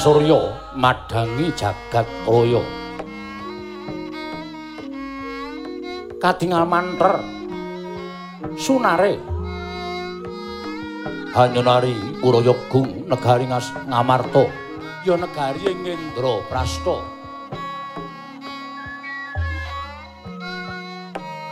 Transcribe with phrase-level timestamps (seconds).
[0.00, 2.64] Surya madangi jagat raya.
[6.16, 7.20] Kadingal manter
[8.56, 9.20] sunare
[11.36, 11.92] Hanyunari
[12.24, 14.48] Urayagung negari ngas Ngamarta
[15.04, 16.96] ya negari ing Indra Prasta.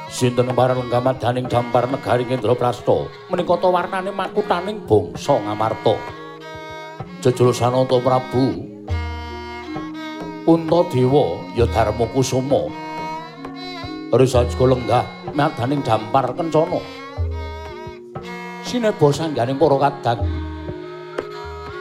[0.08, 6.17] Sinten marang lenggamaning dampar negari Indra Prasta menika ta warnane makutaning bangsa Ngamarta.
[7.18, 8.54] Jejul Sananta Prabu.
[10.46, 12.70] Untadewa ya Darma Kusuma.
[14.14, 15.04] Risa lenggah
[15.34, 16.78] madaning dampar kencana.
[18.68, 20.28] sinebo sangganing para kadang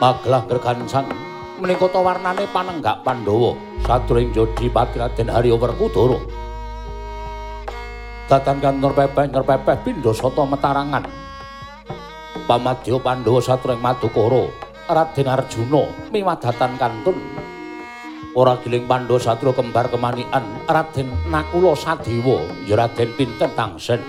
[0.00, 1.04] maglah gergansang
[1.60, 3.52] menika ta warnane panenggak Pandhawa.
[3.84, 6.16] Sadurung Jodi Patiraden Harya Werkudara
[8.28, 11.04] datan kantor pepeh nyer pepeh pindha sata metarangan.
[12.48, 17.20] Pamadya Pandhawa sadurung Madukara Raden Arjuna miwadatan kantun.
[18.32, 24.00] Ora giling Pandhawa sadurung kembar kemanikan Raden Nakula Sadewa ya Raden Pinten Tangsen.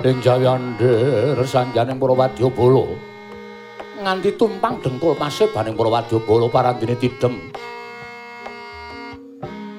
[0.00, 2.86] Ing jayander sanjaning para wadyabala
[4.00, 7.52] nganti tumpang dengkul pasih baning para wadyabala parandene tidem.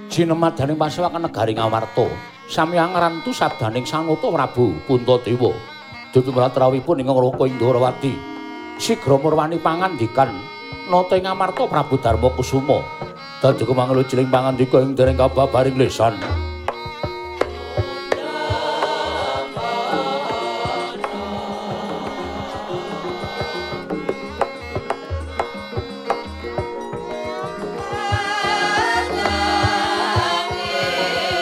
[0.07, 2.07] Jinemadaning pasewakan negari ngawarta
[2.51, 5.55] samyang rantu sabdaning sanguta prabu puntadewa
[6.11, 8.11] dutumratrawipun ing ngroko indrawati.
[8.75, 10.35] Sigra murwani pangandikan
[10.91, 12.83] nata ing ngamarta prabu darma kusuma.
[13.39, 16.19] Dadi kumanglu ciling pangandika ing dereng kababaring lesan.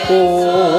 [0.10, 0.79] Tuang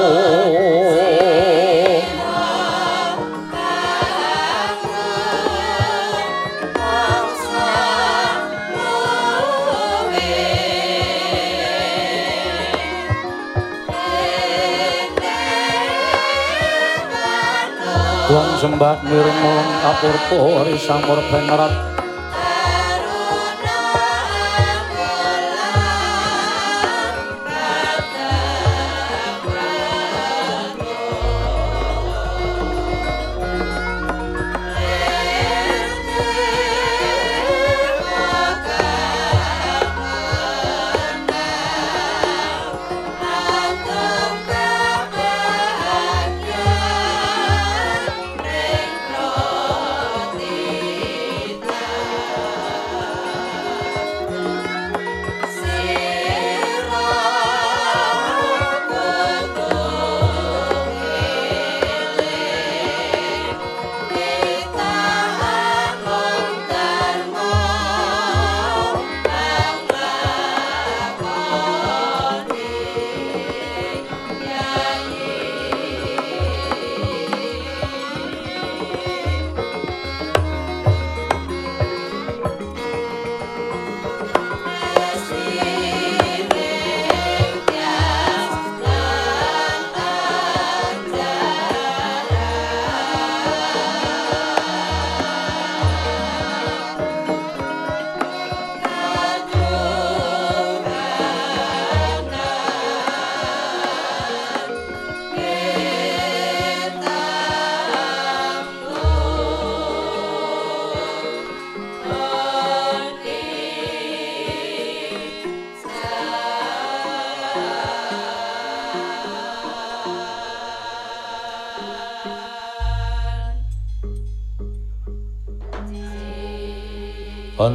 [18.61, 21.73] sembah nirmung kapurpo risamur benerat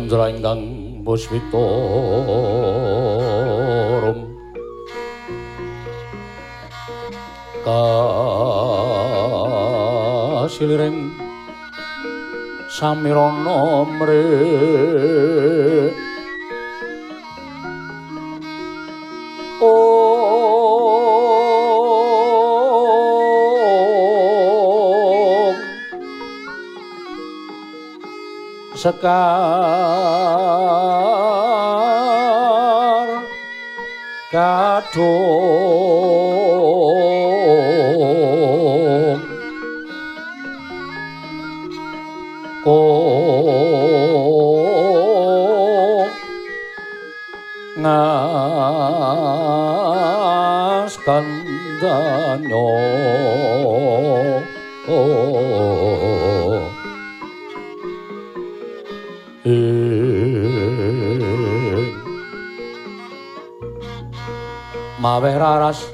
[0.07, 0.63] Andra ingkang
[1.03, 1.59] muswitorum
[10.47, 11.11] kasiliring
[12.71, 14.23] samirana mre
[28.87, 29.27] sekar
[34.31, 35.27] kadung.
[42.67, 43.27] Oh
[47.83, 48.15] ngas
[51.03, 52.71] kandanyo
[54.87, 56.46] oh
[65.07, 65.87] maweh raras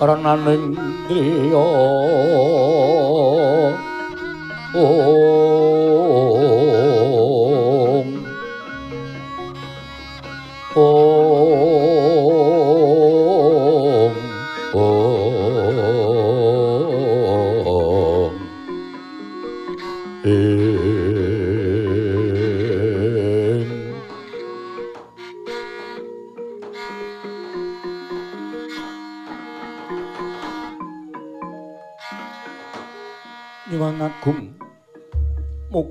[0.00, 0.72] renaning
[1.04, 1.60] driya
[4.72, 5.45] ong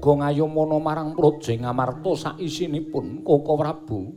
[0.05, 4.13] muga ngayomana marang Praja Ngamarta saisinipun Koko Prabu.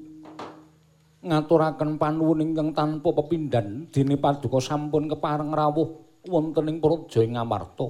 [1.25, 7.89] Ngaturaken panuwun ingkang tanpa pepindhan dene paduka sampun kepareng rawuh wonten ing Praja Ngamarta.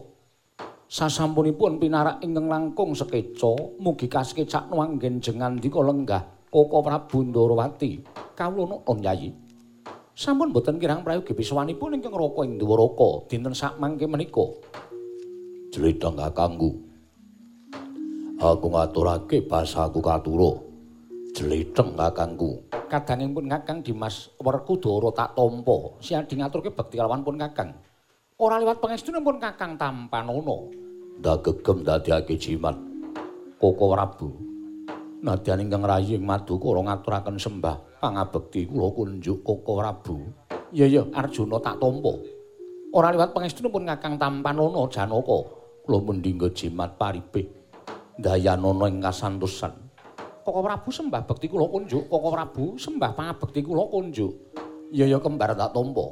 [0.86, 6.22] Sasampunipun pinarak ingkang langkung sekeca mugi kasekecak nuanggen jengan dika lenggah
[6.55, 7.99] Koko Prabu Ndarawati
[8.38, 9.34] kawula nuwun Yayi
[10.14, 14.55] sampun boten kirang prayogi biswanipun ingkang raka ing Dwaraka dinten sak mangke menika.
[15.74, 16.88] Jelitang kakangku.
[18.39, 20.62] Aku ngaturake basaku katuro.
[21.34, 22.70] Jeliteng kakangku.
[22.86, 25.99] Kadangipun Kakang Dimas Werkudara tak tampa.
[25.99, 27.74] Siadi ngaturke bekti kalawan pun Kakang.
[28.39, 30.70] Ora liwat pangestunipun Kakang Tampanana.
[31.18, 32.78] Ndagegem dadiake jimat.
[33.59, 34.30] Koko Prabu.
[35.18, 40.14] Nadyan ingkang rayi ing Madukara ngaturaken sembah pangabekti kula kunjuk Koko Prabu.
[40.70, 42.14] Iya iya Arjuna tak tampa.
[42.95, 45.59] Ora liwat pangestunipun Kakang Tampanana Janaka.
[45.89, 47.57] kula mendingga jimat paribih
[48.18, 49.72] dayanana ing kasantosan.
[50.42, 54.32] Koko Prabu sembah bekti kula kunjuk Koko Prabu sembah pangabekti kula kunjuk.
[54.90, 56.06] Ya ya kembar tak tampa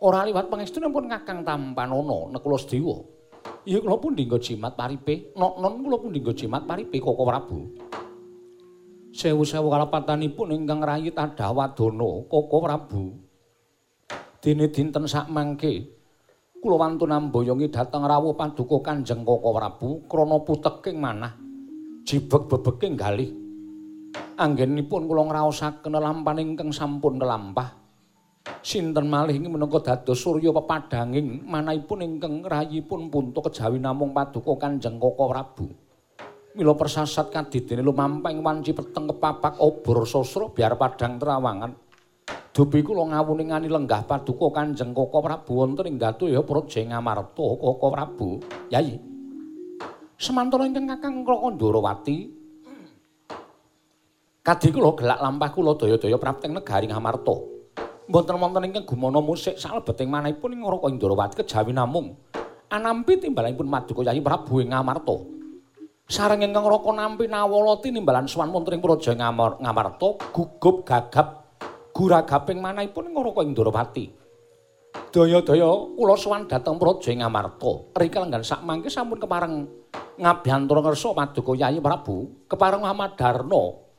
[0.00, 3.04] ora liwat pangestunipun Kakang Tampanana Nekula Sedewa.
[3.68, 7.58] Ya kula pun dingga jimat paribih nok-non kula pun dingga jimat paribih Koko Prabu?
[9.12, 13.04] Sewu-sewu kalapatanipun ingkang rayi Tadawadana Koko Prabu.
[14.38, 15.97] Dene dinten sak mangke
[16.58, 21.32] kula wantun amboyongi dhateng rawuh paduka Kanjeng Koko Prabu krana puteking manah
[22.02, 23.30] jibeg bebeking galih
[24.34, 27.78] anggenipun kula ngraosaken lampaning ingkang sampun kelampah
[28.58, 34.98] sinten malih ing menika dados surya pepadhanging manahipun ingkang rayipun punta kejawi namung paduka Kanjeng
[34.98, 35.66] Koko Prabu.
[36.58, 41.87] Mila persasat kadidene lumamping wanci peteng kepapak obor sasra biar padhang terawangan
[42.58, 48.42] Dupi kula ngawuningani lenggah paduka Kanjeng Koko Prabu wonten ing Datya Praja Ngamarta Koko Prabu.
[48.66, 48.98] Yayi.
[50.18, 52.34] Semantara ingkang Kakang Krakandawati
[54.42, 57.36] Kadhi kula gelak lampah kula daya-daya prapteng negari Ngamarta.
[58.10, 62.18] Mboten wonten ingkang gumana musik salebeting manahipun ing Raka Indrawati kejawi namung
[62.74, 65.14] anampi timbalanipun Maduka Yayi Prabu ing Ngamarta.
[66.10, 71.47] Sareng ingkang Raka nampi nawalati nimbalan suwan wonten ing Praja Ngamarta gugup gagap
[71.98, 74.06] guragaping manahipun Ngaraka Indrawati.
[75.10, 75.66] Daya-daya
[75.98, 77.98] kula sowan dhateng Praja Ngamarta.
[77.98, 79.66] Rika lenggan sak mangke sampun kepareng
[80.14, 83.90] ngabyantura ngersa Paduka Yayi Prabu, kepareng Madarna.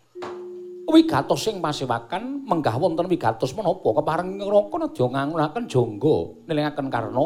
[0.90, 6.18] Wigatos sing pasewakan menggah wonten wigatos menapa kepareng ngraka nedya ngangunaken jangga
[6.50, 7.26] nelingaken karna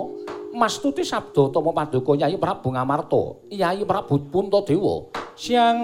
[0.51, 3.45] mastuti sabda tama Paduka Yayi Prabu Ngamarta.
[3.53, 5.77] Yayi Prabu Puntadewa siang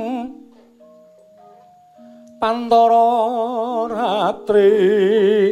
[2.40, 5.52] Pantara ratri.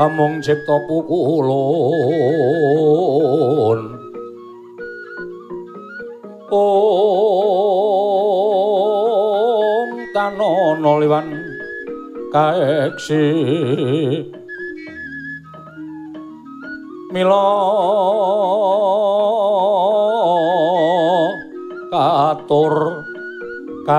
[0.00, 1.60] Amung cipta pukulun.
[6.48, 7.10] Om
[10.16, 11.36] tanono liwan
[12.32, 13.28] kaeksi.
[17.12, 17.44] Mila
[21.92, 23.04] katur
[23.88, 23.96] kang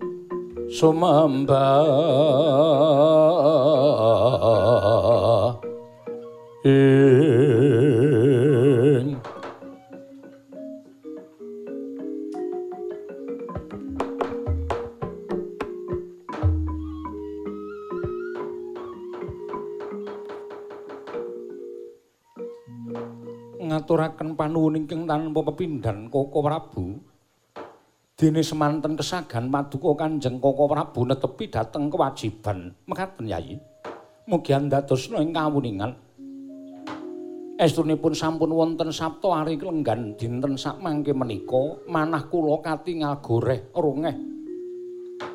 [0.73, 1.85] sumembah.
[6.65, 6.81] Ing
[23.69, 26.92] ngaturaken panuwun ingkang tanpa pepindhan Koko Prabu
[28.23, 32.71] dene semanten kesagan paduka Kanjeng Koko Prabu netepi dhateng kewajiban.
[32.87, 33.59] Mekaten Yayi
[34.31, 35.91] mugi andadosna ing kawuningan.
[37.59, 44.15] Estunipun sampun wonten sabta ari lenggan dinten sak mangke menika manah kula katingal goreh rungeh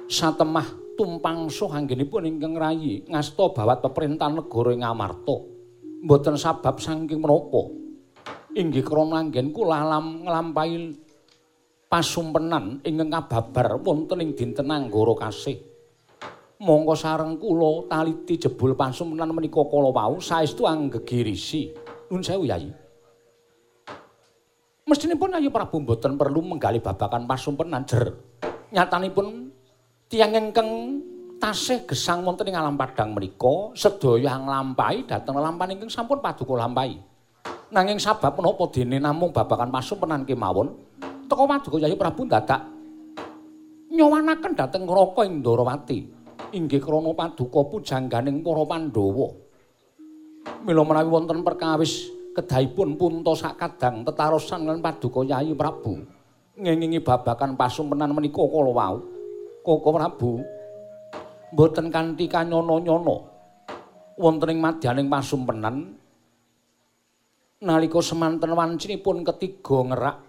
[0.07, 5.35] satemah tumpang soh anggenipun ingkang rayi ngasta bawat peperintah negara ing Amarta.
[6.07, 7.67] Mboten sabab saking menapa.
[8.55, 11.06] Inggih krana anggen kula alam nglampahi
[11.87, 15.57] pasumpenan ingkang kababar wonten ing dinten anggara kasih.
[16.57, 21.71] Monggo sareng kula taliti jebul pasumpenan menika kala wau saestu anggegirisi.
[22.11, 22.71] Nun sewu Yayi.
[24.87, 28.15] Mestinipun Ayu Prabu mboten perlu menggali babakan pasumpenan jer.
[28.71, 29.51] Nyatanipun
[30.07, 30.69] tiyang ingkang
[31.37, 36.99] tasih gesang wonten ing alam padang menika sedaya nglampahi dhateng lampahan ingkang sampun paduka lampahi.
[37.67, 40.86] Nanging sabab menapa dene namung babakan pasumpenan kemawon
[41.27, 42.63] teka Paduka Yayi Prabu dadak
[43.91, 45.99] nyowanaken dhateng Raka Indrawati
[46.55, 49.27] inggih krana Paduka pujangganing para Pandhawa.
[50.63, 55.99] Mila menawi wonten perkawis kedahipun punta sakadang tetarosan lan Paduka Yayi Prabu
[56.57, 58.97] ngengingi babakan pasumpenan menika kala wau.
[59.67, 60.39] Koko Prabu
[61.51, 63.17] mboten kanthi kanyono-nyono
[64.15, 65.95] wonten ing madyaning pasumpenan
[67.57, 70.26] nalika semanten wancinipun ketiga ngerak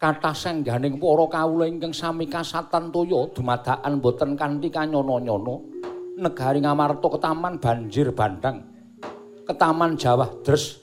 [0.00, 5.68] kathah sengganing para kawula ingkang sami kasatan toya dumadakan boten kanthi kanyono-nyono.
[6.16, 8.64] Negari ngamarta ketaman banjir bandang
[9.44, 10.80] ketaman Jawa Dres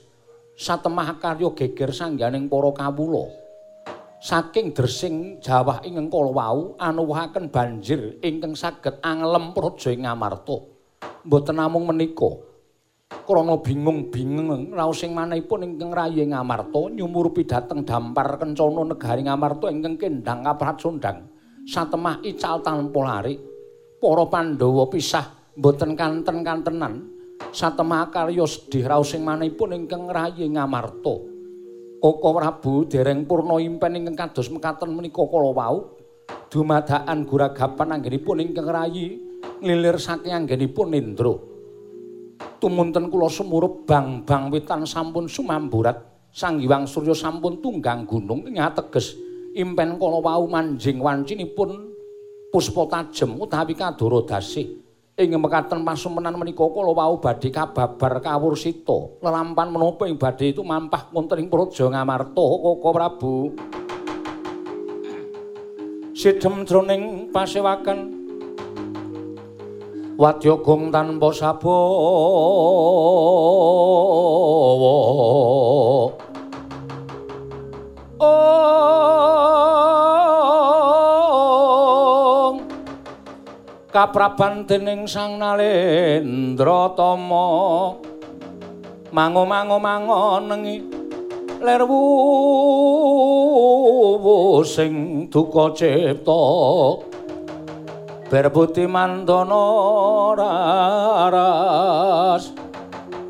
[0.54, 3.26] satemah karya geger sangganing para kawula.
[4.18, 10.58] Saking dresing Jawa ing kala wau anuwuhaken banjir ingkang saged anglem praja ing ngamarta.
[11.26, 12.47] Boten namung menika
[13.08, 19.96] krana bingung-bingung raos sing manahipun ingkang rayi ngamarta nyumurupi dhateng dampar kencana negari ngamarta ingkang
[19.96, 21.24] kendhang kaprat sundang
[21.64, 23.40] satemah ical tanpa lari
[23.96, 25.26] para pandhawa pisah
[25.58, 27.18] boten kanten-kantenan.
[27.48, 31.14] Satemah karya sedih raos sing manahipun ingkang rayi ngamarta
[31.98, 35.76] Koko Prabu dereng purna impen ingkang kados mekaten menika kala wau.
[36.50, 39.18] Dumadakan guragapan anggenipun ingkang rayi
[39.62, 41.47] nglilir saking anggenipun Indra
[42.58, 45.98] tumunten kula semurup bang-bang witan sampun sumamburat.
[46.28, 49.16] Sang Hyang Surya sampun tunggang gunung ing ateges.
[49.56, 51.88] Impen kala wau manjing wancinipun
[52.52, 54.78] puspa tajem utawi kadoro dasih.
[55.18, 61.10] Ing mekaten pasumenan menika kala wau badhe kababar kawursita lelampan menapa ing badhe itu mampah
[61.10, 63.34] wonten ing praja Ngamarta Koko Prabu.
[66.18, 68.17] Sidhem jroning pasewakan
[70.18, 71.78] wadya gong tanpa sabawa.
[78.18, 79.38] Ong
[83.94, 87.94] kapraban dening sang nalendra tama
[89.14, 90.82] mango-mango mangonengi
[91.62, 92.02] lerwu
[94.66, 97.07] sing duka cipta
[98.28, 102.52] berbuti mandono raras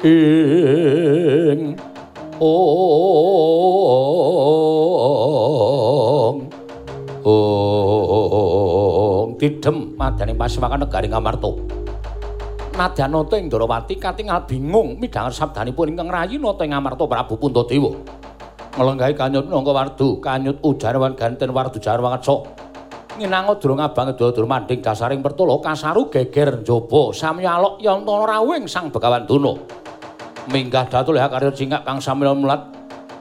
[0.03, 1.78] ing
[2.42, 3.30] ong.
[7.22, 9.38] Ong.
[9.38, 11.78] Tidem madane pasewakan negari ngamarta
[12.78, 17.90] nadyanata ing Ndrawati katingal bingung midhanget sabdanipun ingkang rayi nata ing Ngamarta Prabu Puntadewa.
[18.78, 22.46] Nglenggahi kanyut nangka wardu kanyut ujarwan ganten wardu jarwangatsa
[23.19, 28.95] nginango durung abang dur manding dasaring pertolo kasaru geger njaba samya alok yantana rawing sang
[28.95, 29.59] begawan duna
[30.49, 32.61] minggah datul ya karya cingak kang samya mulat.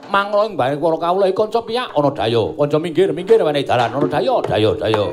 [0.08, 3.92] Manglo ing bare para kawula kanca piyak ana daya kanca minggir minggir wenehi dalan.
[3.92, 5.04] Ana daya daya daya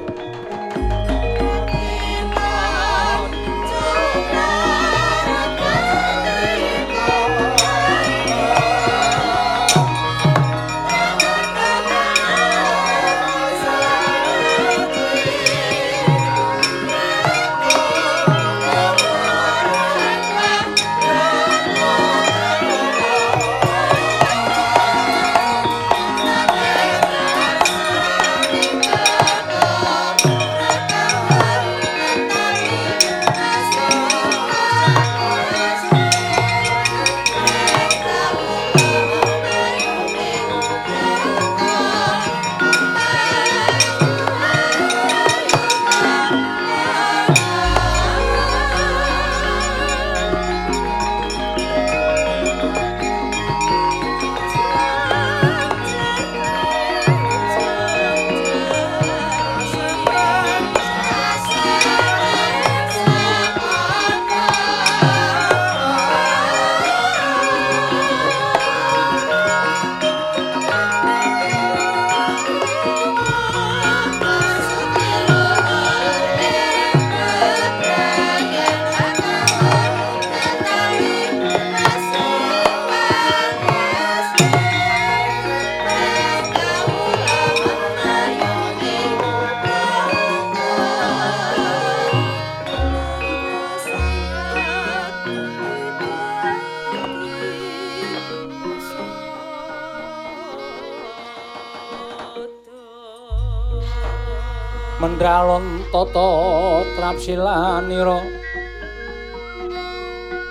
[107.06, 108.18] trapsilanira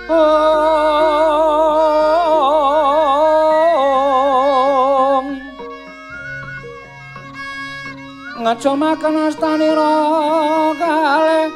[0.07, 0.45] Om
[8.39, 9.95] Ngaco makan astanira
[10.79, 11.51] kalih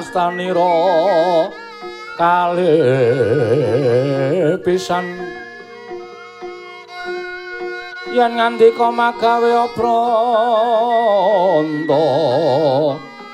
[0.00, 0.72] astanira
[2.16, 2.72] kalih
[4.64, 5.04] pisan.
[8.16, 9.52] Yen ngandika magawe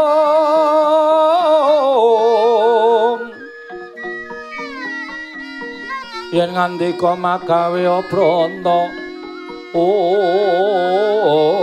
[6.36, 8.78] yen ngandika magawe obranta
[9.74, 11.53] oh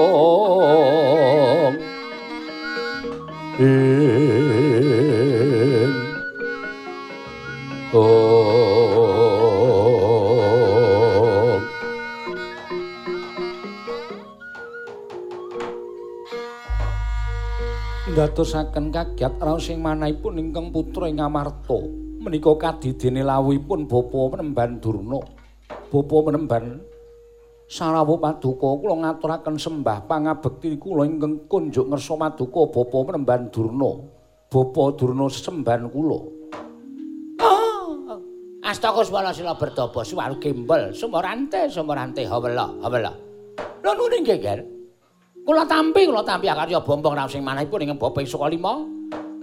[18.42, 21.78] Ndatosaken kagiat raos sing manahipun ingkang putra ing Amarta
[22.26, 25.22] menika kadidene lawuhipun bapa penemban Durna
[25.70, 26.82] bapa penemban
[27.70, 34.10] Sarawa Paduka kula ngaturaken sembah pangabekti kula ingkang kunjuk ngersa Paduka bapa penemban Durna
[34.50, 36.20] bapa Durna sesembahan kula
[38.66, 42.74] Astaka swara sila bertapa suwaru gembel sumorante sumorante hawela.
[43.86, 44.81] Lha nune nggih, Ger.
[45.52, 48.88] Kula tampi kula tampi akarya bombong raos sing manahipun ing Bapak Sukalima.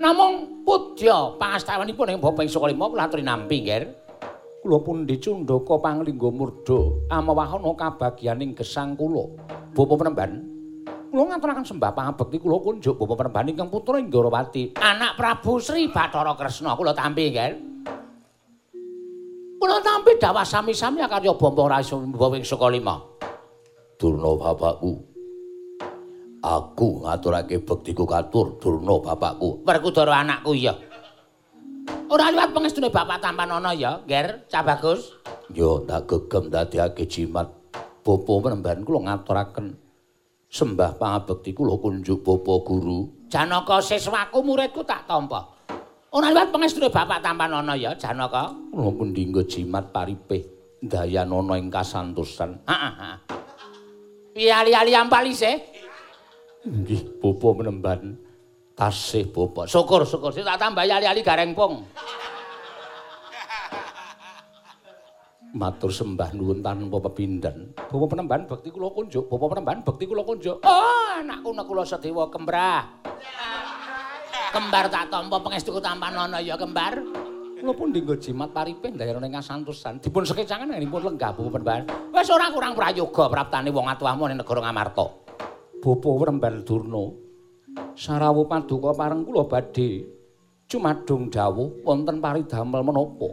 [0.00, 3.92] Namung pudya pangastawanipun ing Bapak Sukalima kula aturi nampi, Ger.
[4.64, 9.36] Kula pun dicundhaka panglingga murda amawahana kabagyaning gesang kula.
[9.76, 10.48] Bapak penemban
[11.12, 16.32] Kula ngaturaken sembah pangabekti kula kunjuk Bapak penemban ingkang putra Inggarawati, anak Prabu Sri Bathara
[16.40, 17.52] Kresna kula tampi, Ger.
[19.60, 22.96] Kula tampi dawa sami-sami karya Bambang Rasul Bawing Sukalima.
[24.00, 25.07] Durna bapakku.
[26.48, 29.68] Aku ngaturake bektiku katur Durna bapakku.
[29.68, 30.72] Werkudara anakku ya.
[32.08, 35.12] Ora liwat pangestune bapak Tampanana ya, Ger, Cah Bagus.
[35.52, 37.52] Yo tak gegem dadekake jimat.
[38.00, 39.76] Bapa penemban kula ngaturaken
[40.48, 43.28] sembah pangabekti kula kunjuk Bapa Guru.
[43.28, 45.44] Janaka siswaku muridku tak tampa.
[46.16, 48.56] Ora liwat pangestune bapak Tampanana ya, Janaka.
[48.72, 50.48] Kula pundi jimat paripih
[50.80, 52.64] dayanana ing kasantosan.
[52.64, 53.36] Heeh.
[54.32, 55.76] Piye ali-ali ampalise?
[56.68, 58.00] Nggih, Bapa penemban.
[58.76, 59.64] Tasih Bapa.
[59.64, 61.82] Syukur-syukur sik tak tambah ali-ali gareng pung.
[65.56, 67.72] Matur sembah nuwun tanpa pepindhan.
[67.74, 70.60] Bapa penemban bekti kula kunjuk, Bapa penemban bekti kula kunjuk.
[70.60, 72.84] Oh, anakku nek kula sedewa kembrah.
[74.52, 77.00] Kembar tak tampa pangestuku tampanana ya kembar.
[77.58, 79.98] Kula pun dinggo jimat paripih ndayana ing kasantosan.
[80.04, 81.82] Dipun sekecangan ngenipun lenggah Bapa penemban.
[82.12, 85.27] Wis ora kurang prayoga praptane wong atuhmu ning negara Ngamarta.
[85.78, 87.04] Bapa penemban Durna.
[87.94, 90.02] Sarawu paduka pareng kula badhe
[90.66, 93.30] cumadung dawuh wonten paridamel menapa?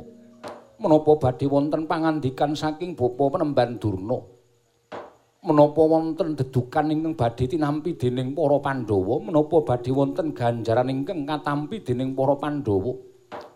[0.78, 4.22] menapa badhe wonten pangandikan saking bapa penemban Durna?
[5.41, 9.16] Menapa wonten dedukan ingkang badhe tinampi dening para Pandhawa?
[9.26, 12.93] Menapa badhe wonten ganjaran ingkang katampi dening para Pandhawa?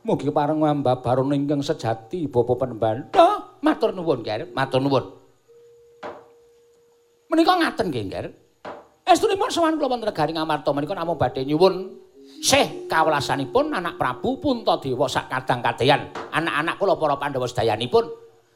[0.01, 4.49] Mugi pareng mbabarana ingkang sejati bapa penemban oh, matur nuwun Ger.
[4.49, 5.05] Matur nuwun.
[7.29, 8.27] Menika ngaten nggih Ger
[9.09, 11.97] Estunipun sowan kula wonten negaring Amarta menika namung badhe nyuwun
[12.39, 16.07] Sih kawelasanipun anak Prabu Puntadewa sak kadang kadeyan.
[16.31, 18.05] Anak-anak kula para Pandhawa sedayanipun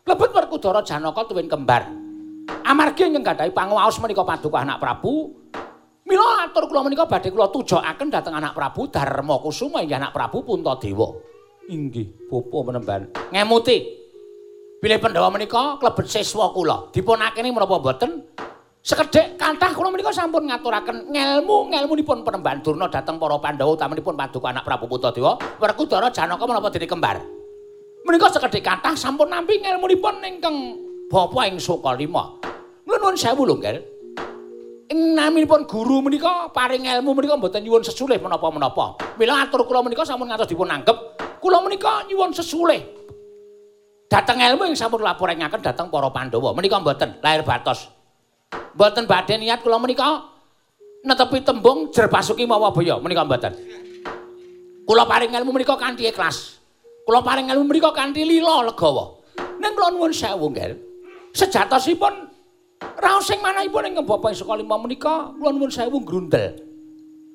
[0.08, 1.90] lebet Werkudara Janaka tuwin kembar.
[2.64, 5.36] Amargi ingkang gadhahi panguwaos menika paduka anak Prabu.
[6.08, 10.48] Mila atur kula menika badhe kula tujokaken dhateng anak Prabu Darma Kusuma inggih anak Prabu
[10.48, 11.20] Puntadewa.
[11.68, 13.02] Inggih, bapa menemban.
[13.36, 13.78] Ngemuti.
[14.80, 16.88] Bilih Pandhawa menika klebet siswa kula.
[16.94, 18.12] Dipunakeni menapa mboten?
[18.84, 24.52] Sekedhik kathah kula menika sampun ngaturaken ngelmu ngelmunipun penemban Durna dhateng para Pandhawa utamanipun paduka
[24.52, 27.24] anak Prabu Puntadewa Werkudara Janaka menapa dene kembar.
[28.04, 30.56] Menika sekedhik kathah sampun nampi ngelmunipun ingkang
[31.08, 32.36] bapa ing Sukalima.
[32.84, 33.80] Nuwun sewu lho, Ngger.
[34.92, 39.00] Ing naminipun guru menika paring ilmu menika mboten nyuwun sesulih menapa-menapa.
[39.16, 41.00] Mila atur kula menika sampun ngantos dipun anggep,
[41.40, 42.84] kula menika nyuwun sesulih.
[44.12, 46.52] Dhateng ilmu ing sampun laporaken dhateng para Pandhawa.
[46.52, 48.03] Menika mboten lahir batos.
[48.74, 50.34] Mboten badhe niat kula menika
[51.04, 53.54] netepi tembung jer pasuki mawa baya menika mboten.
[54.84, 56.60] Kula paring ilmu menika kanthi ikhlas.
[57.08, 59.24] Kula paring ilmu menika kanthi lila legawa.
[59.60, 60.76] Ning kula nuwun sewu, Ngger.
[61.32, 62.30] Sejatosipun
[63.00, 66.60] raos sing manahipun ing Bapak Saka Lima menika kula nuwun sewu grundel.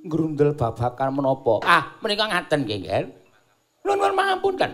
[0.05, 1.65] Grundel babakan menapa?
[1.65, 3.05] Ah, menika ngaten nggih, Ngger.
[3.89, 4.71] Nuwun pangapunten.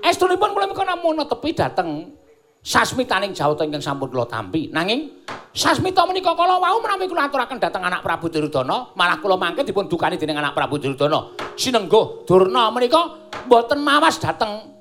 [0.00, 2.16] Estunipun kula menika namung netepi dhateng
[2.62, 4.68] sasmitaning jawata ingkang sampun kula tampi.
[4.70, 9.62] Nanging sasmita menika kala wau menawi kula aturaken dhateng anak Prabu Duryudana, malah kula mangke
[9.64, 11.34] dipun dukani dening anak Prabu Duryudana.
[11.58, 14.74] Sinenggo Durna menika mboten mawas dhateng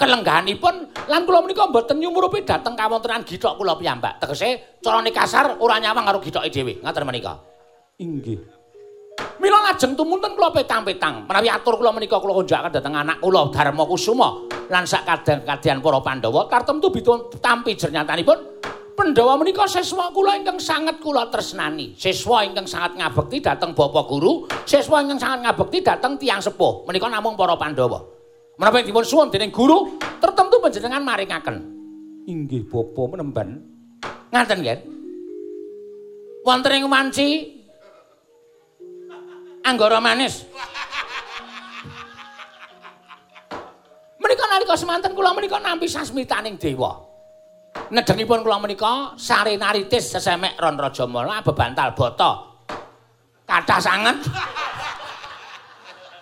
[0.00, 4.18] kelenggahanipun lan kula menika mboten nyumurupi dhateng kawontenan githok kula piyambak.
[4.22, 6.80] Tegese carane kasar ora nyawang karo githoke dhewe.
[6.80, 7.34] Ngaten menika.
[8.00, 8.59] Inggih.
[9.40, 13.88] Mila lajeng tumunten kula petang-petang menawi atur kula menika kula konjakaken dhateng anak kula Darma
[13.88, 18.60] Kusuma lan sak kadang-kadang para Pandhawa tartemtu bitun tampi jernyatanipun
[19.00, 21.96] Pandhawa menika siswa kula ingkang sanget kula tresnani.
[21.96, 26.84] Siswa ingkang sangat ngabekti dhateng Bapak Guru, siswa ingkang sangat ngabekti dhateng tiyang sepuh.
[26.84, 28.04] Menika namung para Pandhawa.
[28.60, 31.56] Menapa dipun suwun dening guru, tertentu panjenengan maringaken.
[32.28, 33.56] Inggih bapa menemban.
[34.36, 34.80] Ngaten nggih.
[36.44, 37.28] Wonten ing wanci
[39.60, 40.48] Anggara manis.
[44.20, 46.96] Menika nalika semanten kula menika nampi sasmitaning dewa.
[47.92, 52.30] Nedengipun kula menika sare naritis sesemek ron rajamala bebantal bata.
[53.44, 54.16] Kathah sanget.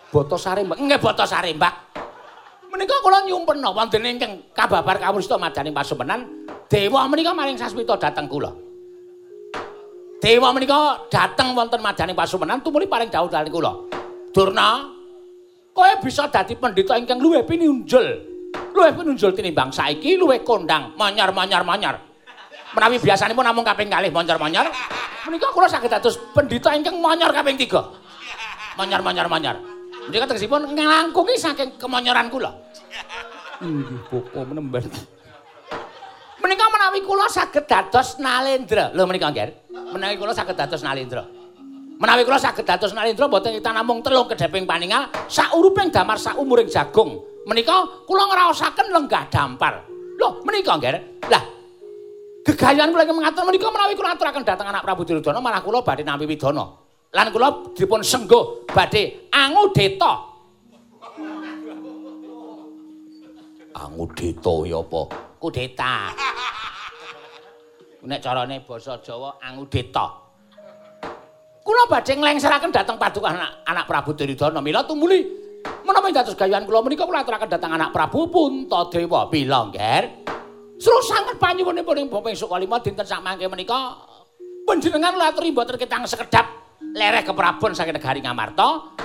[0.09, 0.79] Bata sarembak.
[0.81, 1.75] Nggih bata sarembak.
[2.69, 8.68] Menika kula nyumpena wonten ingkang kababar kawrusta madaning pasumenan, dewa menika maring sasmita dhateng kula.
[10.19, 13.71] Dewa menika dhateng wonten madaning pasumenan tumuli paring dawuh dhateng kula.
[14.35, 14.91] Durna,
[15.71, 18.07] kowe bisa dadi pendhita ingkang luwih pinunjul.
[18.75, 22.03] Luwih pinunjul tinimbang saiki luwih kondang manyar-manyar-manyar.
[22.75, 24.69] Menawi biasanipun namung kaping kalih manyar-manyar,
[25.25, 28.75] menika kula saged dados pendhita ingkang manyar kaping 3.
[28.75, 29.57] Manyar-manyar-manyar.
[30.11, 32.51] Menika tegesipun nglangkungi saking kemonyoran kula.
[33.63, 34.83] Inggih bapa menemban.
[36.39, 38.95] Menika menawi kula saged dados nalendra.
[38.95, 39.75] Lho menika nggih.
[39.91, 41.27] Menawi kula saged dados nalendra.
[41.99, 47.19] Menawi kula saged dados nalendra boten kita namung telung kedheping paningal sauruping damar saumuring jagung.
[47.43, 49.83] Menika kula ngraosaken lenggah dampar.
[49.91, 51.27] Lho menika nggih.
[51.27, 51.43] Lah
[52.47, 56.07] gegayan kula ingkang ngatur menika menawi kula aturaken dhateng anak Prabu Duryudana malah kula badhe
[56.07, 56.71] nampi widana.
[57.11, 60.31] Lan kula dipun senggo badhe angudeta.
[63.75, 65.28] Angudeta ya apa?
[65.39, 66.13] Kudeta.
[67.99, 70.07] Nek carane basa Jawa angudeta.
[71.67, 75.21] Kula badhe nglengseraken dhateng paduka anak, anak Prabu Duryudana mila tumuli
[75.85, 80.25] menawi dados gayuhan kula menika kula aturaken dhateng anak Prabu Puntadewa mila nggih.
[80.81, 84.01] Sro sanget panyuwunipun ing Bapa Sukalima dinten sak mangke menika
[84.65, 86.49] panjenengan kula aturi mboten ketang sekedap
[86.97, 88.97] lereh keprabon saking negari Ngamarta.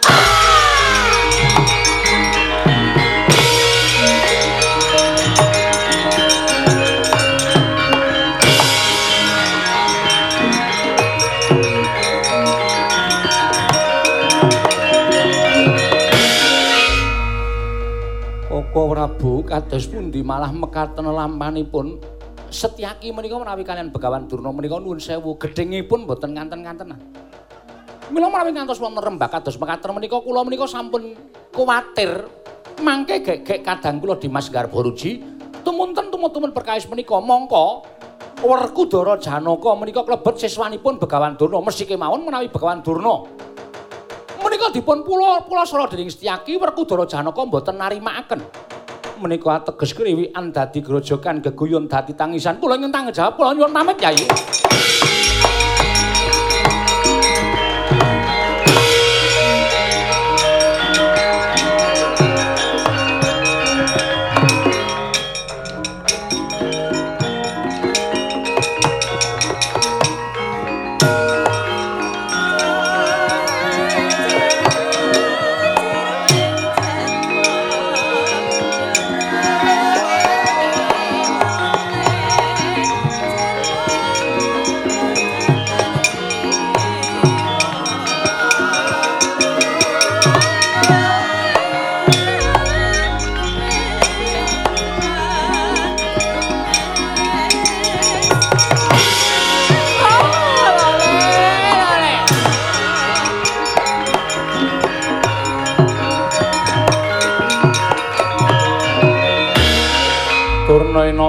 [18.78, 21.97] Prabu kados pundi malah mekaten lampanipun.
[22.53, 25.34] Setyaki menika menawi kalian Begawan Durna menika nuwun sewu.
[25.41, 27.01] Gedhengipun boten nganten-ngantenan.
[28.13, 31.17] Mila menawi ngantos wonten rembak kados mekaten menika kula menika sampun
[31.49, 32.30] kuwatir.
[32.86, 35.25] Mangke gek-gek kadang kula Dimas Garbaruji
[35.65, 37.82] tumunten tumut-tumut perkawis menika mongko
[38.45, 41.65] Werkudara Janaka menika klebet siswanipun Begawan Durna.
[41.65, 43.25] Mesti kemawon menawi Begawan Durna
[44.41, 48.41] menika dipun pula pula sora dening Setyaki Werkudara Janaka mboten narimakaken
[49.17, 52.61] menika ateges kriwikan dadi grojogan geguyon dadi tangisan.
[52.61, 55.16] Kula nyentang jawab kula nyuwun pamit Yai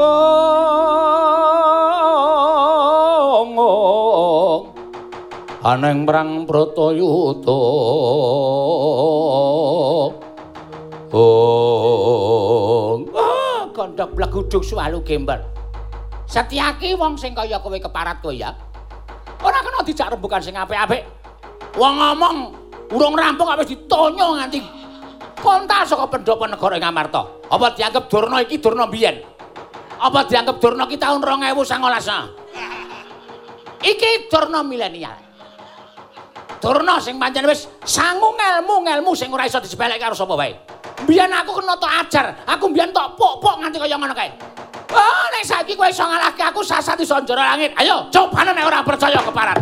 [0.01, 0.81] Oh
[5.61, 7.61] aneng perang pratayuda
[11.13, 15.45] oh ah kandhak blaguduk swalu gembar
[16.25, 18.57] Setyaki wong sing kaya kowe keparat kowe ya
[19.41, 21.05] ora kena dijak rembukan sing apik-apik.
[21.75, 22.35] Wong ngomong
[22.93, 24.61] urung rampung kok wis ditonyo nganti
[25.39, 27.25] kontal saka pendopo negara ing Amarta.
[27.49, 29.21] Apa dianggep Durna iki Durna biyen?
[29.97, 33.81] Apa dianggep Durna iki taun 2019?
[33.81, 35.17] Iki Durna milenial.
[36.61, 40.53] Durna sing pancen wis sangu ngelmu ngelmu sing ora iso disepelek karo sapa wae.
[41.09, 44.29] Biyen aku kena tok ajar, aku biyen tok pok-pok nganti kaya ngono kae.
[44.91, 47.71] Oh, nek saiki kowe iso ngalahke aku sasat iso njero langit.
[47.79, 49.59] Ayo, cobane nek ora percaya keparat.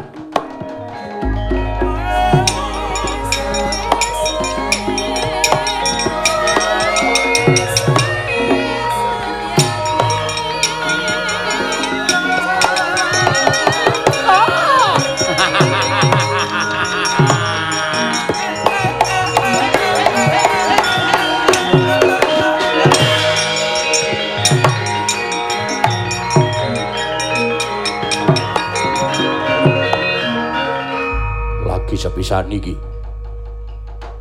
[31.99, 32.79] Sepisan iki.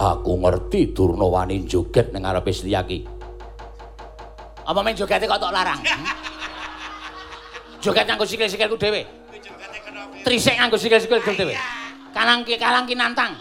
[0.03, 3.07] Aku ngerti Durna wani joget ning ngarepe Setyaki.
[4.67, 5.79] Apa men jogete kok tok larang?
[7.79, 9.07] Joget nganggo sikil-sikilku dhewe.
[10.27, 11.55] Trisik nganggo sikil-sikil dhewe.
[12.11, 13.39] Kalang ki kalang ki nantang.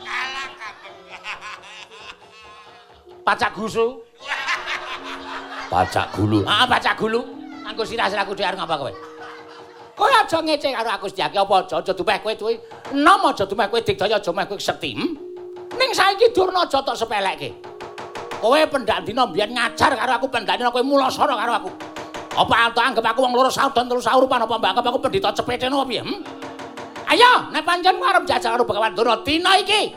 [3.25, 4.01] Pacak gusu.
[5.73, 6.47] Pacak gulu.
[6.47, 7.21] Ah, pacak gulu.
[7.65, 8.93] Nganggo sirah-sirahku dhewe arep ngapa kowe?
[9.97, 12.53] Kowe aja ngece karo aku Setyaki apa aja aja dumeh kowe kuwi.
[12.93, 14.93] Enom aja dumeh kowe digdaya aja meh kowe sekti.
[15.73, 17.49] Ning saiki durna aja tok sepelekke.
[18.37, 21.69] Kowe pendak dina mbiyen ngajar karo aku pendak dina kowe mulasara karo aku.
[22.37, 26.05] Apa antuk anggap aku wong loro saudan terus saurupan apa mbak aku pendhita cepeteno piye?
[26.05, 26.21] Hmm?
[27.09, 29.89] Ayo, nek pancen arep jajal karo Bagawan Durna dina iki.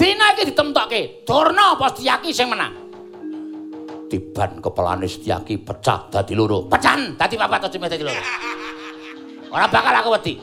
[0.00, 1.28] Dina iki ditemtokke.
[1.28, 2.72] Durna apa Setyaki sing menang?
[4.08, 6.64] Tiban kepalane Setyaki pecah dadi loro.
[6.64, 8.24] Pecan dadi papat aja dadi loro.
[9.54, 10.34] Ora bakal aku wedi.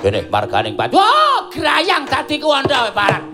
[0.00, 0.96] Kene marganing Pak.
[0.96, 3.33] Wah, grayang dadi kuwanda wae parat.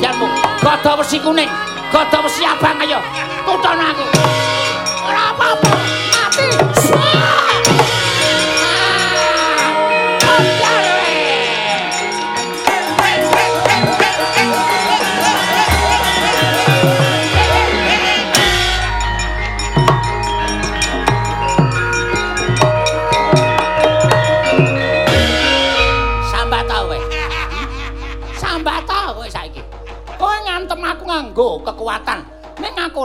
[0.00, 0.26] Kasudibyanmu.
[0.62, 1.48] Gada wesi kuning,
[1.92, 2.98] gada wesi abang ayo.
[3.44, 4.39] Tutono aku.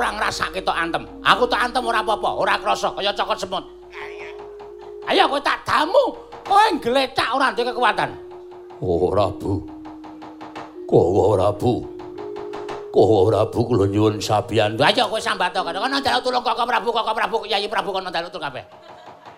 [0.05, 1.03] Ora ngrasake tok antem.
[1.25, 3.65] Aku tok antem ora apa-apa, ora krasa kaya cokot semut.
[5.09, 6.13] Ayo kowe tak damu.
[6.45, 8.09] Kowe ngletak ora duwe kekuatan.
[8.85, 9.65] Ora, Bu.
[10.85, 11.81] Kowe ora, Bu.
[12.93, 14.77] Kowe ora, Bu, kula nyuwun sabiyan.
[14.77, 15.73] Ayo kowe sambat kok.
[15.73, 18.65] Kono dalu tulung kok Prabu, kok Prabu, Kyai Prabu kono dalu tulung kabeh.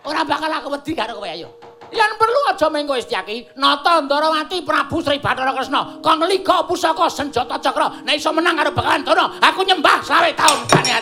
[0.04, 1.48] Ora bakal aku wedi karo kowe ayo.
[1.92, 7.56] Yen perlu aja mengko Istyaki, nata Ndarawati Prabu Sri Bathara Kresna, kang liga pusaka senjata
[7.64, 11.00] cakra, nek iso menang karo Bakalan Dana, aku nyembah sawe taun kane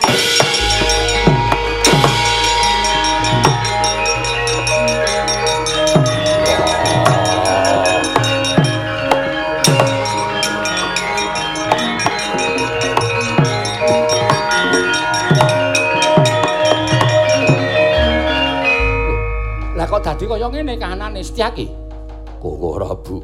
[19.86, 19.94] ati.
[19.94, 21.66] kok dadi kaya ngene kahanane Setyaki?
[22.42, 23.16] Koko Rabu.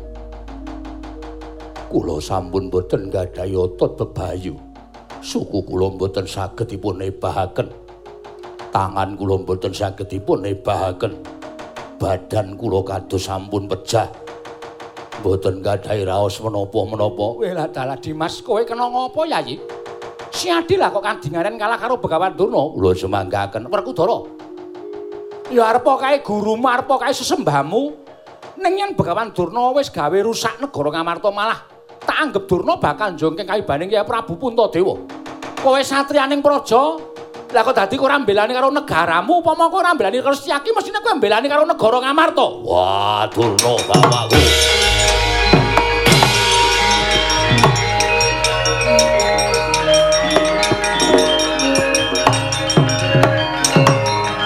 [1.90, 4.54] Kula sampun boten gadahi otot bebayu.
[5.20, 7.68] Suku kula boten saged dipun nebahaken.
[8.72, 11.12] Tangan kula boten saged dipun nebahaken.
[12.00, 14.08] Badan kula kados sampun pecah.
[15.20, 17.38] Boten gadahi raos menapa-menapa.
[17.38, 19.60] Weh lah dalah Dimas, kowe kena ngopo Yayi?
[20.32, 22.72] Si Adil lah kok kandingaren kalah karo Begawan Durna.
[22.72, 24.18] Kula semanggaken Werkudara.
[25.52, 27.82] Ya arepa kae gurumu arepa kae sesembahmu
[28.56, 31.60] ning yen Begawan Durna wis gawe rusak negara Ngamarta malah
[32.00, 34.96] tak anggap Durna bakal njongkeng kaibaning Kyai Prabu Puntadewa.
[35.62, 36.98] Kowe satriyaning praja
[37.52, 41.14] lah kok dadi ora mbelani karo negaramu upama kowe ora mbelani karo Setyaki mestine kowe
[41.20, 42.46] mbelani karo negara Ngamarta.
[42.64, 44.40] Wah Durna bapakku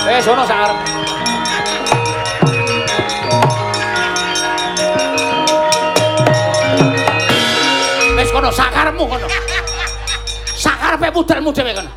[0.06, 0.75] Eh, sono sarep.
[8.96, 9.28] Sakarmu kono.
[10.56, 11.90] Sakarepe pudelmu dhewe kono.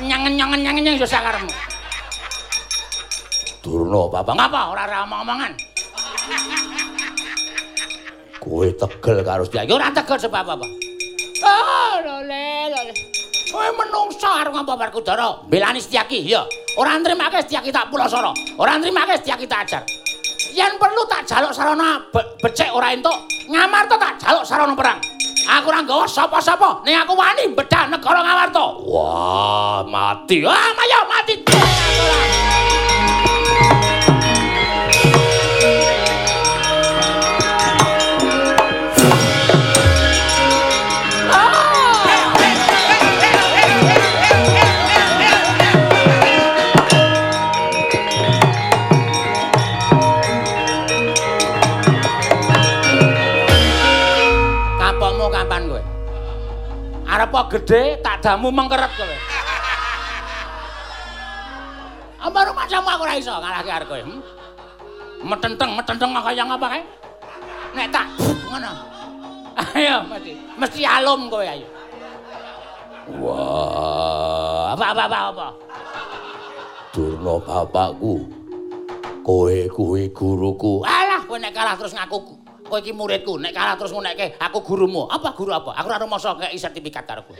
[0.00, 1.50] Nyangen-nyangen nyangen yo sakarmu.
[3.62, 4.34] Durna, Bapak.
[4.38, 5.52] Ngapa ora ora omong-omongan?
[8.38, 9.72] Kowe tegel karo Setyaki.
[9.72, 10.66] Ora tegel sebab apa?
[11.44, 12.92] Oh, lole, lole.
[13.50, 15.26] Kowe menungso karo ngapa Barkudara?
[15.48, 16.44] Belani Setyaki, ya.
[16.76, 18.30] Ora nrimake Setyaki tak pulasara.
[18.60, 19.82] Ora nrimake Setyaki tak ajar.
[20.54, 25.02] Yen perlu tak jaluk sarana becik ora entuk, ngamarta tak jaluk sarana perang.
[25.50, 28.66] Aku ora nggawa sapa-sapa, ning aku wani bedah negara Ngawarta.
[28.86, 30.46] Wah, mati.
[30.46, 31.34] Wah, mayo mati.
[57.34, 59.16] Arepa gedhe tak damu mengkeret kowe.
[62.22, 64.00] Ambar macam aku ora iso ngalahke arek kowe.
[64.06, 64.20] Hmm?
[65.26, 66.82] Metenteng, metenteng kaya ngapa kae?
[67.74, 68.06] Nek tak
[68.46, 68.72] ngono.
[69.74, 71.66] Ayo mesti mesti alum kowe ayo.
[73.18, 75.48] Wah, apa apa apa apa.
[76.94, 78.30] Durna bapakku.
[79.26, 80.86] Kowe kuwi guruku.
[80.86, 85.04] Alah, kowe nek kalah terus ngaku kowe iki muridku, nek kalah terus ngunekke aku gurumu.
[85.06, 85.76] Apa guru apa?
[85.76, 87.36] Aku ora rumasa kei sertifikat karo kowe.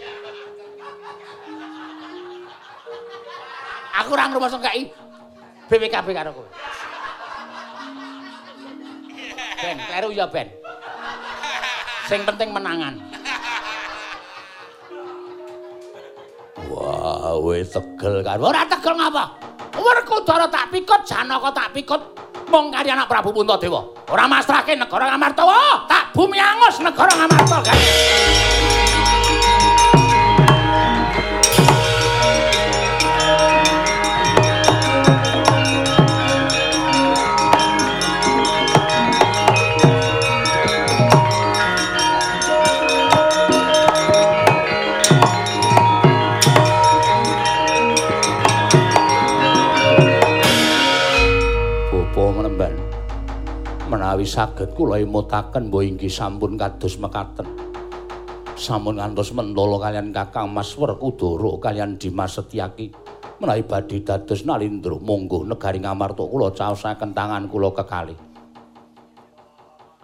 [4.04, 4.92] Aku ora rumasa kei
[5.72, 6.48] BPKB karo kowe.
[9.64, 10.48] Ben, karo ya Ben.
[12.04, 13.00] Sing penting menangan.
[16.68, 18.36] Wah, wis tegel kan.
[18.44, 19.24] Ora tegel ngapa?
[19.74, 22.00] Werkudara tak pikut, Janaka tak pikut.
[22.48, 23.82] Mung kari anak Prabu Puntadewa.
[24.10, 25.44] Ora masrahke negara Ngamarta,
[25.88, 27.58] tak bumi angus negara Ngamarta.
[54.14, 57.50] Menawi saged kula imutaken mbok inggih sampun kados mekaten.
[58.54, 62.94] Sampun ngantos mentala kalian Kakang Mas Werkudara kalian Dimas Setyaki
[63.42, 68.14] menawi badhe dados nalindra monggo negari Ngamarta kula caosaken tangan kula kekalih.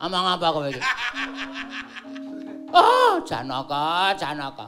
[0.02, 0.82] Amang apa kowe iki?
[2.74, 4.66] Oh, Janaka, Janaka.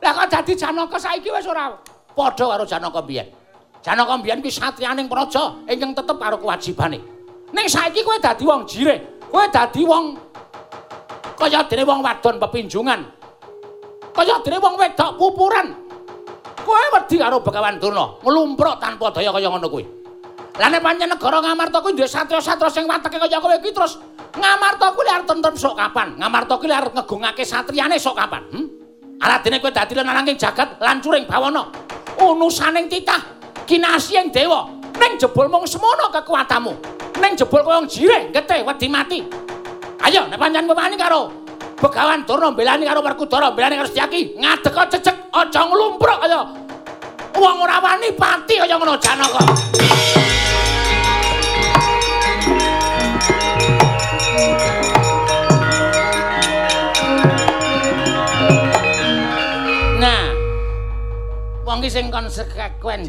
[0.00, 1.68] Lah kok dadi Janaka saiki wis ora
[2.16, 3.28] padha karo Janaka biyen.
[3.84, 7.19] Janaka biyen ki satriyaning praja ingkang tetep karo kewajibane.
[7.50, 8.98] Ning saiki kowe dadi wong jireh.
[9.30, 10.04] Kowe dadi wong
[11.40, 13.00] kaya dene wong wadon pepinjungan.
[14.12, 15.72] Kaya dene wong wedok pupuran.
[16.60, 19.84] Kowe wedi karo Begawan Durna, nglumpruk tanpa daya kaya ngono kuwi.
[20.60, 23.96] Lah nek pancen negara Ngamarta kuwi duwe satya-satya sing wateke kaya kowe iki terus
[24.36, 26.14] Ngamarta kuwi arep tentrem sok kapan?
[26.20, 28.42] Ngamarta kuwi arep ngegungake satriyane sok kapan?
[28.52, 28.66] Hm?
[29.24, 31.66] Aladene kowe dadi lenanging jagat lan curing bawana.
[32.20, 33.18] Unusaning titah
[33.64, 34.79] kinasih ing dewa.
[35.00, 36.72] Ning jebul mung semono kekuatanmu.
[37.16, 39.24] Ning jebul kowe wong jireh getih wedi mati.
[40.04, 41.40] Ayo nek pancen wani karo
[41.80, 46.44] Begawan Durna belani karo Werkudara, belani karo Setyaki, ngadeg kok cecek aja nglumpruk kaya
[47.32, 49.40] wong ora wani pati kaya ngono Janaka.
[59.96, 60.24] Nah.
[61.64, 63.08] Wong ki sing kon sekekwen.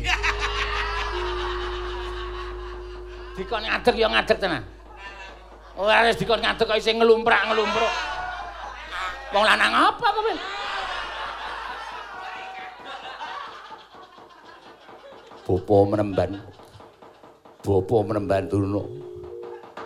[3.41, 4.61] Dikon ngadeg ya ngadeg tenan.
[5.73, 7.93] Ora wis dikon ngadeg kok isih nglumprak-nglumpruk.
[9.33, 10.33] Wong lanang apa kowe?
[15.41, 16.31] Bapa menemban.
[17.65, 18.83] Bapa menemban Durna.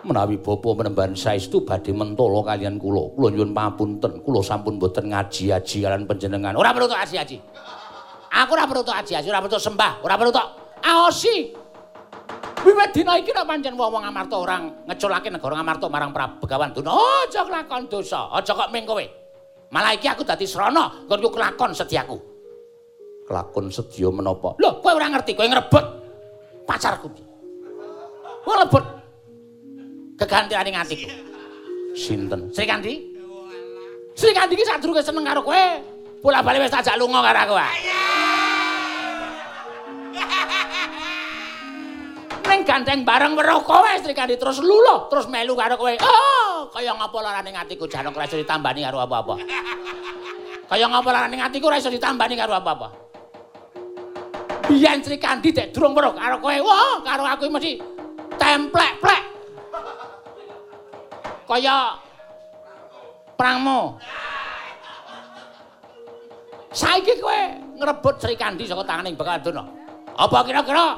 [0.03, 3.07] Menawi bapa menemban saestu badhe mentala kalian kula.
[3.15, 6.59] Kula nyuwun pamunten, kula sampun boten ngaji-aji kalian panjenengan.
[6.59, 7.39] Ora perlu tok aji-aji.
[8.35, 10.47] Aku ora perlu tok aji-aji, ora perlu sembah, ora perlu tok
[10.83, 11.64] aosi.
[12.65, 16.97] Wiwit dina iki nek pancen wong-wong Amarta orang ngeculake negara Amarta marang Prabu Begawan Durna,
[16.97, 19.05] aja kelakon dosa, aja kok ming kowe.
[19.69, 22.17] Malah iki aku dadi srana nggonku kelakon setiaku.
[23.29, 24.57] Kelakon sedya menapa?
[24.57, 25.85] Lho, kowe ora ngerti, kowe ngrebut
[26.65, 27.07] pacarku.
[28.41, 28.85] Kowe ngrebut
[30.17, 31.09] kegantiane atiku.
[31.93, 32.49] Sinten?
[32.49, 32.93] Sri Kandi?
[34.17, 35.65] Sri Kandi iki sadurunge seneng karo kowe.
[36.25, 37.55] Bola-bali wis tajak lunga karo aku.
[42.45, 45.93] Ning gandeng bareng weruh kowe Sri Kandi terus luluh, terus melu karo kowe.
[45.97, 49.33] Oh, kaya ngapa larane atiku janok ora iso ditambani karo apa-apa.
[50.69, 52.87] Kaya ngapa larane atiku ora iso ditambani karo apa-apa.
[54.69, 56.55] Biyen Sri Kandi dek durung weruh karo kowe.
[56.61, 57.81] Wah, karo aku mesti
[58.37, 59.23] templek-plek.
[61.45, 61.97] Kaya
[63.33, 63.97] prangmu.
[66.75, 67.41] Saiki kowe
[67.81, 69.65] ngrebut Sri Kandi saka tanganing Bakaduna.
[70.15, 70.95] Apa kira-kira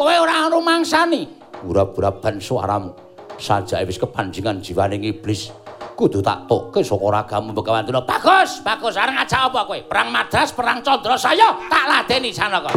[0.00, 1.28] kowe ora rumangsani?
[1.68, 2.96] Ura-uraban suaramu.
[3.36, 5.52] Sajake wis kepanjingan jiwaning iblis.
[5.92, 7.52] Kudu tak tokke saka ragamu.
[7.52, 8.96] Bagus, bagus.
[8.96, 9.78] Areng ngajak apa kowe?
[9.84, 12.72] Perang Madras, perang Candra saya tak ladeni Sanaka.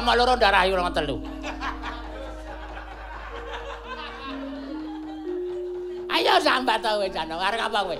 [0.00, 1.20] Rama loro, ndarahi Rama telu.
[6.08, 7.96] Ayo sambat kowe jano, arep apa kowe?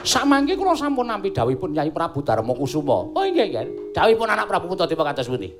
[0.00, 3.12] Samangke kula sampun nampi dawuhipun Yayi Prabu Darma Kusuma.
[3.12, 3.92] Oh nggih nggih.
[3.92, 5.52] Dawuhipun anak Prabu Puntadewa kados pundi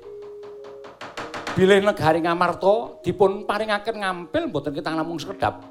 [1.53, 5.61] Bilih negari Ngamarta dipun paringaken ngampil mboten kita namung sekedap.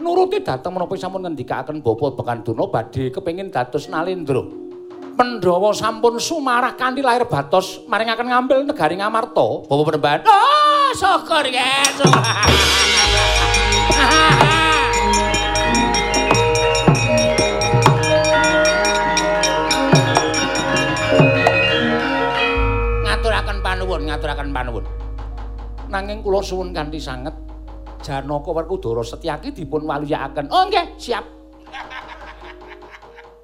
[0.00, 4.65] Nuruti dateng menapa sampun ngendikaken Bapa Bekanduna badhe kepengin dados Nalendra.
[5.16, 9.64] Pandhawa sampun sumarah kanthi lair batos maringaken ngambil negari Ngamarta.
[9.64, 10.20] Bapa Penemban.
[10.28, 11.96] Oh, syukur guys.
[23.08, 24.84] ngaturaken panuwun, ngaturaken panuwun.
[25.88, 27.32] Nanging kula suwun kanthi sanget
[28.04, 30.52] Janaka Werkudara Setyaki dipun waliyakaken.
[30.52, 31.24] Oh nggih, siap.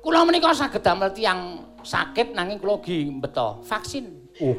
[0.02, 4.10] Kula menika saged damel tiyang sakit nanging kula gi mbeta vaksin.
[4.42, 4.58] Oh.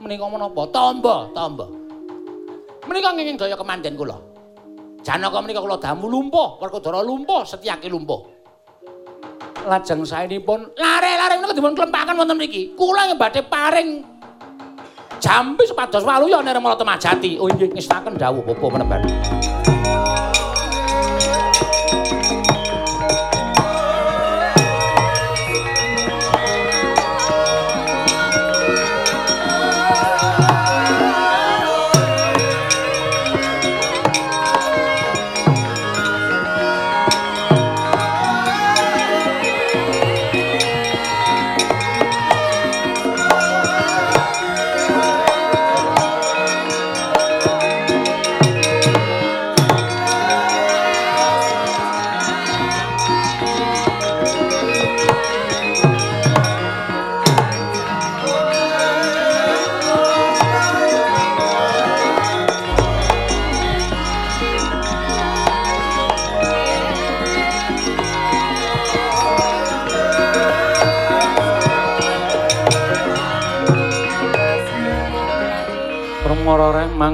[0.00, 0.64] Menika menapa?
[0.72, 1.68] Tamba, tamba.
[2.88, 4.16] Menika nginging daya kemanden kula.
[5.04, 8.24] Janaka menika kula damu lumpuh, Werkudara lumpuh, Setyaki lumpuh.
[9.68, 12.72] Lajeng saenipun lare-lare menika dipun klempaken wonten mriki.
[12.72, 14.00] Kula badhe paring
[15.20, 17.36] jambi sepados waluya nek Remala Temajati.
[17.36, 19.00] Oh nggih ngestaken dawuh bapa menebar.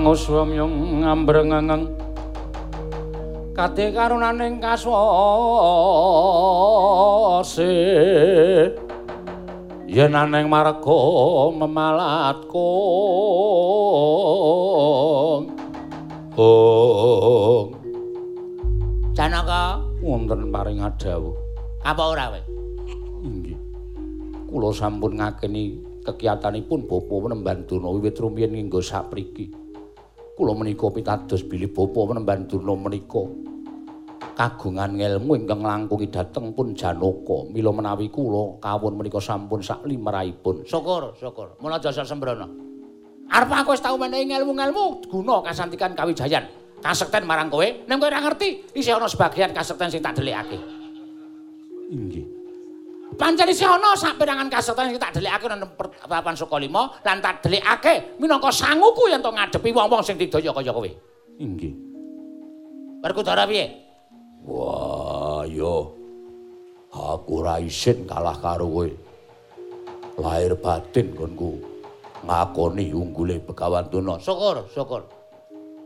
[0.05, 1.90] Swamyong ngambrengengeng
[3.52, 4.94] kate karunaning kaswase.
[9.90, 11.02] Yen aneng marga
[11.51, 12.70] memalatku
[16.39, 17.74] oh
[19.12, 19.82] janaka?
[19.98, 21.35] Wonten paring adawuh
[21.82, 22.40] apa ora wae
[23.27, 23.59] inggih.
[24.47, 29.51] Kula sampun ngakeni kekiyatanipun bapa menemban duna wiwit rumiyin nggo sapriki
[30.41, 33.21] kula menika pitados bilih bapa menemban durna menika.
[34.41, 37.45] Kagungan ngelmu ingkang langkungi dhateng pun janaka.
[37.53, 41.61] Mila menawi kula kawon menika sampun sak limrahipun syukur syukur.
[41.61, 42.49] Mula jasa sembrana
[43.29, 46.49] arep aku wis tau menehi ngelmu-ngelmu guna kasantikan kawijayan.
[46.81, 47.69] Kasekten marang kowe.
[47.85, 50.81] Nek kowe ora ngerti isih ana sebagian kasekten sing tak delikake
[51.91, 52.25] inggih
[53.19, 55.66] pancen isih ana saperangan kasetan sing tak delikake nang
[56.07, 60.91] papan Sukalima lan tak delikake minangka sanguku yen to ngadepi wong-wong sing didaya kaya kowe.
[61.41, 61.73] Inggih.
[63.01, 63.66] Werkudara piye?
[64.45, 65.97] Wah, yo.
[66.91, 68.89] Aku ora isin kalah karo kowe.
[70.20, 71.57] Lahir batin konku
[72.27, 74.20] ngakoni unggule Begawan Tuna.
[74.20, 75.03] Syukur, syukur.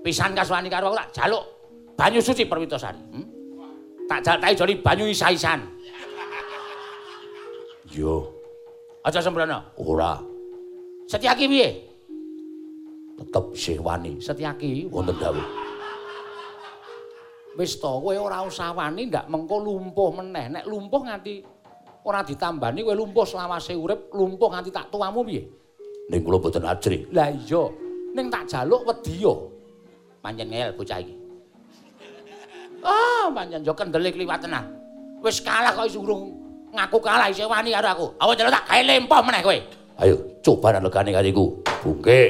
[0.02, 1.44] Pisan kaswani karo aku tak jaluk
[1.94, 3.00] banyu suci Perwitasari.
[3.14, 3.26] Hmm?
[4.10, 5.73] Tak jaluk jali banyu isa-isan.
[7.94, 8.26] Yo.
[9.06, 9.62] Aja sembrana.
[9.78, 10.18] Ora.
[11.06, 11.68] Setyaki piye?
[13.14, 14.18] Tetep isih wani.
[14.18, 15.46] Setyaki wonten dawuh.
[17.54, 20.58] Wis to, kowe ora usah wani ndak mengko lumpuh meneh.
[20.58, 21.38] Nek lumpuh nganti
[22.02, 25.46] ora ditambani kowe lumpuh selawase urip, lumpuh nganti tak tuamu piye?
[26.10, 27.06] Ning kula boten ajri.
[27.14, 27.62] Lah iya.
[28.10, 29.54] Ning tak jaluk wedi yo.
[30.18, 31.14] Panjen ngel bocah iki.
[32.82, 34.66] Ah, panjen yo kendele kliwat tenan.
[35.22, 36.02] Wis kalah kok iso
[36.74, 38.06] ngaku kalah isih wani karo aku.
[38.18, 39.58] Apa jare tak gawe lempoh meneh kowe?
[40.02, 41.62] Ayo coba legane kariku.
[41.80, 42.20] Bungke.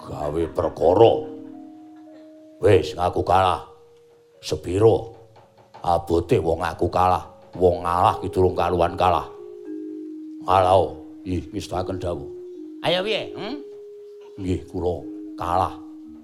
[0.00, 1.12] Gawe perkara.
[2.64, 3.60] Wis ngaku kalah.
[4.40, 5.12] Sepiro?
[5.84, 7.24] Abote wong ngaku kalah.
[7.56, 9.28] Wong ngalah ki durung kaluan kalah.
[10.46, 10.96] Malau,
[11.26, 12.30] ih wis taken dawuh.
[12.86, 13.34] Ayo piye?
[13.34, 13.56] Hm?
[14.38, 15.02] Nggih, kula
[15.34, 15.74] kalah.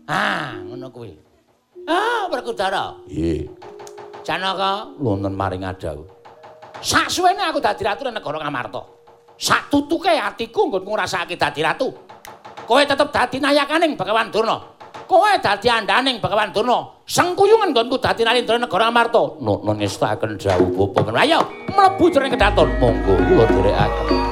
[0.07, 1.11] Ah, ngono kuwi.
[1.91, 2.95] Ah, Werkudara.
[3.11, 3.51] Nggih.
[4.23, 6.07] Janaka wonten maring adau.
[6.83, 8.83] Sak suwene aku dadi ratu negara Ngamarta.
[9.39, 11.91] Sak tutuke atiku nggon ngrasakake dadi ratu.
[12.63, 14.73] Kowe tetep dadi nayakaning Bagawan Durna.
[15.13, 17.05] kowe dadi andaning Bagawan Durna.
[17.05, 19.37] Sengkuyungan nggonku dadi nalindra negara Amarta.
[19.43, 21.13] Nun ngestaken jauh bapa.
[21.19, 22.71] Ayo mlebu jroning kedaton.
[22.81, 24.32] Monggo kula dherekaken.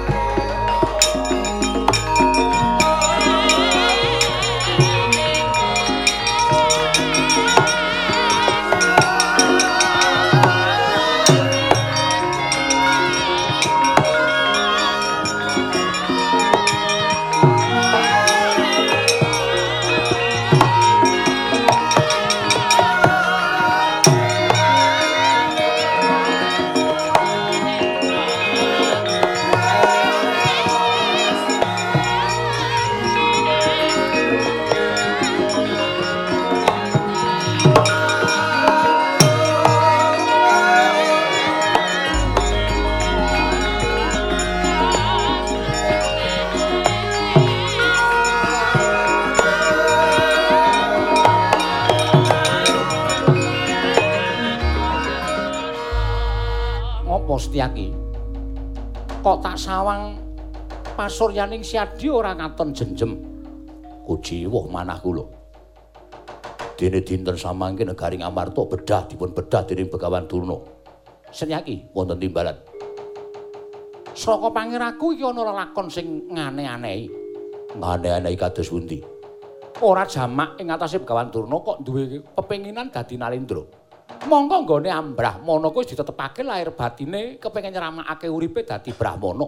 [59.30, 60.18] Kok tak sawang
[60.98, 63.14] pasuryaning Siadi ora ngaton jenjem.
[64.02, 65.22] Kujiwuh manah kula.
[66.74, 70.58] Dene dinten samangke negaring Amarta bedah dipun bedah dening Begawan Durna.
[71.30, 72.58] Setyaki wonten timbalan.
[74.18, 77.06] Saka pangiraku iki ana lakon sing ngane-anehi.
[77.78, 78.98] Ngane-anehi kados pundi?
[79.78, 83.62] Ora jamak ing atase Begawan Durna kok duwe pepenginan dadi nalindra.
[84.26, 89.46] Mongko nggone ambrahmana kuwi ditetepake lahir batine kepengin nyeramakake uripe dadi brahmana.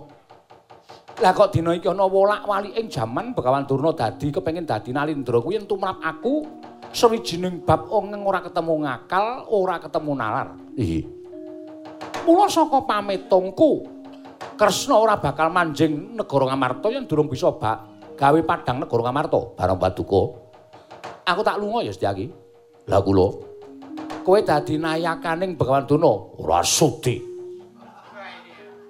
[1.21, 5.61] Lah kok dina iki ana wolak-walik ing jaman Begawan Durna dadi kepengin dadi nalindra kuwi
[5.69, 6.47] tumrap aku
[6.89, 10.49] sawijining bab ongeng ora ketemu ngakal, ora ketemu nalar.
[10.77, 11.01] Iki.
[12.23, 14.03] Mula saka pamitungku
[14.59, 19.79] Kresna ora bakal manjing negara Ngamarta yen durung bisa bak gawe padang negara Ngamarta bareng
[19.79, 20.23] Paduka.
[21.23, 22.27] Aku tak lunga ya Setyaki.
[22.91, 23.52] Lah kula
[24.23, 27.19] kowe dadi nayakaning Begawan Duna ora sudi.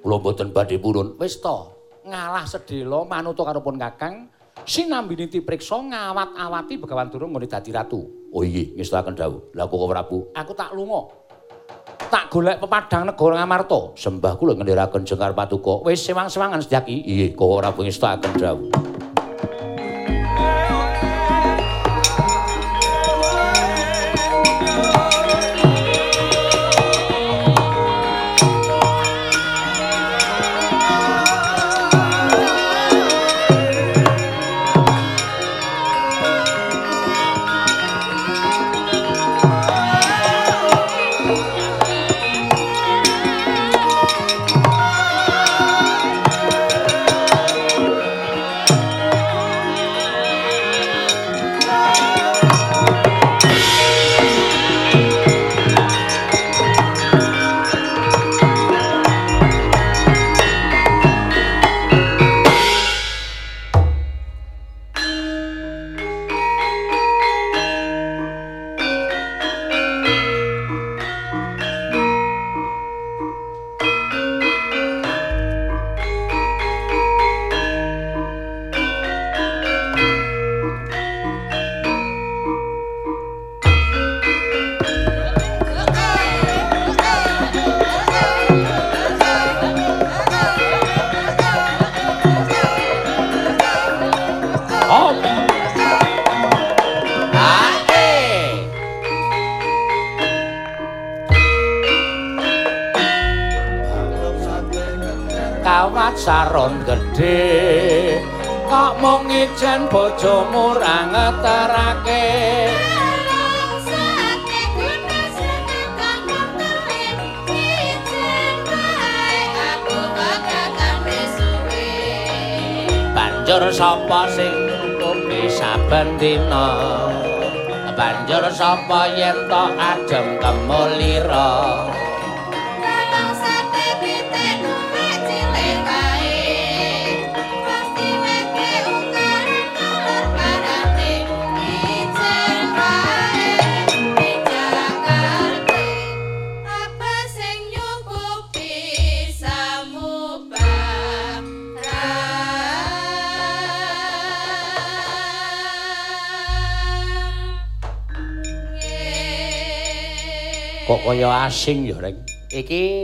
[0.02, 1.16] Kula mboten badhe purun.
[1.16, 1.56] Wis to,
[2.04, 4.28] ngalah sedhela manut karo pun Kakang
[4.68, 8.00] sinambini tipriksa ngawat-awati Begawan Duna ngene dadi ratu.
[8.32, 9.52] Oh iya, ngestaken dawuh.
[9.56, 11.04] Lah kok Prabu, aku tak lunga.
[12.12, 13.96] Tak golek pepadang negara Ngamarta.
[13.96, 15.84] Sembah kula ngendharaken Jengkar Patuko.
[15.84, 17.04] Wis sewang-sewangan sedyaki.
[17.08, 18.72] Iya, kok Prabu ngestaken dawuh.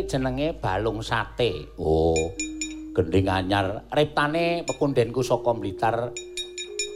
[0.09, 2.16] Jenenge balung sate oh
[2.97, 6.10] gending anyar riptane pekundenku saka Blitar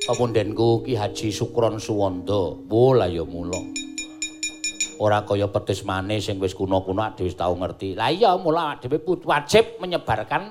[0.03, 2.59] Pemundenku Ki Haji Sukron Suwanda.
[2.67, 3.55] Wola ya mula.
[4.99, 7.95] Ora kaya petis manis sing wis kuna-kuna dhewe wis tau ngerti.
[7.95, 10.51] Lah iya mula dhewe wajib menyebarkan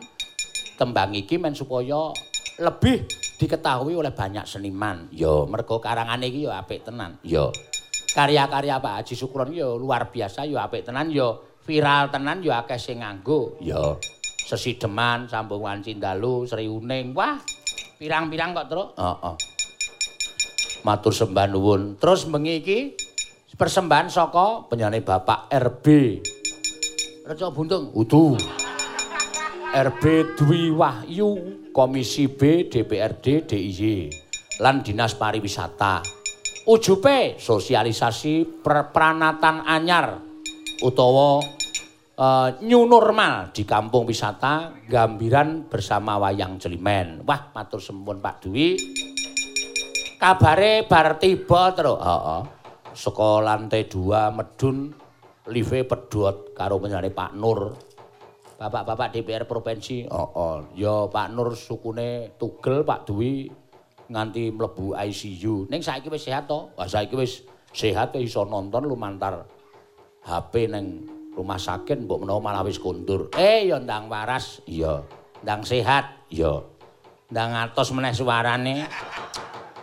[0.80, 2.16] tembang iki men supaya
[2.64, 3.04] lebih
[3.44, 5.12] diketahui oleh banyak seniman.
[5.12, 7.20] Ya, mergo karangane iki ya apik tenan.
[7.28, 7.52] Ya.
[8.16, 11.28] Karya-karya Pak Haji Sukron ya luar biasa ya apik tenan ya
[11.66, 13.58] viral tenan ya akeh sing nganggo.
[13.62, 13.96] Ya.
[14.42, 17.16] Sesideman, Sambungan Cindalu, Sri Uning.
[17.16, 17.40] Wah,
[17.96, 18.90] pirang-pirang kok, Truk?
[19.00, 19.36] Heeh.
[20.82, 21.96] Matur sembah nuwun.
[22.02, 22.80] Terus bengi iki
[23.54, 25.86] persembahan saka penyanyi Bapak RB.
[27.30, 27.94] Reca Buntung.
[27.94, 28.36] Udu.
[29.72, 31.30] RB Dwi Wahyu,
[31.72, 33.88] Komisi B DPRD DIY
[34.60, 36.04] lan Dinas Pariwisata.
[36.68, 40.31] Ujupe sosialisasi perpranatan anyar
[40.82, 41.40] utawa
[42.18, 47.22] uh, new normal di kampung wisata Gambiran bersama Wayang Jelimen.
[47.24, 48.76] Wah, matur sempun Pak Dwi.
[50.18, 52.02] Kabare bar tiba terus.
[52.02, 52.42] Heeh.
[52.92, 54.92] Saka lantai 2 medun
[55.48, 57.74] live pedot karo penyanyi Pak Nur.
[58.62, 60.06] Bapak-bapak DPR provinsi.
[60.06, 60.58] Heeh.
[60.78, 63.50] Ya Pak Nur sukune tugel Pak Dwi
[64.12, 65.72] nganti mlebu ICU.
[65.72, 66.70] Ning saiki wis sehat to?
[66.76, 69.61] Wah, saiki wis sehat iso nonton lumantar
[70.22, 70.86] HP ning
[71.34, 73.34] rumah sakit mbok menawa malah wis kundur.
[73.34, 75.02] Eh ya ndang waras, iya.
[75.42, 76.62] Ndang sehat, iya.
[77.34, 78.86] Ndang atos meneh suarane.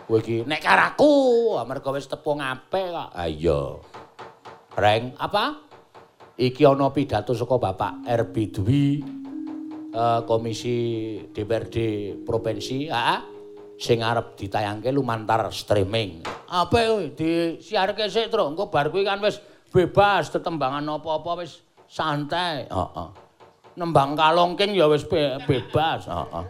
[0.07, 3.09] Kowe iki nek karaku, mergo wis tepung apik kok.
[3.13, 3.77] Ah iya.
[4.79, 5.67] Reng, apa?
[6.39, 9.03] Iki ana pidato saka Bapak RB Dwi
[9.91, 10.77] uh, Komisi
[11.35, 11.77] DPRD
[12.23, 13.19] Provinsi, heeh.
[13.79, 16.23] Sing arep ditayangke lumantar streaming.
[16.51, 18.47] Apa disiarke sik, Tru?
[18.51, 19.39] Engko bar kuwi kan wis
[19.69, 22.65] bebas tetembangan apa-apa wis santai.
[22.69, 23.09] Heeh.
[23.77, 26.09] Nembang kalongking ya wis be bebas.
[26.09, 26.45] Heeh.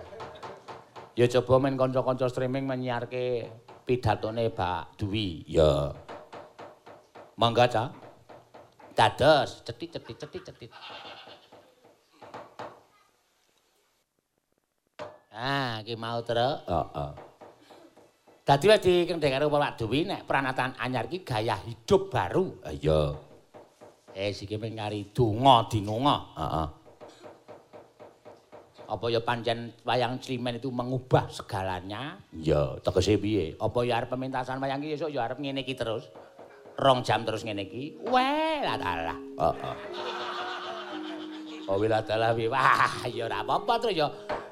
[1.19, 3.51] Ya coba men kanca-kanca streaming menyiarke
[3.83, 5.43] pidatone Pak Dwi.
[5.45, 5.91] Ya.
[7.35, 7.91] Mangga, Cak.
[8.95, 10.71] Dados, cetit-cetit cetit-cetit.
[15.31, 16.59] Ah, iki mau terus.
[16.67, 17.28] Heeh.
[18.49, 22.49] Dadi wis dikendhek karo Pak Dewi nek pranatan anyar iki gaya hidup baru.
[22.65, 23.13] Ha iya.
[24.17, 26.17] Eh siki mung ngari donga dinunga.
[26.33, 26.67] Heeh.
[28.89, 32.17] Apa ya pancen wayang Climen itu mengubah segalanya?
[32.33, 33.53] Ya, tegese piye?
[33.61, 36.09] Apa ya arep pementasan wayang iki esuk ya arep ngene iki terus?
[36.73, 38.01] Rong jam terus ngene iki.
[38.01, 39.19] Weh, lah dalah.
[39.45, 39.75] Heeh.
[41.69, 44.09] Oh, wila dalah Wah, ya ora apa-apa terus ya.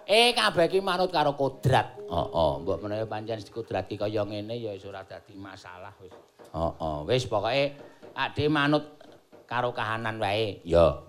[0.08, 2.00] Eh kabeh iki manut karo kodrat.
[2.00, 2.64] Heeh, oh, oh.
[2.64, 6.16] mbok menawa pancen kodrat iki kaya ngene ya wis ora dadi masalah wis.
[6.48, 7.76] Heeh, oh, wis pokoke
[8.16, 9.04] ade manut
[9.44, 10.64] karo kahanan wae.
[10.64, 11.04] Ya.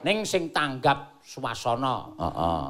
[0.00, 2.16] Ning sing tanggap swasana.
[2.16, 2.68] Heeh.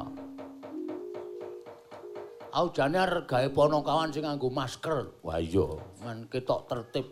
[2.51, 5.23] Au jane arep gawe ponokawan sing nganggo masker.
[5.23, 5.71] Wah iya,
[6.03, 7.07] men ketok tertib.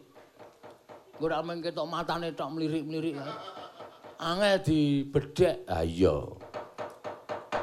[1.23, 3.15] Ora men ketok matane tok mlirik-mlirik.
[4.19, 5.63] Angel dibedhek.
[5.71, 6.48] Ha iya.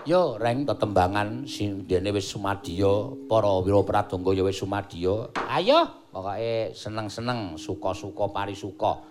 [0.06, 5.34] Yo reng tetembangan sing dene wis sumadya, para wira pradonga ya wis sumadya.
[5.50, 5.82] Ayo,
[6.14, 9.02] pokoke seneng-seneng, suka-suka parisuka.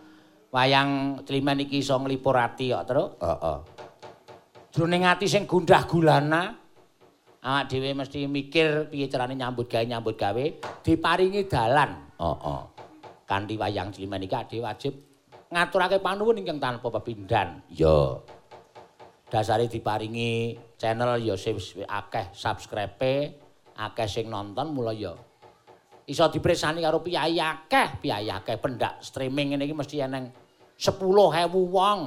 [0.56, 3.10] Wayang Climen iki iso nglipur ati kok, Truk.
[3.20, 3.58] Heeh.
[4.72, 6.56] Jroning ati sing gundah gulana,
[7.44, 10.46] awak dhewe mesti mikir piye carane nyambut gawe nyambut gawe,
[10.80, 11.92] diparingi dalan.
[12.16, 12.62] Heeh.
[13.28, 14.96] Kanthi wayang Climen iki dhewe wajib
[15.52, 17.68] ngaturake panuwun ingkang tanpa pepindhan.
[17.68, 18.24] Yo.
[19.26, 20.56] Dasare diparingi
[20.86, 21.34] channel ya
[21.90, 23.34] akeh subscribe
[23.74, 25.18] akeh sing nonton mula ya
[26.06, 30.30] iso dipresani karo piyai akeh piyai akeh pendak streaming ngene iki mesti eneng
[30.78, 31.02] 10.000
[31.50, 32.00] wong.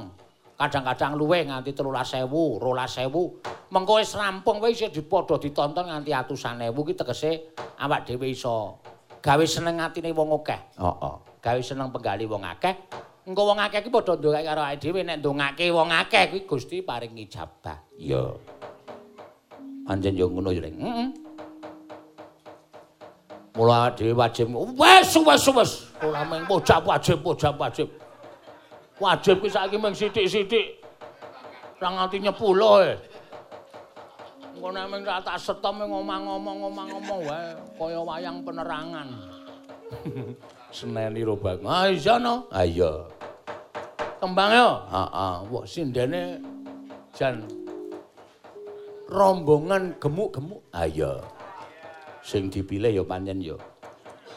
[0.59, 6.99] Kadang-kadang luweh nganti 13.000 12.000 mengko wis rampung wis dipadha ditonton nganti atusan ewu iki
[6.99, 8.79] tegese awak dhewe iso
[9.23, 10.59] gawe seneng atine wong akeh.
[10.79, 12.75] Heeh gawe seneng penggali wong akeh.
[13.23, 16.83] Engko wong akeh iki padha ndongake karo awake dhewe nek ndongake wong akeh kuwi Gusti
[16.83, 18.23] paring ijabah iya
[19.89, 21.09] Anjen yo ngono yo, Heeh.
[23.57, 25.71] Mula dhewe wajib wis wis wis
[26.05, 27.89] ora mung pojak wajib pojak wajib.
[29.01, 30.79] Wajib ki saiki mung sithik-sithik.
[31.81, 32.93] Ora nganti nyepulo e.
[34.55, 39.07] Engko nek mung tak setom ngomong-ngomong ngomong-ngomong wae kaya wayang penerangan.
[40.77, 41.65] Seneni ro bang.
[41.65, 42.45] Ah iya no.
[42.53, 43.09] Ah iya.
[44.21, 44.69] Kembang yo.
[44.87, 45.35] Heeh.
[45.49, 46.37] Wah sindene
[47.17, 47.41] jan
[49.09, 50.61] rombongan gemuk-gemuk.
[50.71, 51.25] Ayo.
[52.21, 53.57] Sing dipilih ya pancen ya.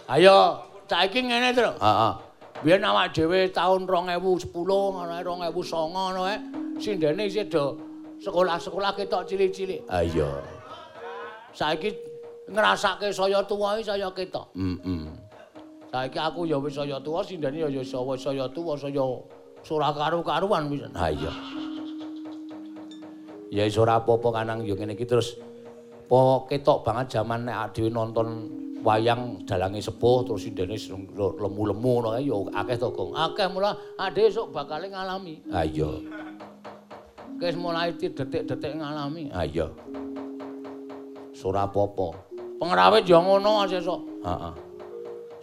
[0.09, 1.73] Ayo, saiki ngene, Tru.
[1.77, 2.13] Heeh.
[2.63, 6.39] Biyen awak dhewe taun 2010 ngono 2009 ngono ae.
[6.79, 7.79] isih do
[8.23, 9.83] sekolah-sekolah ketok cilik-cilik.
[9.91, 10.41] Ayo.
[11.53, 11.93] Saiki
[12.49, 14.55] ngrasake saya tuwa iki saya ketok.
[14.55, 15.11] Heeh.
[15.91, 19.05] Saiki aku ya wis saya tuwa, sindene ya ya saya tuwa, saya
[19.71, 20.87] ora karu-karuan wis.
[20.97, 21.33] Ha iya.
[23.53, 25.37] Ya wis ora apa-apa kanang ya ngene iki terus
[26.09, 28.49] po ketok banget jaman nek dhewe nonton
[28.81, 30.73] wayang dalange sepuh terus sindene
[31.13, 32.33] lemu-lemu ngono ya
[32.65, 33.13] akeh to, Gong.
[33.13, 35.45] Akeh mula ade esuk bakal ngalami.
[35.53, 35.85] Ha iya.
[37.37, 39.29] Wis mulai detik-detik ngalami.
[39.37, 39.69] Ha iya.
[41.45, 42.33] Ora apa-apa.
[42.57, 44.01] Pengrawit ya ngono sesuk.
[44.25, 44.55] Heeh.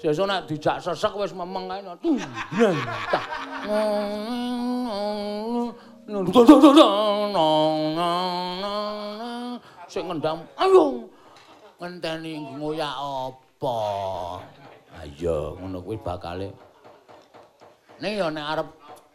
[0.02, 1.86] Sesuk nek dijak sesek wis memeng kae.
[9.90, 11.06] Sing ngendam, ayo
[11.78, 13.78] ngenteni ngoyak apa?
[15.06, 16.50] Ayo, ngono kuwi bakale.
[18.02, 18.68] Ning ya nek arep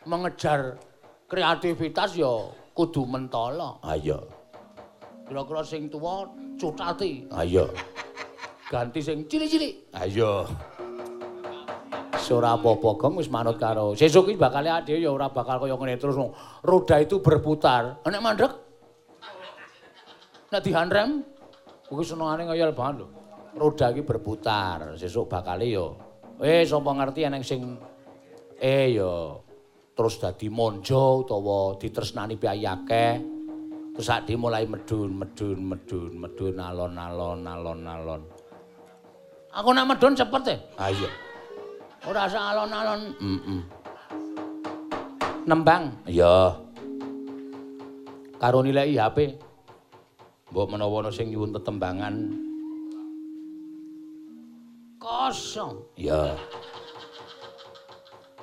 [0.07, 0.79] mengejar
[1.27, 2.47] kreativitas ya
[2.79, 3.75] kudu mentala.
[3.83, 4.31] Ayo.
[5.27, 7.27] Kira-kira sing tuwa cutati.
[7.35, 7.75] Ayo.
[8.71, 9.91] Ganti sing cilik-cilik.
[9.99, 10.47] Ayo.
[12.35, 13.93] Ora apa-apa, Gong wis manut karo.
[13.95, 16.17] Sesuk iki bakal ade ya ora bakal kaya ngene terus.
[16.65, 18.01] Roda itu berputar.
[18.07, 18.53] Nek mandek.
[20.51, 21.21] Nek dihandrem
[21.87, 23.07] kuwi senengane ngayal banget lho.
[23.55, 24.97] Roda iki berputar.
[24.97, 25.91] Sesuk bakal ya
[26.39, 27.61] wis apa ngerti eneng sing
[28.59, 29.39] eh ya
[29.95, 33.07] terus dadi monjo utawa ditresnani piyake
[33.95, 38.23] terus sak mulai medun medun medun medun alon-alon alon-alon
[39.55, 41.11] aku nek medun cepet e ha iya
[42.05, 43.03] ora usah alon-alon.
[43.19, 43.85] Heeh
[45.45, 45.93] nembang.
[46.09, 46.57] Iya.
[48.41, 49.41] Karo nilai HP
[50.53, 52.15] mbok menawa ana sing nyuwun tetembangan.
[55.01, 55.85] Kosong.
[56.01, 56.37] Iya.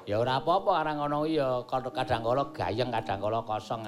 [0.10, 1.62] Ya ora apa-apa arang ngono ya.
[1.70, 3.82] Kadang kala gayeng kadang kala kosong.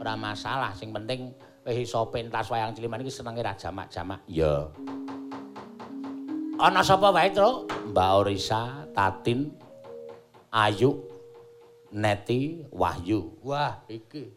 [0.00, 0.72] Ora masalah.
[0.72, 1.32] Sing penting
[1.64, 4.20] wis iso pentas wayang ciliman iki senenge ra jamak-jamak.
[4.28, 4.68] Ya.
[6.54, 7.66] Ana sapa wae, Tru?
[7.90, 9.50] Mbak Orisa, Tatin,
[10.54, 11.02] Ayu,
[11.90, 13.42] Neti, Wahyu.
[13.42, 14.30] Wah, iki.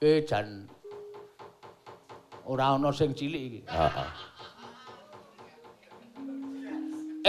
[0.00, 0.64] Eh jan
[2.48, 3.60] ora ana sing cilik iki.
[3.68, 4.10] Heeh.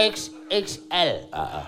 [0.00, 1.28] XXL.
[1.28, 1.66] Heeh.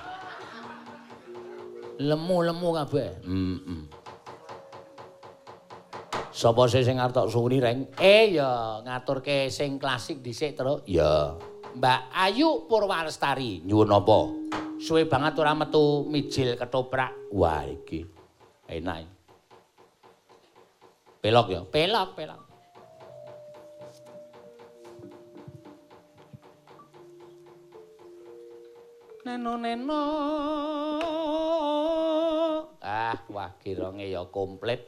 [1.95, 3.11] lemu-lemu kabeh.
[3.23, 3.81] Heeh.
[6.35, 7.87] Sapa sing arep tok suwuni reng?
[8.01, 10.83] Eh ya ngaturke sing klasik dhisik, Tru.
[10.89, 11.39] Ya.
[11.75, 13.67] Mbak Ayu Purwalestari.
[13.67, 14.19] Nyuwun apa?
[14.79, 17.11] Suwe banget ora metu mijil ketoprak.
[17.35, 18.07] Wah, iki
[18.71, 19.11] enak.
[21.19, 21.61] Pelok ya?
[21.67, 22.41] Pelok, pelok.
[29.25, 30.05] Neno-neno.
[32.85, 34.85] Ah, wah kironge ya komplit.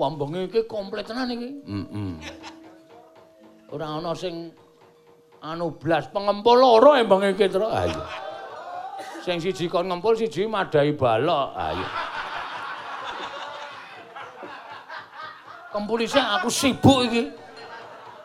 [0.00, 1.60] Wambenge iki komplit tenan iki.
[1.68, 2.12] Heeh.
[3.68, 4.56] Ora ana sing
[5.42, 7.66] anu blas pengempul loro embang iki, Tru.
[7.66, 7.90] Ah.
[9.22, 11.48] Sing siji kon ngempul, siji madai balok.
[11.54, 11.88] Ah iya.
[15.74, 17.22] Kempulise aku sibuk iki.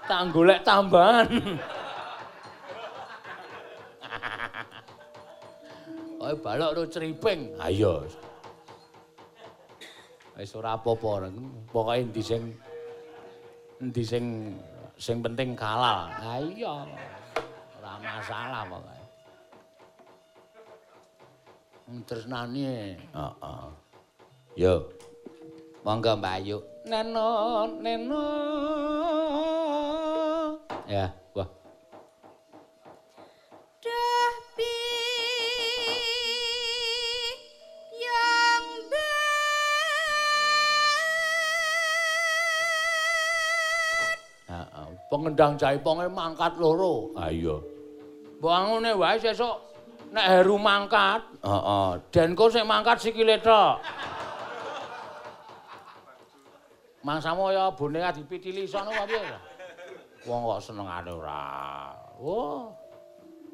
[0.06, 1.28] Tak golek tambahan.
[6.18, 7.56] Oh, balok ro criping.
[7.56, 8.04] Ha iya.
[10.36, 11.32] Wis ora apa-apa,
[11.72, 12.52] pokoke endi sing
[13.80, 14.52] endi sing
[14.98, 16.10] sing penting halal.
[16.10, 16.86] Ha iya.
[17.78, 18.98] Ora masalah pokoke.
[22.04, 22.98] Tresnani.
[22.98, 23.66] Heeh.
[24.58, 24.92] Yo.
[25.86, 26.58] Monggo Mbak Ayu.
[26.84, 28.26] Neno, neno.
[30.88, 31.48] Ya, wah.
[45.08, 47.12] Pengendang jaiponge mangkat loro.
[47.16, 47.58] Ha iya.
[48.38, 49.56] Mbok ngene wae sesuk
[50.14, 53.82] nek Heru mangkat, heeh, Denko sing mangkat sikile tok.
[57.04, 59.24] Mangsamu ya boneka dipitili sono apa piye?
[60.28, 61.96] Wong kok senengane ora.
[62.20, 62.76] Oh.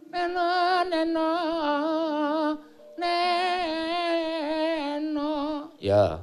[0.10, 1.30] Neno neno
[2.98, 3.30] neno.
[5.78, 6.18] Ya.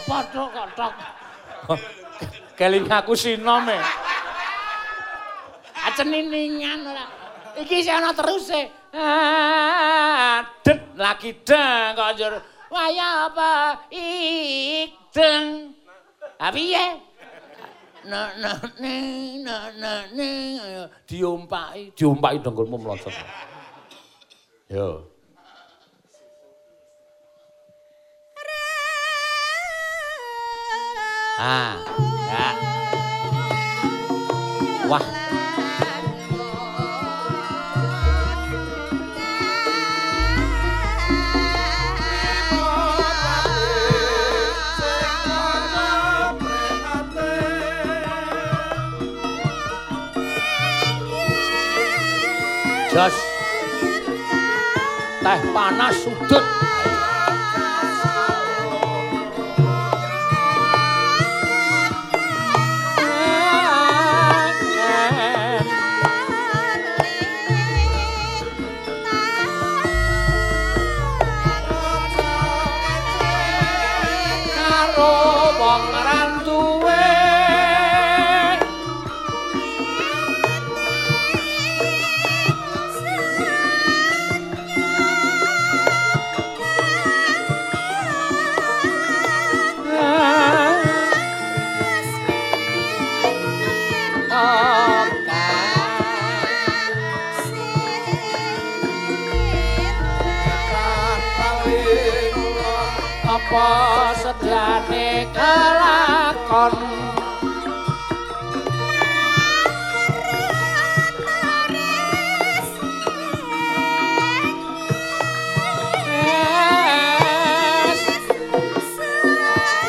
[0.00, 0.92] Ngapa tok kok tok?
[2.56, 3.76] Keling aku sinom e.
[5.76, 7.04] Aceniningan ora.
[7.60, 8.64] Iki ana terus e.
[10.64, 12.32] Det lagi deng kok njur.
[12.72, 13.52] Waya apa?
[13.92, 15.76] Ik deng.
[16.40, 16.96] Ah piye?
[18.08, 23.12] Nek nek nek nek nek diompaki, diompaki dengkulmu mlosot.
[24.72, 25.04] Yo.
[31.40, 31.72] Ah,
[32.28, 32.52] ya.
[34.92, 35.00] Wah.
[52.92, 53.16] jas
[55.24, 56.49] teh panas sudut
[103.50, 106.74] apa sedane kelakon?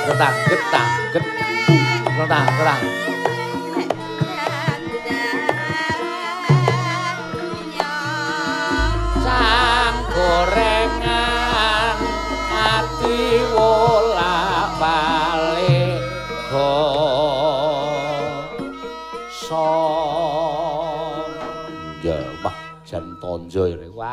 [0.09, 1.53] Getang, getang, getang,
[2.17, 3.10] getang, getang, getang, getang, getang, getang, getang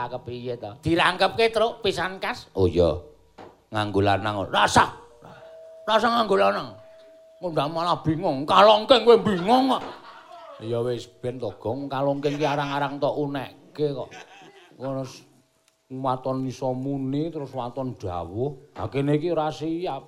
[0.09, 0.73] kepiye to?
[0.81, 2.49] Dirangkepke truk pisan kas.
[2.57, 2.97] Oh iya.
[3.69, 4.49] Nganggo lanang.
[4.49, 4.89] Rasa.
[5.85, 6.73] Rasa nganggo lanang.
[7.39, 8.43] Mundang malah bingung.
[8.49, 9.85] Kalongking kowe bingung kok.
[10.59, 11.87] Ya wis ben to, Gong.
[11.87, 14.11] Kalongking ki arang-arang tok unekke kok.
[14.75, 15.07] Ngono
[15.89, 18.77] waton iso muni terus waton dawuh.
[18.77, 20.03] Ha kene iki ora siap.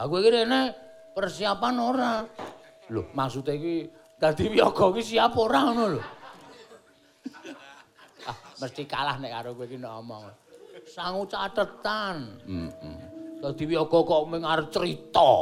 [0.00, 0.72] Aku iki rene
[1.12, 2.12] persiapan ora.
[2.90, 3.74] Lho, maksude iki
[4.18, 6.02] dadi wiyaga iki siap ora ngono lho.
[8.60, 10.24] Mesti kalah nek karo kowe iki nek omong.
[10.84, 12.40] Sangu catetan.
[12.44, 12.68] Heeh.
[12.68, 12.96] Mm -mm.
[13.40, 15.32] Dadi wiyaga kok mung arep crita.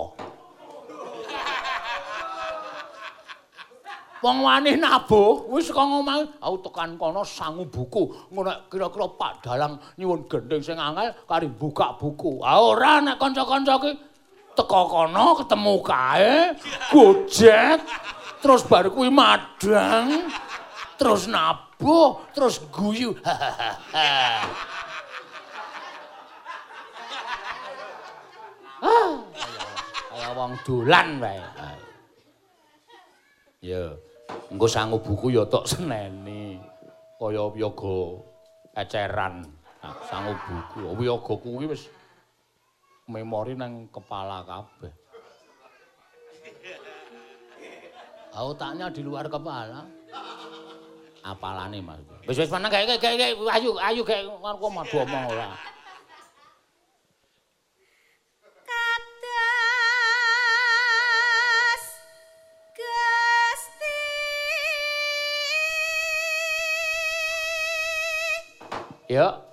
[4.18, 9.78] Wong wani nabuh wis kok ngomong aku tekan kono sangu buku ngono kira-kira Pak Dalang
[9.94, 12.42] nyuwun gendeng sing angel kari buka buku.
[12.42, 13.90] Ah ora nek kanca-kanca ki
[14.58, 16.34] teko kono ketemu kae
[16.90, 17.78] gojek
[18.42, 20.26] terus baru kuwi madang
[20.98, 23.14] terus nabuh boh terus guyu.
[28.78, 29.18] Ah
[30.28, 31.40] kaya wong dolan wae.
[33.64, 33.90] Ya
[34.54, 36.62] engko sangu buku ya tok seneni.
[37.18, 38.22] Kaya wiyaga
[38.78, 39.46] eceran.
[40.06, 41.90] Sangu buku wiyaga kuwi wis
[43.10, 44.94] memori nang kepala kabeh.
[48.38, 49.82] Otaknya di luar kepala
[51.32, 52.00] apalane Mas.
[52.24, 54.22] Wis wis meneng gawe gawe ayu ayu gawe
[54.56, 55.48] kok madu omong ora.
[69.08, 69.47] Ya.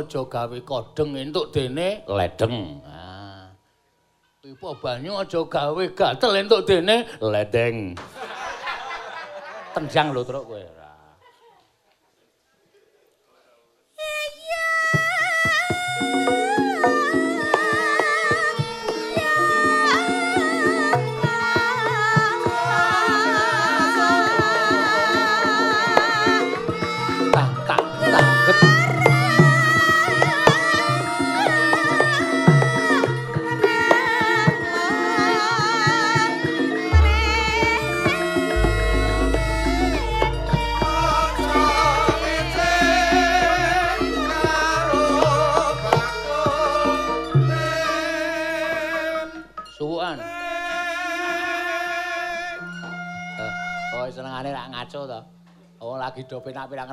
[0.00, 2.80] Aja gawe kodeng entuk dene ledeng.
[2.84, 3.52] Ah.
[4.40, 7.76] Pipa banyu aja gawe gatel entuk dene ledeng.
[9.76, 10.79] Tenjang lho truk kowe.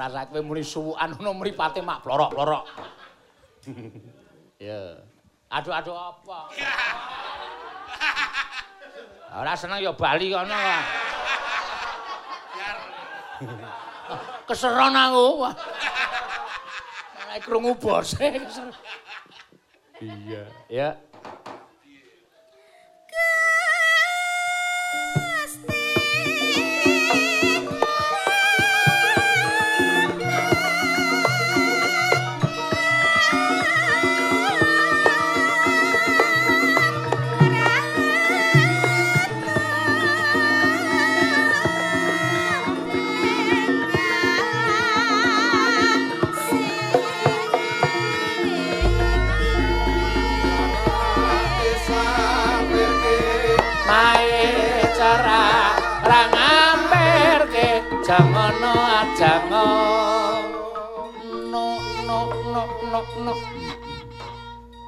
[0.07, 2.63] Ngrasake kowe muni suwukan ngono mripate mak plorok-plorok.
[4.55, 5.03] Ya.
[5.51, 6.39] Aduh-aduh apa?
[9.35, 10.84] Ora seneng ya bali kono kok.
[14.47, 15.43] Keseron aku.
[17.19, 18.23] Malah krungu bose.
[19.99, 20.95] Iya, ya.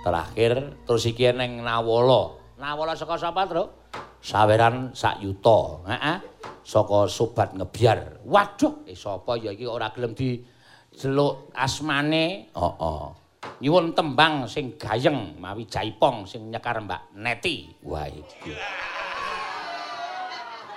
[0.09, 0.53] Terakhir
[0.89, 2.33] terus iki neng nawala.
[2.57, 3.69] Nawala saka sapa tru?
[4.19, 5.85] Saweran sak yuta.
[5.85, 6.17] Heeh.
[6.65, 8.25] Saka sobat ngebyar.
[8.25, 10.41] Waduh eh sapa ya iki ora gelem di
[10.97, 12.49] jeluk asmane?
[12.49, 12.57] Heeh.
[12.57, 13.05] Oh, oh.
[13.59, 17.71] nyuwun tembang sing gayeng mawi jaipong sing nyekar Mbak Neti.
[17.87, 18.55] Wah iki.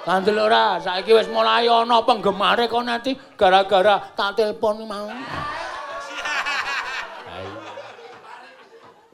[0.03, 5.07] Kandel ora, saiki wis mulai ana penggemare kok nanti gara-gara tak telepon mau.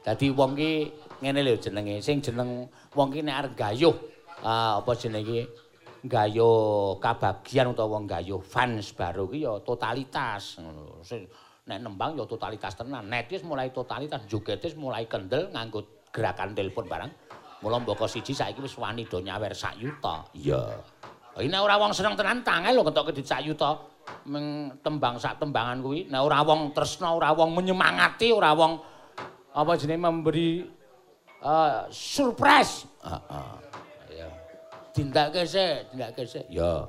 [0.08, 0.88] Dadi wong ki
[1.20, 2.64] ngene lho jenenge, sing jeneng
[2.96, 3.92] wong ki nek arep gayuh,
[4.40, 5.44] ah apa jenenge?
[6.00, 11.04] Gayuh kabagian utawa wong gayuh fans baru ki ya totalitas ngono.
[11.68, 13.04] Nek nembang ya totalitas tenan.
[13.04, 17.12] Nek wis mulai totalitas, jogetis mulai kendel nganggo gerakan telepon barang.
[17.60, 20.24] Mula mboko siji saiki wis wani do nyawer sak yuta.
[20.32, 20.72] Iya.
[21.36, 23.76] Nek ora wong seneng tenan tangel lho kentoke dit sak yuta.
[24.24, 26.08] Meng tembang sak tembangan kuwi.
[26.08, 28.96] Nek ora wong tresna, ora wong menyemangati, ora wong
[29.58, 30.50] apa jenenge memberi
[31.42, 32.86] uh, surprise.
[33.02, 33.22] Heeh.
[33.26, 33.58] Uh, uh.
[34.06, 34.28] Iya.
[34.94, 36.46] Tindakke sik, tindakke sik.
[36.46, 36.86] Ya.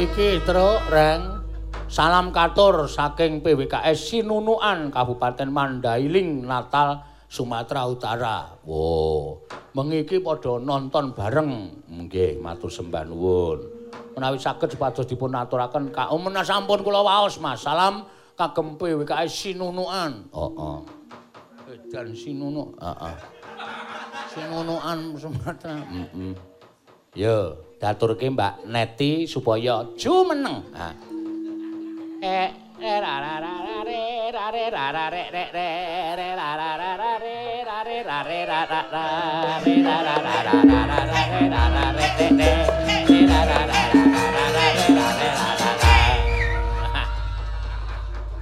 [0.00, 1.40] Iki truk reng.
[1.86, 7.00] Salam katur saking PWKS Sinunuan Kabupaten Mandailing Natal
[7.30, 8.58] Sumatera Utara.
[8.66, 9.40] Wo
[9.72, 11.82] mengiki padha nonton bareng.
[11.86, 13.58] Nggih matur sembah nuwun.
[14.18, 17.62] Menawi saged supados dipun aturaken kaumena sampun kula waos Mas.
[17.62, 18.04] Salam
[18.34, 20.26] kagem PWKS Sinunuan.
[20.34, 20.78] Oh oh
[21.90, 23.16] dan Sinunu heeh.
[24.34, 25.80] Sinunuan Sumatera.
[25.80, 26.32] Heeh mm -mm.
[27.16, 30.64] yo daturke Mbak Neti supaya jumeneng.
[30.72, 30.88] Ha.
[32.22, 32.48] Eh
[32.80, 33.36] ra ra.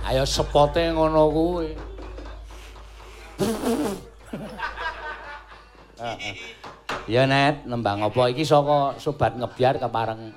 [0.04, 1.74] Ayo sepote ngono kuwi.
[5.98, 6.53] Heeh.
[7.04, 10.32] Ya net, nembang apa iki saka sobat ngebyar kepareng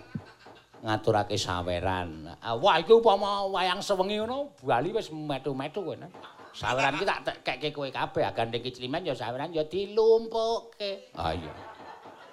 [0.83, 2.27] ngaturake saweran.
[2.43, 5.95] Ah, wah iki upama wayang sewengi ngono, bali wis metu-metu kowe.
[6.51, 11.15] Saweran iki tak kekke kowe kabeh, gandeng kiclimen ya saweran ya dilumpukke.
[11.15, 11.55] Ah iya.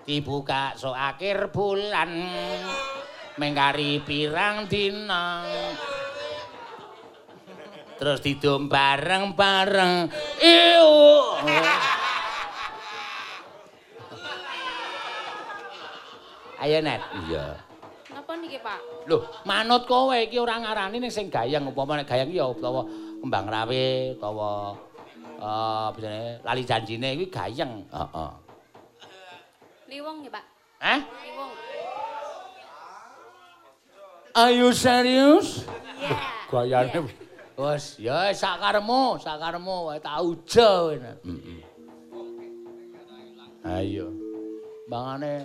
[0.03, 2.11] Dibuka so akhir bulan
[3.39, 5.47] mengkari pirang dina.
[7.95, 10.11] Terus didum bareng-bareng.
[10.43, 10.91] Iyo.
[16.65, 17.05] Ayo net.
[17.29, 17.61] Iya.
[18.09, 19.05] Napa niki, Pak?
[19.05, 22.89] Loh, manut kowe iki ora ngarani ning sing gayeng upama nek gayeng ya utawa
[23.21, 24.73] kembang rawe utawa
[25.45, 27.85] eh uh, lali janjine kuwi gayeng.
[27.93, 28.33] Heeh.
[29.93, 30.45] Liwong ya, Pak.
[30.81, 31.01] Hah?
[31.05, 31.53] Liwong.
[34.33, 35.69] Ayo serius?
[36.01, 36.17] Iya.
[36.49, 36.99] Gayane
[37.61, 40.97] wis ya sakaremu, sakaremu wae tak uja kowe.
[40.97, 41.61] Heeh.
[43.69, 44.09] Ayo.
[44.89, 45.45] Bangane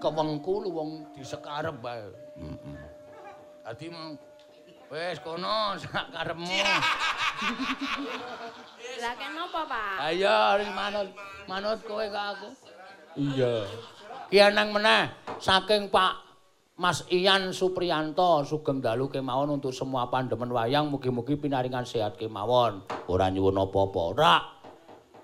[0.00, 2.08] kewengku lu wong disekarep bae.
[2.40, 2.76] Heeh.
[3.62, 3.86] Dadi
[4.90, 6.48] wis kono sakarepmu.
[9.00, 9.96] Lah kenapa, Pak?
[10.10, 11.08] Ayo manut
[11.46, 12.48] manut kowe ke aku.
[13.14, 13.68] Iya.
[14.32, 16.30] Ki nang meneh saking Pak
[16.80, 22.80] Mas Ian Supriyanto sugeng dalu kemawon untuk semua pandemen wayang mugi-mugi pinaringan sehat kemawon.
[23.12, 24.34] Ora nyuwun apa-apa, ora.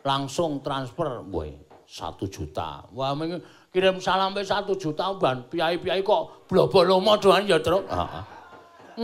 [0.05, 1.57] Langsung transfer, woi,
[1.89, 2.85] satu juta.
[2.93, 3.17] Wah,
[3.77, 7.85] kirim salam pe satu juta, ban piai-piai kok blobolomo doan ya, Truk.
[7.85, 8.25] Heeh.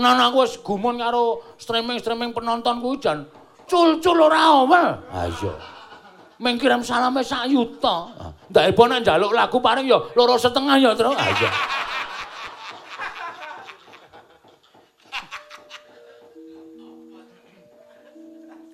[0.01, 3.29] Nan aku wis gumun karo streaming-streaming penonton kuwi jan
[3.69, 4.97] cul-cul ora omel.
[5.13, 5.53] Ha iya.
[6.41, 8.09] Meng kirim salam pe sak yuta.
[8.49, 11.13] Ndak ebo nek njaluk lagu paring ya loro setengah ya, Truk.
[11.13, 11.51] Ha iya.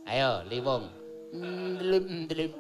[0.06, 0.86] Ayo, liwong.
[1.34, 2.54] Ndlip ndlip.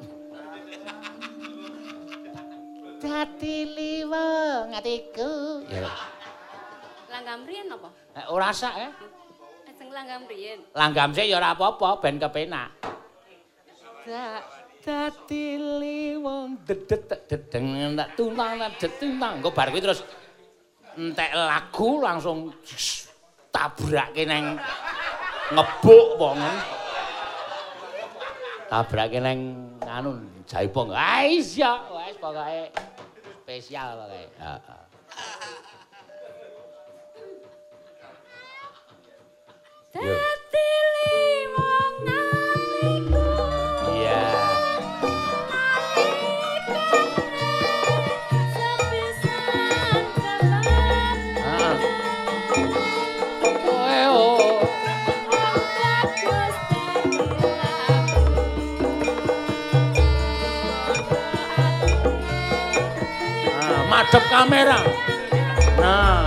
[2.98, 5.62] Dadi liwong atiku.
[5.70, 5.86] Ya.
[7.06, 7.88] Langgam riyen apa?
[8.18, 8.90] Eh, ora sak eh.
[9.78, 10.66] Sing langgam riyen.
[10.74, 12.74] Langgam sik ya ora apa-apa ben kepenak.
[14.82, 15.46] Dadi
[15.78, 19.32] liwong dedet dedeng tak tuntang detuntang.
[19.38, 20.02] Engko bar kuwi terus
[20.98, 22.50] entek lagu langsung
[23.54, 24.58] tabrake nang
[25.54, 26.77] ngebuk wongen.
[28.68, 29.40] Tabrake nang
[29.88, 30.92] anu jaipong.
[30.92, 32.68] Ah iya, wis pokoke
[33.42, 34.22] spesial pokoke.
[34.36, 34.82] Heeh.
[39.88, 40.70] Dadi
[64.08, 64.78] Nah, madhep kamera.
[65.76, 66.17] Nah.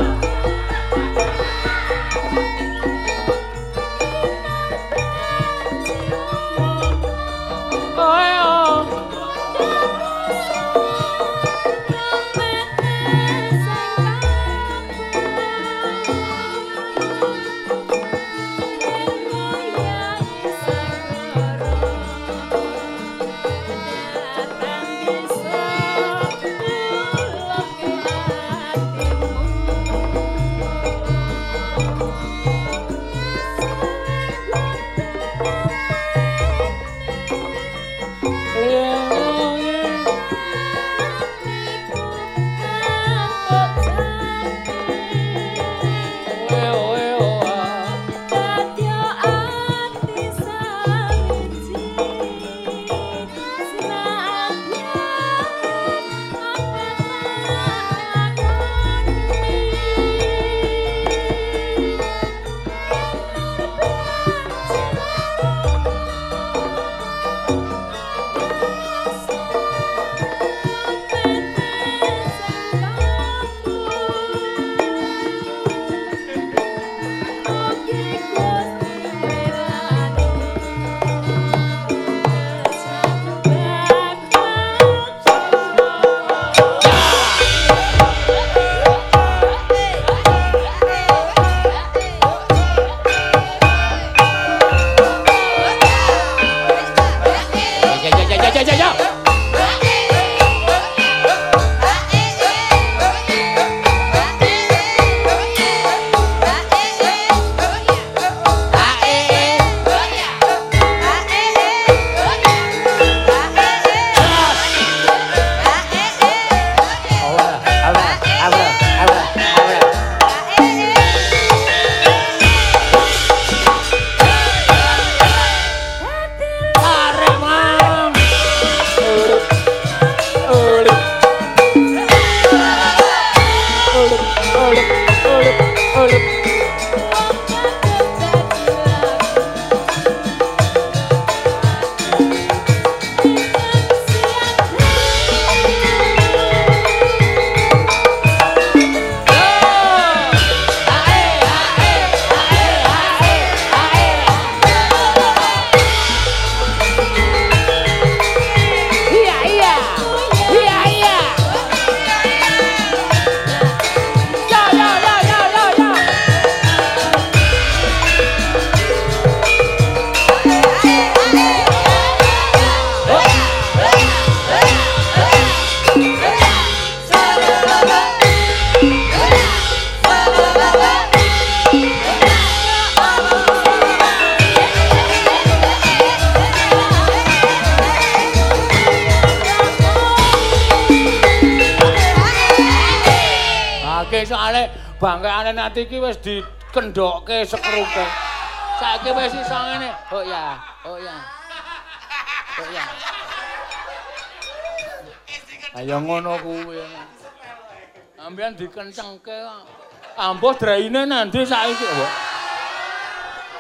[210.42, 211.86] Ambuh draine nanti saiki.
[211.86, 212.14] Wah.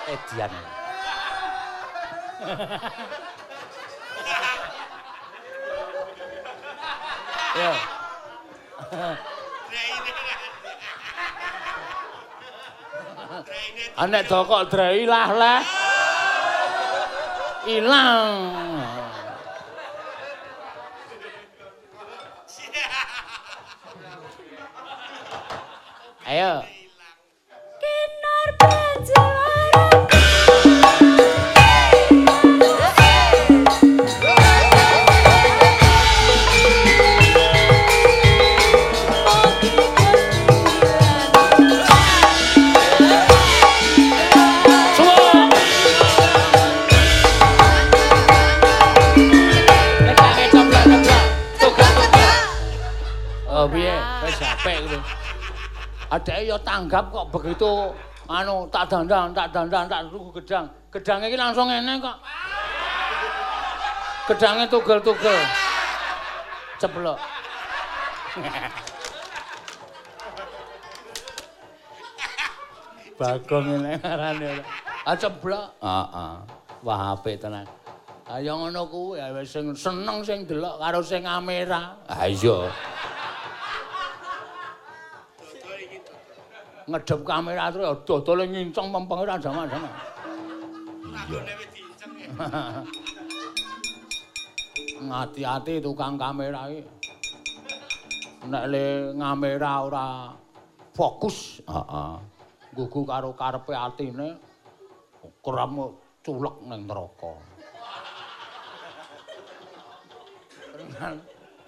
[0.10, 0.50] Edian.
[7.54, 7.74] Ya.
[14.02, 15.62] Anek dokok drai lah lah.
[17.70, 18.30] Ilang.
[26.26, 26.71] Ayo.
[56.72, 57.92] Tanggap kok begitu
[58.32, 60.66] anu tak dandang, tak dandang, tak tuku gedang.
[60.88, 62.16] Gedange iki langsung ngene kok.
[64.32, 65.40] Gedange tugel-tugel.
[66.80, 67.20] Ceplok.
[73.20, 74.52] Bagong ngene ngarane.
[75.04, 75.68] Ah ceblok.
[75.84, 76.34] Heeh.
[76.88, 77.68] Wah apik tenan.
[78.32, 82.00] Ayo ngono kuwi ya wis sing seneng sing delok karo sing kamera.
[82.08, 82.72] Ah iya.
[86.90, 89.90] Ngedep kamera terus ya dodole nginceng mempeng ora jama-jama.
[91.30, 91.42] Iya.
[95.02, 96.82] Ngati-ati tukang kamera iki.
[98.50, 100.34] Nek le ngamera ora
[100.98, 102.14] fokus, heeh.
[102.72, 104.40] Gugu karo karepe atine
[105.44, 105.94] kram
[106.26, 107.34] culek ning neraka.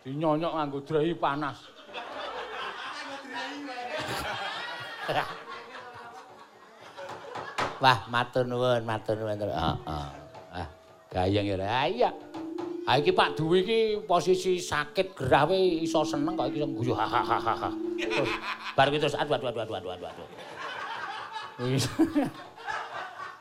[0.03, 1.73] Dinyonyok nganggo drai panas.
[7.84, 9.36] Wah, matur nuwun, matur nuwun.
[9.36, 9.76] Heeh.
[10.54, 10.68] Ah,
[11.12, 11.60] gayeng ya.
[11.68, 12.10] Ah iya.
[12.84, 16.94] Ah iki Pak Duwi iki posisi sakit gerah we iso seneng kok iki iso guyu.
[16.96, 18.32] Terus
[18.76, 20.28] bar iki terus aduh aduh aduh aduh aduh aduh.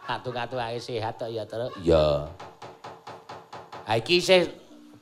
[0.02, 1.70] Katu-katu ae sehat tok ya, Tru.
[1.82, 2.26] Iya.
[3.86, 4.46] Ah iki isih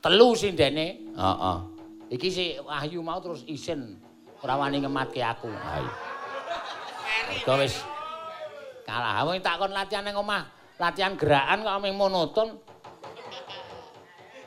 [0.01, 1.01] telu sindene.
[1.17, 1.57] Heeh.
[2.13, 3.97] Iki si Wahyu mau terus isin
[4.41, 5.49] ora wani ngematke aku.
[5.49, 6.10] Ha iya.
[7.31, 7.79] Mergo wis
[8.83, 9.23] kalah.
[9.23, 10.43] Wong takon latihan ning omah,
[10.75, 12.59] latihan gerakan kok mung monoton.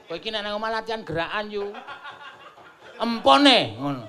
[0.05, 1.73] Kowe iki nang omah latihan gerakan yu.
[3.01, 4.05] Empone ngono.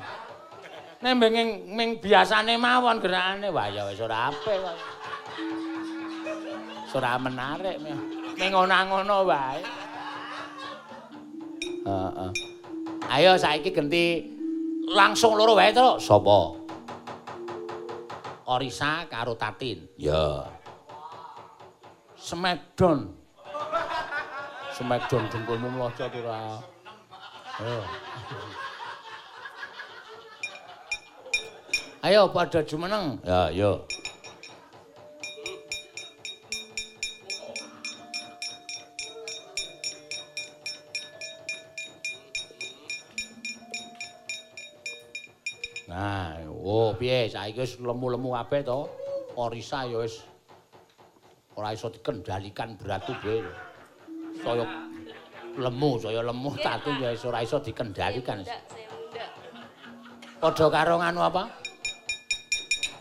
[0.99, 4.77] Nek ming ming biasane mawon gerakane, wah ya wis ora apik kok.
[6.95, 7.79] Ora menarik.
[8.35, 9.59] Ming ngono-ngono wae.
[11.83, 12.31] Heeh.
[13.11, 14.23] Ayo saiki genti
[14.91, 15.99] langsung loro wae to.
[15.99, 16.64] Sapa?
[18.45, 19.89] Orisa karo Tatin.
[19.97, 20.45] Ya.
[22.13, 23.09] Smackdown.
[24.77, 26.61] Smackdown dengkulmu mlojot ora.
[27.57, 27.79] Ayo.
[32.05, 33.17] Ayo pada jumeneng.
[33.25, 33.89] Ya, yo.
[45.95, 48.91] Nah, oh piye saiki wis lemu-lemu kabeh to.
[49.39, 50.27] Orisa ya wis
[51.55, 53.39] ora iso dikendalikan berat tubuhe.
[54.43, 54.67] Saya
[55.55, 58.43] lemu, saya lemu tatu ya wis ora iso dikendalikan.
[60.43, 61.47] Padha karo nganu apa?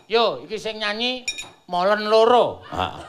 [0.07, 1.27] Yo, iki sing nyanyi
[1.67, 2.61] Molen loro.
[2.71, 3.01] Ha.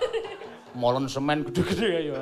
[0.76, 2.20] Molen semen gede-gede ya.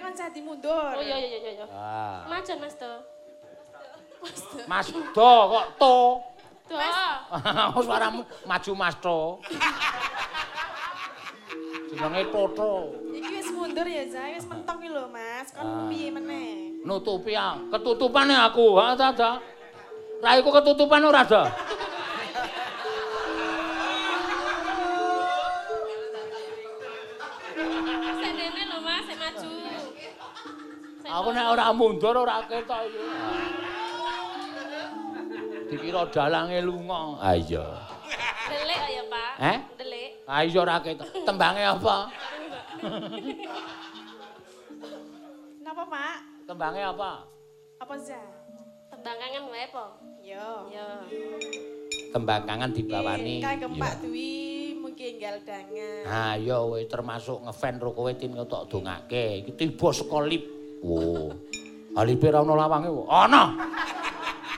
[0.00, 0.96] Kowe kan sadi mundur.
[0.96, 1.66] Oh iya iya iya iya.
[1.68, 2.24] Ah.
[2.24, 2.92] Macan Mas to.
[4.64, 5.96] Mas Do kok to?
[6.72, 6.80] Tuh.
[7.76, 9.44] Oh, suaramu maju Mas To.
[11.92, 12.96] Jenenge Toto.
[13.12, 14.40] Iki wis mundur ya, Zai.
[14.40, 15.52] Wis mentok iki lho, Mas.
[15.52, 15.84] Kon Ah.
[15.92, 16.80] piye meneh?
[16.80, 18.80] Nutupi ah, ketutupane aku.
[18.80, 19.30] Ha ta ta.
[20.24, 21.44] Raiku ketutupan ora ada.
[31.10, 33.02] Aku nek ora mundur ora ketok iki.
[35.70, 37.18] Dikira dalange lunga.
[37.18, 37.66] Ah iya.
[38.46, 39.32] Delik ya, Pak.
[39.42, 39.58] Eh?
[39.74, 40.10] Delik.
[40.30, 41.06] Ah iya ora ketok.
[41.26, 41.96] Tembange apa?
[45.66, 46.16] Napa, Pak?
[46.46, 47.10] Tembange apa?
[47.82, 48.20] Apa, Za?
[49.00, 49.96] Tembang wae po.
[50.20, 50.68] Yo.
[50.68, 50.88] Yo.
[52.12, 53.40] Tembang kangen dibawani.
[53.40, 53.64] Iya.
[53.64, 56.04] Pak Dwi mungkin enggal dangan.
[56.04, 59.40] Ha iya kowe termasuk ngefan ro kowe tin ngetok dongake.
[59.40, 60.59] Iki tiba saka lip.
[60.80, 61.28] Wo.
[61.96, 62.88] Alipe ra ono lawange.
[62.88, 63.04] wo.
[63.08, 63.52] Ana.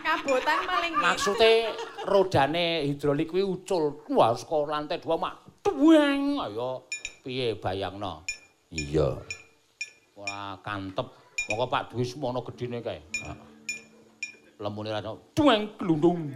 [0.02, 1.50] Kabotan paling Maksude
[2.06, 4.02] rodane hidrolik kuwi ucul.
[4.10, 5.34] Wah saka lantai 2 mak.
[5.62, 6.38] Dueng.
[6.42, 6.86] Ayo
[7.22, 8.26] piye bayangno?
[8.70, 9.18] Iya.
[10.18, 11.06] Ora kantep.
[11.50, 13.02] Moko Pak Dwi semono gedine kae.
[13.26, 13.34] Ha.
[14.62, 15.18] Lemune ra ono.
[15.34, 16.30] dueng glundung.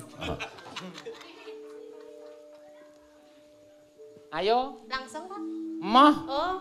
[4.35, 5.41] Ayo, Langsung Pak.
[5.81, 6.17] Mah.
[6.27, 6.55] Oh.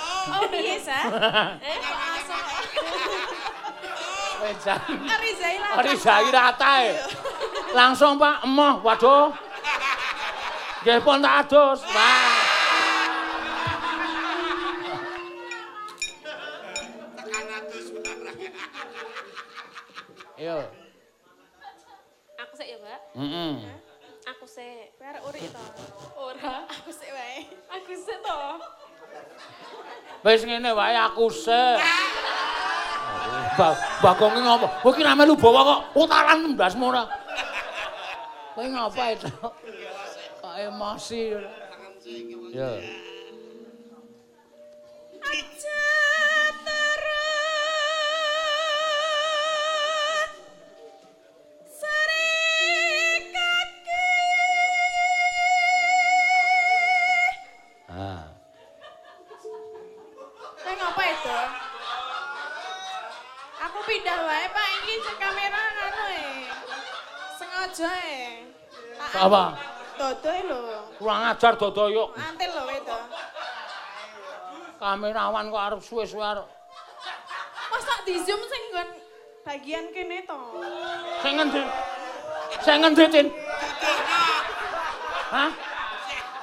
[0.28, 0.98] Oh piye sa?
[4.40, 4.56] Eh.
[4.80, 5.68] Ari Zaila.
[5.76, 5.94] Ari
[6.32, 6.96] rata e.
[7.76, 9.28] Langsung Pak, emoh, waduh.
[10.80, 11.84] Nggih pun tak adus.
[11.92, 12.32] Wah.
[20.40, 20.56] Yo.
[22.40, 23.00] Aku sik ya, Mbak.
[23.20, 23.52] Heeh.
[24.24, 24.96] Aku sik.
[24.96, 25.64] Kowe arek urip to.
[26.16, 26.64] Ora.
[26.80, 27.44] Aku sik wae.
[27.76, 28.40] Aku sik to.
[30.20, 31.80] Wis ngene wae aku sik.
[33.56, 33.72] Ba
[34.04, 34.66] Bagong ki ngopo?
[34.84, 37.04] Kowe ki ra melu bawa kok utaran ndasmu ora.
[38.52, 39.28] Kowe ngapa itu?
[40.40, 41.36] Kok emosi.
[42.52, 42.70] Ya.
[45.20, 45.69] Aja
[69.20, 69.42] Apa?
[70.00, 70.60] Dodo lho.
[70.96, 72.04] Kurang ajar dodoyo.
[72.16, 72.96] Antel lho itu.
[74.80, 76.48] Kamerawan kok arep suwe-suwe arep.
[77.68, 78.88] Masa di zoom sing nggon
[79.44, 80.40] bagian kene to.
[81.20, 81.62] Sing ngendi?
[82.64, 83.26] Sing ngendi, Tin?
[85.30, 85.50] Hah?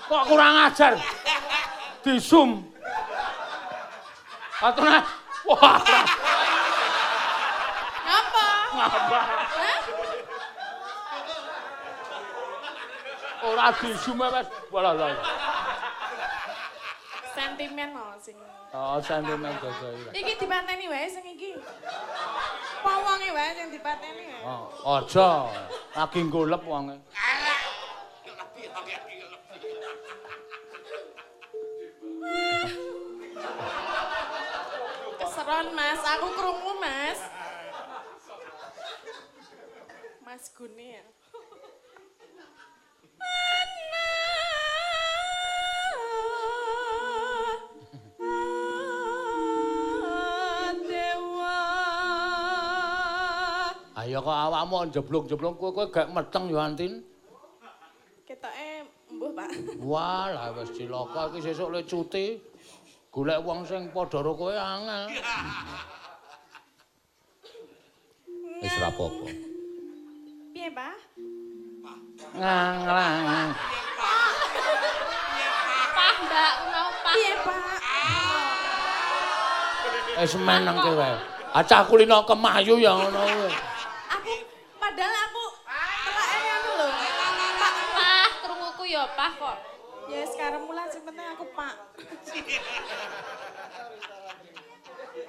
[0.05, 0.93] Kok kurang ajar?
[2.05, 2.61] Di zoom.
[4.61, 5.01] Atune.
[5.47, 5.79] Wah,
[8.07, 8.47] Ngapa?
[8.77, 9.21] ngapa?
[9.57, 9.79] Hah?
[13.57, 14.45] Ora di zoom wis.
[14.69, 15.17] Walah lah.
[17.34, 18.38] Sentimen lho sing.
[18.69, 20.21] Oh, sentimen dodo iki.
[20.21, 21.57] Iki dipateni wae sing iki.
[22.85, 24.45] Pawonge wae sing dipateni wae.
[24.45, 25.49] Oh, aja.
[25.97, 27.01] Lagi golep wonge.
[35.17, 37.19] Keseron Mas, aku krungu Mas.
[40.21, 41.05] Mas Gune ya.
[54.27, 56.99] Kok awakmu jeblong-jeblong kowe kowe gak meteng yo Antin.
[58.27, 58.83] Ketoke
[59.15, 59.47] mbuh, Pak.
[59.79, 62.35] Wah, lah wis cilaka iki sesuk le cuti.
[63.07, 65.15] Golek wong sing padha karo kowe angel.
[68.59, 69.31] Wis ora apa-apa.
[70.51, 70.95] Piye, Pak?
[72.35, 73.55] Nganglang.
[75.95, 77.15] Pah, Mbak, mau pah.
[77.15, 77.79] Piye, Pak?
[80.19, 81.15] Wis meneng kowe wae.
[81.55, 83.76] Acah kulino kemayu ya ngono kuwi.
[88.98, 89.61] Ya pah kok.
[90.10, 91.76] ya sekarang mulai sing penting aku, Pak.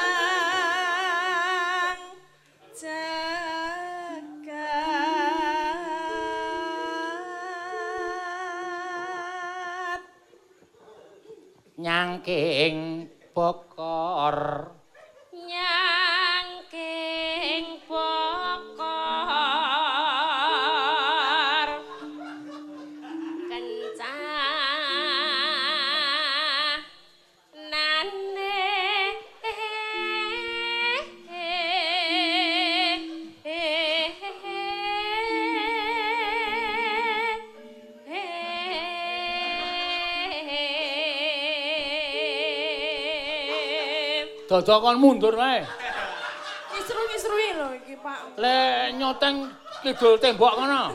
[2.76, 3.40] jagat.
[11.80, 14.73] Nyangking bokor.
[44.54, 45.66] Dodo kon mundur wae.
[46.70, 48.38] Ngisru-ngisrui lho iki, Pak.
[48.38, 49.50] Le nyoteng
[49.82, 50.94] kidul tembok kono.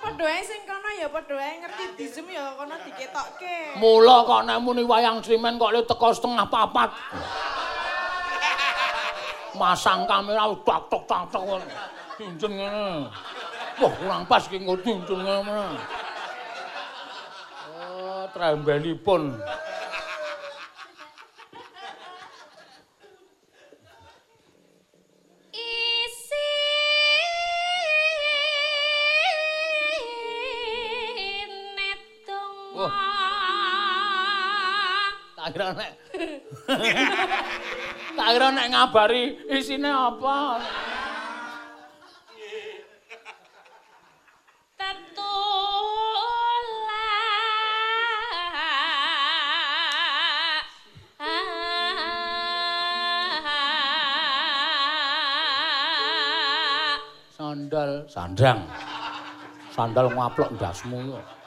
[0.00, 3.76] Padha ae sing kono ya padha ae ngerti di zoom ya kono diketokke.
[3.76, 6.96] Mula kok nek muni wayang srimen kok le teko setengah papat.
[9.60, 11.60] Masang kamera dak tok tak tok.
[12.16, 12.88] Diunjun ngene.
[13.84, 15.60] Wah, kurang pas ki nggo diunjun ngene.
[17.76, 19.36] Oh, trembelipun.
[35.48, 35.92] Tak kira nek.
[38.20, 40.60] tak kira nek ngabari isine apa.
[57.32, 58.60] Sandal, sandang.
[59.72, 61.37] Sandal ngaplok ndasmu yo.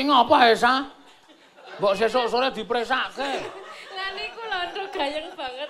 [0.00, 0.88] Iki ngapa, Esa?
[1.76, 3.44] Mbok sesuk sore dipresake.
[3.92, 5.68] Lah niku lho gayeng banget.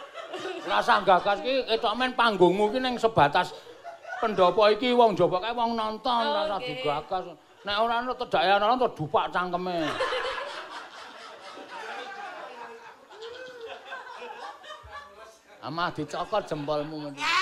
[0.71, 3.51] Rasa gagas iki ketok men panggungmu iki ning sebatas
[4.23, 6.79] pendopo iki wong Jawa kae wong nonton oh, rasa okay.
[6.79, 7.35] digagas.
[7.67, 9.83] Nek ora ana tedake ana to dupak cangkeme.
[15.67, 17.11] Amah dicokot jempolmu.
[17.11, 17.40] joget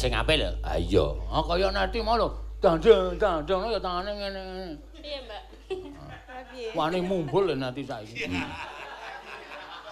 [0.00, 0.48] sing apik lho.
[0.64, 1.04] Ha iya.
[1.28, 2.32] Ha kaya nanti mau lho.
[2.64, 4.44] Dandeng, dandeng ya tangane ngene.
[5.00, 5.42] Iya, Mbak.
[6.78, 8.24] Wani mumbul lho nanti saiki.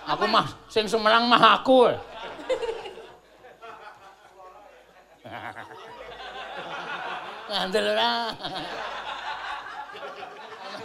[0.08, 1.92] Aku mah sing semelang mah aku.
[7.52, 8.32] Ngandel ora.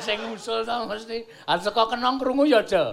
[0.04, 1.24] Sing usul ta mesti.
[1.48, 2.91] Ah saka kenong krungu ya aja.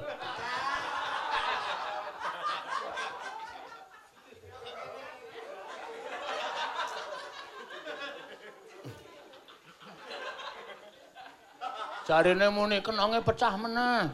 [12.11, 14.11] Jarine muni kenonge pecah meneh.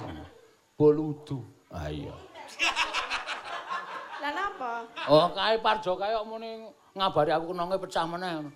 [0.77, 1.40] Boludu.
[1.73, 2.12] Ah iya.
[4.20, 4.85] Lah napa?
[5.09, 8.52] Oh, kae Parjo kae kok muni ngabari aku kenonge pecah meneh.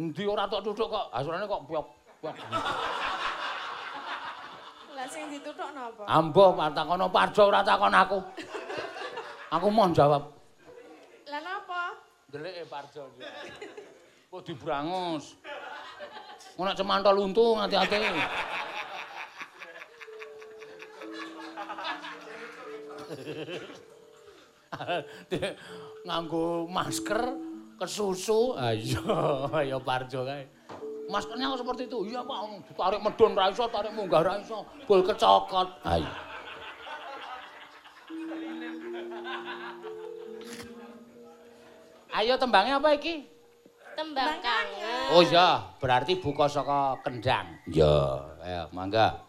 [0.00, 1.12] Endi ora tok tutuk kok.
[1.12, 1.84] Asurane kok piok.
[4.96, 6.08] Lah sing ditutuk napa?
[6.08, 8.24] Ambo takono Parjo ora takon aku.
[9.52, 10.32] Aku mau jawab.
[11.28, 11.92] Lah napa?
[12.32, 13.04] Deleke Parjo.
[14.32, 15.36] Kok dibrangus.
[16.56, 18.00] Ngono cemantol untung hati-hati.
[26.08, 27.22] nganggo masker
[27.76, 28.56] kesusu.
[28.56, 29.04] Ayo
[29.52, 30.48] ayo parjo kae.
[31.06, 32.10] Maskernya kok seperti itu?
[32.10, 32.66] Iya pak.
[32.74, 34.64] Tarik medon ra iso tarik munggah ra iso.
[34.88, 35.68] Bol kecokot.
[35.86, 36.08] Ayo
[42.16, 43.28] ayo tembangnya apa iki
[43.96, 45.08] tembang kangen.
[45.08, 47.56] Oh iya, berarti buka saka kendang.
[47.64, 47.96] Iya,
[48.44, 49.24] ayo mangga.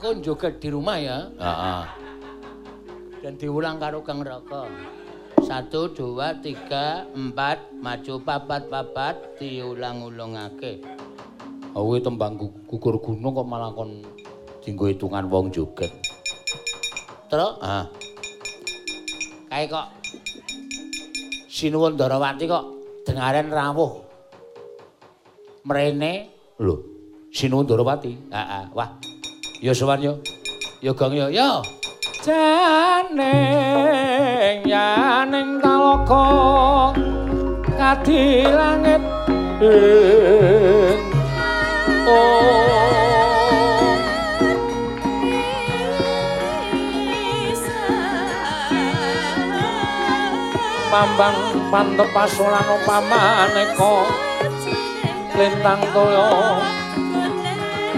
[0.00, 1.28] Mengko joget di rumah ya.
[1.36, 1.84] Heeh.
[3.20, 4.64] Dan diulang karo Kang Raka.
[5.44, 10.80] Satu, dua, tiga, empat, maju papat papat, diulang-ulungake.
[11.76, 14.00] Oh, tembang gugur gunung kok malah kon
[14.64, 15.92] dinggo hitungan wong joget.
[17.28, 17.84] Terus, ah.
[19.52, 19.84] Kae kok
[21.44, 22.64] Sinuwun Darawati kok
[23.04, 24.00] dengaren rawuh.
[25.68, 26.80] Mrene lho,
[27.28, 28.16] Sinuwun Darawati.
[28.32, 28.49] Heeh.
[29.60, 30.16] Ya sowan yo.
[30.80, 31.28] Ya gong yo.
[31.28, 31.60] Yo.
[32.24, 33.20] Janing
[34.64, 36.96] yaning talaka
[37.76, 39.04] kadi langit.
[39.60, 40.96] Oh.
[50.90, 51.38] pambang
[51.70, 54.10] pantepasolan upamaneka
[55.38, 56.58] lintang toya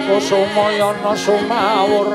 [0.06, 2.08] kusumayana sumawur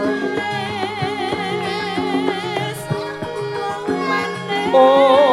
[4.73, 5.26] oh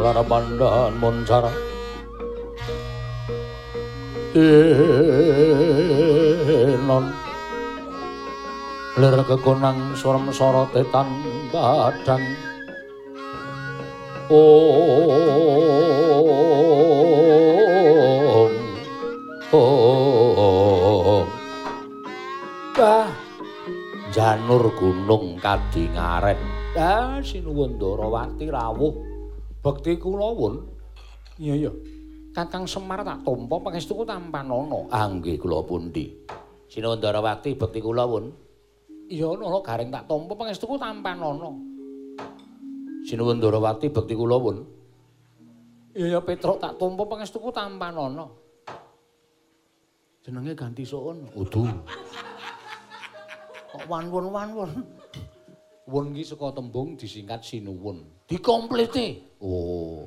[0.00, 1.52] klara pandan moncara
[6.88, 7.04] non
[8.96, 11.04] lir kekonang sorem sorote tan
[11.52, 12.24] badang.
[14.30, 14.94] Om.
[19.52, 21.26] Om.
[22.72, 23.10] Bah.
[24.10, 26.38] Janur gunung kadingaren
[26.78, 29.09] Ah, sinuwun Darawati rawuh.
[29.60, 30.54] Bekti kula wun.
[31.36, 31.72] Iya, iya.
[32.32, 34.88] Kakang Semar tak tampa pangestuku tampanana.
[34.88, 36.16] Ah, nggih kula pundi.
[36.70, 38.32] Sinuwun Darawati bekti kula wun.
[39.10, 41.50] Iya, nana garing tak tampa pangestuku tampanana.
[43.04, 44.56] Sinuwun Darawati bekti kula wun.
[45.92, 48.30] Iya, Petruk tak tampa pangestuku tampanana.
[50.24, 51.28] Jenenge ganti soon.
[51.36, 51.68] Udu.
[53.74, 54.99] Kok wan-wan-wan-wan.
[55.90, 58.06] Wun iki saka tembung disingkat sinuwun.
[58.30, 59.34] Dikomplete.
[59.42, 60.06] Oh.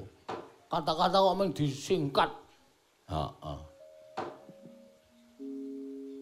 [0.71, 2.31] Kata-kata kok mung disingkat.
[3.11, 3.59] Heeh.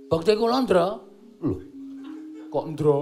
[0.09, 0.97] Bakti kula Ndra.
[1.45, 1.55] Lho.
[2.49, 2.97] Kok Ndra?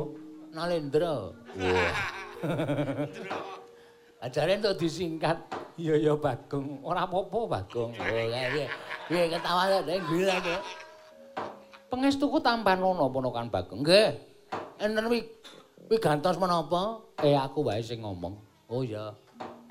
[0.52, 1.32] Nalendra.
[1.32, 1.96] Wah.
[4.28, 5.40] Ajare entuk disingkat.
[5.80, 6.84] Iya ya Bagong.
[6.84, 7.96] Ora apa-apa Bagong.
[7.96, 8.68] Oh ya.
[9.08, 10.62] Piye ketawa nek gila kok.
[11.88, 13.80] Pengestuku tampan ono ponokan Bagong.
[13.80, 14.12] Nggih.
[14.84, 15.08] Enten
[15.90, 17.02] Kuwi gantos menapa?
[17.18, 18.38] Eh aku wae sing ngomong.
[18.70, 19.10] Oh iya.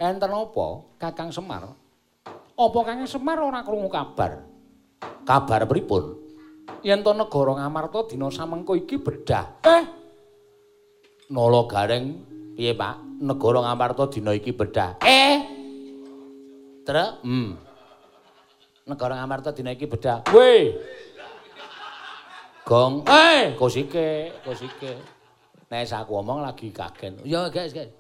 [0.03, 0.67] Enten apa
[0.99, 1.71] Kakang Semar?
[2.59, 4.43] Apa Kakang Semar ora krungu kabar?
[5.23, 6.19] Kabar pripun?
[6.83, 9.63] Yen to negara Ngamarta dina samengko iki bedah.
[9.63, 9.87] Eh.
[11.31, 12.19] Nala gareng
[12.59, 13.23] piye, Pak?
[13.23, 14.99] Negara Ngamarta dina iki bedah.
[15.07, 15.39] Eh.
[16.83, 17.49] Terus, hmm.
[18.91, 20.27] Negara Ngamarta dina iki bedah.
[20.35, 20.83] Weh.
[22.67, 25.18] Gong, eh, kosike, kosike.
[25.69, 27.21] Nek aku omong lagi kagen.
[27.29, 27.93] Ya guys, guys.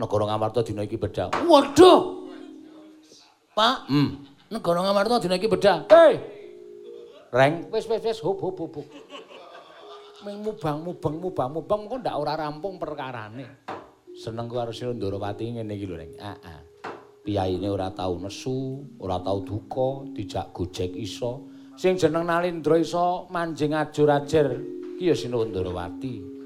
[0.00, 1.28] Negara Ngamarta dina iki bedah.
[1.44, 2.24] Waduh.
[3.52, 4.08] Pak, hmm.
[4.48, 5.84] Negara Ngamarta dina iki bedah.
[5.92, 6.16] Hei.
[7.28, 8.74] Reng, wis wis wis hop hop hop.
[10.24, 13.68] Ming mubang mubang mubang mubang kok ndak ora rampung perkarane.
[14.20, 16.12] seneng karo Sri Ndarawati ngene iki lho, Neng.
[16.18, 16.36] Heeh.
[16.44, 16.60] Ah,
[17.20, 21.48] Piyaine ora tau nesu, ora tau duka, dijak gojek iso.
[21.76, 24.48] Sing jeneng Nalindra iso manjing ajur-ajer
[25.00, 26.39] ki ya Ndarawati.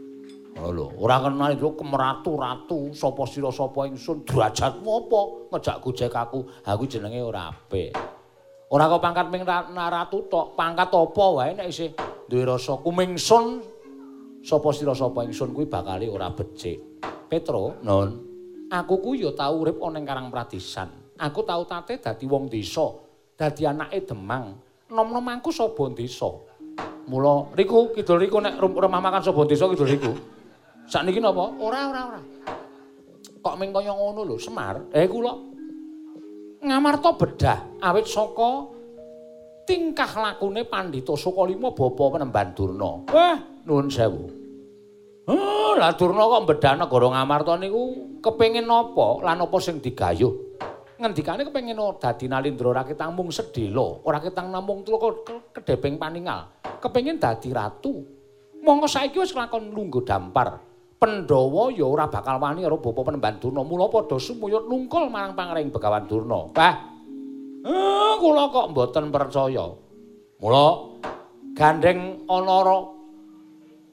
[0.55, 5.21] Oh lho, ora kenal itu kemeratu ratu, sapa sira sapa ingsun, derajatmu apa
[5.51, 6.47] ngejak gojek aku?
[6.63, 7.91] Aku jenenge ora apik.
[8.71, 11.91] Ora kok pangkat ming ratu tok, pangkat apa wae nek isih
[12.31, 13.61] duwe rasa kumingsun
[14.47, 17.03] sapa sira sapa ingsun kuwi bakali ora becik.
[17.27, 18.09] Petro, non.
[18.71, 21.19] Aku ku ya tau urip ana ing Karang Pradisan.
[21.19, 22.95] Aku tau tate dadi wong desa,
[23.35, 24.55] dadi anake Demang.
[24.91, 26.31] Nom-nom aku sapa desa.
[27.05, 30.13] Mula riku kidul riku nek rumah makan sapa desa kidul riku.
[30.85, 31.53] Sakniki napa?
[31.59, 32.21] Ora, ora, ora.
[33.45, 34.89] Kok ming kaya ngono lho, Semar.
[34.93, 35.33] Eh kula
[36.65, 38.73] ngamarta bedah awit saka
[39.69, 43.05] tingkah lakune Pandhita Sukalima bapa penemban Durna.
[43.13, 43.37] Wah,
[43.69, 44.25] nuwun sewu.
[45.29, 50.57] Oh, lah Durna kok bedah negara Ngamarta niku kepengin napa lan apa sing digayuh?
[51.01, 54.85] Ngendikane kepengin dadi Nalindra ora ketang mung sedhela, ora ketang namung
[55.53, 56.49] kedheping paningal.
[56.81, 58.05] Kepengin dadi ratu.
[58.65, 60.74] Monggo saiki wis lakon lungguh dampar.
[60.95, 63.61] Pandhawa ya ora bakal wani karo bapa penemban Durna.
[63.67, 66.49] Mula padha sumuyut nungkul marang pangring Begawan Durna.
[66.55, 66.75] Wah.
[67.65, 69.67] Eh, kula kok mboten percaya.
[70.41, 70.65] Mula
[71.55, 72.77] gandeng ana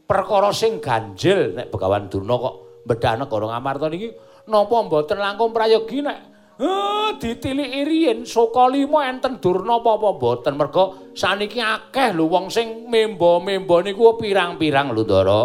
[0.10, 4.10] perkara sing ganjil nek Begawan Durna kok mbedah negara Ngamarta niki
[4.49, 6.18] napa mboten langkung prayogi nek
[6.60, 13.86] eh ditiliki riyin Sukalima enten Durna apa-apa mboten merga saniki akeh lho wong sing memba-memba
[13.86, 15.41] niku pirang-pirang lho Ndara.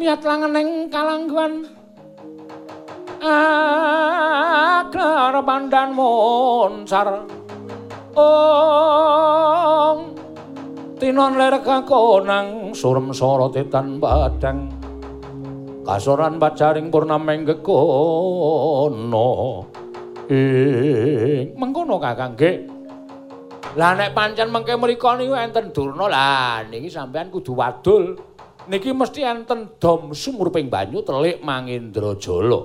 [0.00, 1.68] Miat langeneng kalangguan.
[4.80, 7.28] Aklar pandan monsar
[8.16, 9.98] ong
[10.96, 14.72] tinon ler kakonang surem sorotetan badang.
[15.84, 19.28] Kasoran bacaring purnameng gekono
[20.32, 22.64] ing mengkono kakang ge.
[23.76, 28.16] Lah nek pancen mengke mriko niku enten durna lah niki sampean kudu wadul
[28.70, 32.62] niki mesti enten dom sumurping banyu telik Mangindrajala.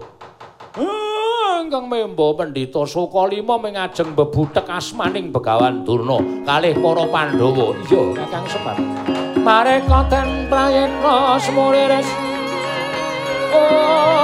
[0.78, 7.74] Ah, ingkang memba Pandhita Sukalima mengajeng bebutek asmaning Begawan Durna kalih para Pandhawa.
[7.90, 8.78] Iya, Kakang Semar.
[9.42, 12.08] Mareka ten prayekna semulires.
[13.50, 13.58] Oh.
[13.58, 14.15] Oh.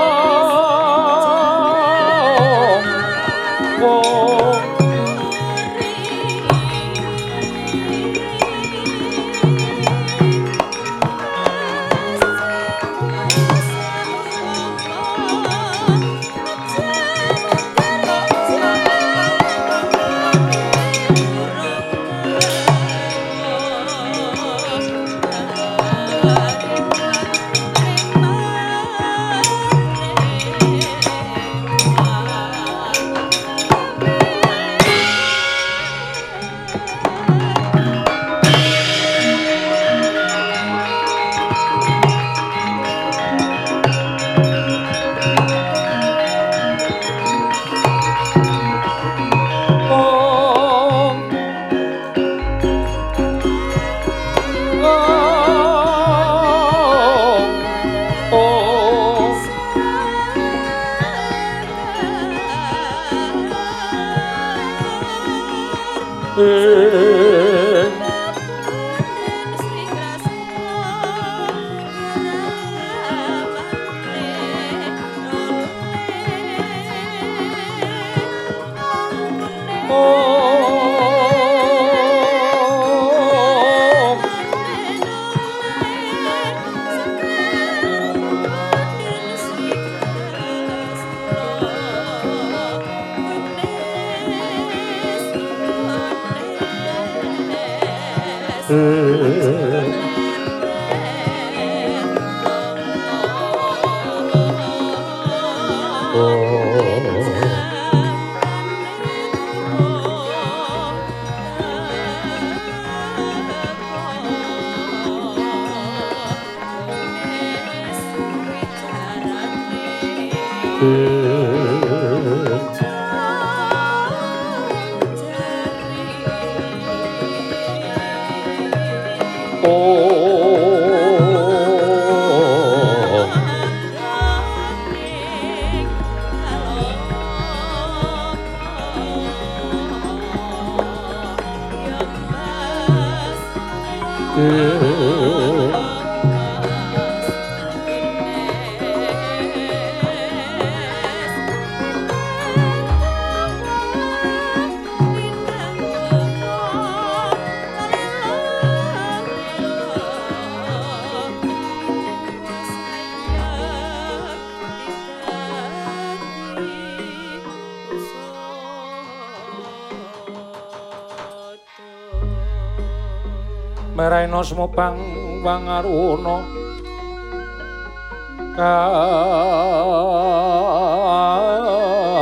[174.61, 174.97] Meraina semupang
[175.41, 176.45] pangaruna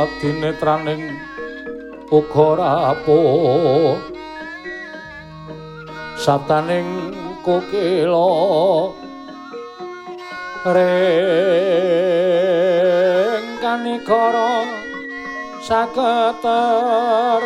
[0.08, 1.02] kadinetraning
[2.08, 4.00] uga rapuh.
[6.20, 8.92] Sabtaning kukila
[10.68, 10.96] ring
[13.64, 14.68] kanikara
[15.64, 17.40] saketer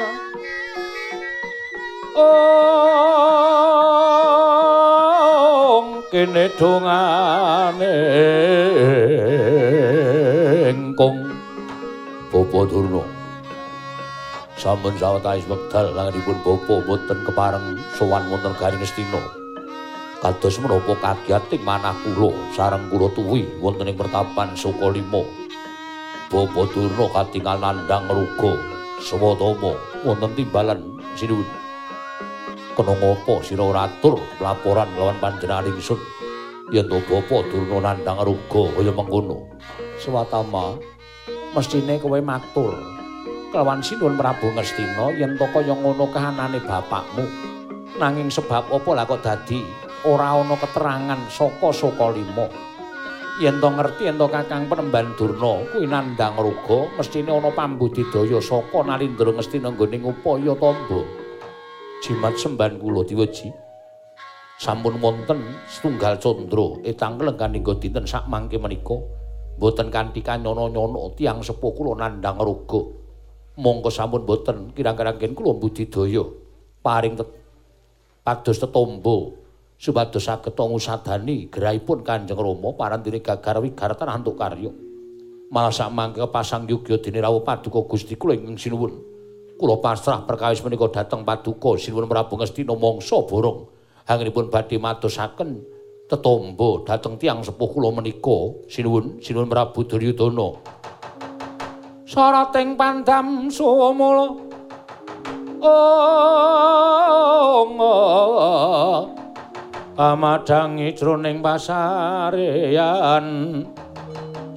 [6.14, 7.94] kene dongane
[10.70, 11.26] engkong
[12.30, 13.02] Bapak Durna
[14.54, 19.18] sampun sawetawis wekdal langenipun Bapak boten kepareng sowan wonten Garing Astina
[20.22, 25.26] kados menapa kagiyating manah kula sareng kula tuwi wonten ing pertapan Sukalima.
[26.30, 28.54] Bapa Durna katingal nandhang ruga
[29.02, 29.74] swatama
[30.06, 30.78] wonten timbalan
[31.18, 31.63] sinuwun.
[32.74, 35.94] Kena ngapa sira ora atur laporan lawan panjenengan ingsun
[36.74, 39.46] yen to Bapa Durna nandhang ruga kaya mengkono.
[40.02, 40.74] Swatama
[41.54, 42.74] mestine kowe matur
[43.54, 47.22] kelawan sinuwun Prabu Ngastina yen to kaya ngono kahanane bapakmu.
[47.94, 49.62] Nanging sebab apa lah kok dadi
[50.10, 52.50] ora ana keterangan saka Sokalima.
[53.38, 58.82] Yen to ngerti yen to Kakang Penemban Durna kuwi nandhang ruga, mestine ana pambudidaya saka
[58.82, 61.23] Nalindra Ngastina nggone ngupaya tamba.
[62.04, 63.48] Jimat semban kula diweji.
[64.60, 68.92] Sampun wonten setunggal candra etang kelengkaning dinten sak mangke menika.
[69.56, 72.76] Mboten kanthi kanyono-nyono tiyang sepuh kula nandhang ruga.
[73.56, 76.28] Monggo sampun mboten kirang-kirang kula budidaya
[76.84, 77.16] paring
[78.20, 79.40] pados tetombo
[79.80, 84.68] supados saged ngusadani gerahipun Kanjeng Rama parandene gagar wigaratan antuk karya.
[85.48, 89.13] Malah sak mangke pasang yugya dene rawuh paduka Gusti kula ing sinuwun.
[89.64, 93.64] Kula pasrah perkawis menika dhateng paduka sinuwun Prabu Ngastina mangsa borong.
[94.04, 95.56] Anggenipun badhe madosaken
[96.04, 100.60] tetombo dhateng tiang sepuh kula menika sinuwun sinuwun Prabu Duryudana.
[102.04, 104.36] Sarating pandam sumula.
[105.64, 109.08] Oh, oh.
[109.96, 113.24] pamadangi jroning pasarean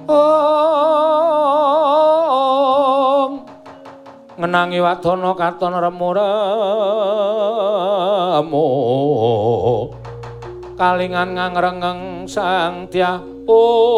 [0.04, 0.68] om
[4.38, 6.38] ngenangi wadana katon remuremu.
[10.78, 13.18] Kalingan ngangrengeng sang dia
[13.50, 13.90] om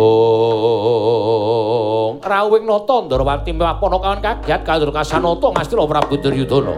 [0.00, 0.50] om
[2.24, 6.72] rawing nata ndrawati mewapana kawan kagiat kandur kasanata ngastina Prabu Duryudana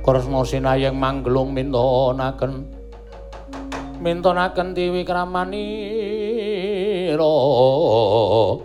[0.00, 2.64] Kresna sinayeng manggelung mintonaken.
[4.00, 5.60] Mintonaken dewi kramanira
[7.20, 8.64] ong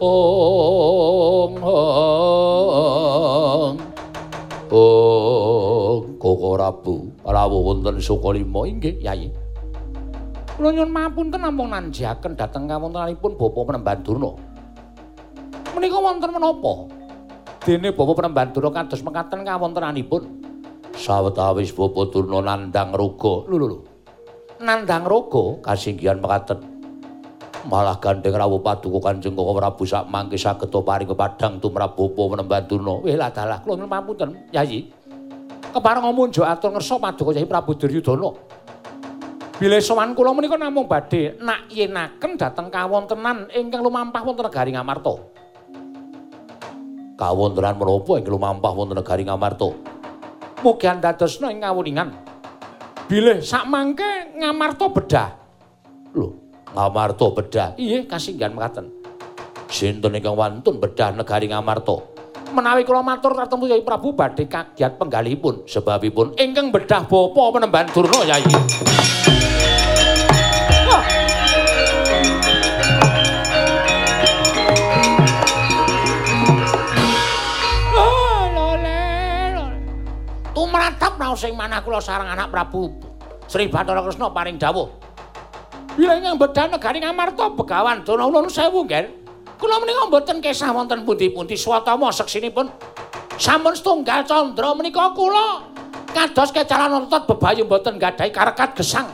[0.00, 1.54] ong
[4.72, 7.12] ong koko rabu.
[7.20, 9.30] Rawuh wonten sukalima inggih yayi
[10.60, 14.36] kula nyuwun mapunten namung nanjaken dhateng kawontenanipun bapa penemban durna.
[15.72, 16.84] Menika wonten menapa?
[17.64, 20.49] Dene bapa penemban durna kados mekaten kawontenanipun
[21.00, 23.48] sawetawis bapa Durna nandhang roga.
[23.48, 23.78] Lho lho.
[24.60, 26.60] Nandhang roga kasinggihan mekaten.
[27.60, 32.64] Malah gandeng rawuh paduka Kanjeng Koko Prabu sak mangke saged paring kepadhang tumrap bapa menemban
[32.68, 33.00] Durna.
[33.00, 34.92] Weh lah dalah kula mapunten, Yayi.
[35.72, 38.60] Kepareng munjuk atur ngersa paduka Yayi Prabu Duryudana.
[39.60, 45.20] Bilih sowan kula menika namung badhe nak yenaken dhateng kawontenan ingkang lumampah wonten negari Ngamarta.
[47.20, 49.99] Kawontenan menapa ingkang lumampah wonten negari Ngamarta?
[50.60, 52.08] Mugi andadosna ing ngawuningan.
[53.10, 55.28] Bilih sak mangke ngamarta bedah.
[56.14, 56.28] Lho,
[56.76, 57.68] ngamarta bedah.
[57.74, 58.86] Iye, kasinggihan mekaten.
[59.66, 61.96] Sinten ingkang wantun bedah negari ngamarta?
[62.50, 68.26] Menawi kula matur katemu Yai Prabu badhe kagiat penggalihipun sebabipun ingkang bedah bapa penemban Durna
[68.26, 68.42] Yai.
[80.74, 82.90] Raos sing manah kula sareng anak Prabu
[83.50, 84.86] Sri Bathara Kresna paring dawuh.
[85.98, 89.10] Bila ing bedha negari Ngamarta Begawan Dana Ulun sewu, Nger.
[89.58, 92.70] Kula menika mboten kesah wonten pundi-pundi swatama seksinipun.
[93.34, 95.66] Sampun setunggal candra menika kula
[96.14, 99.10] kados kecalan otot bebayu mboten gadhahi karekat gesang.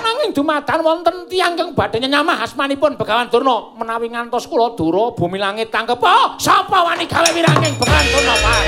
[0.00, 5.36] Nanging dumadan wonten tiyang kang badhe nyamah asmanipun Begawan Durna menawi ngantos kula dura bumi
[5.36, 6.00] langit tangkep.
[6.00, 8.64] Oh, sapa wani gawe wiranging Begawan Durna, Pak?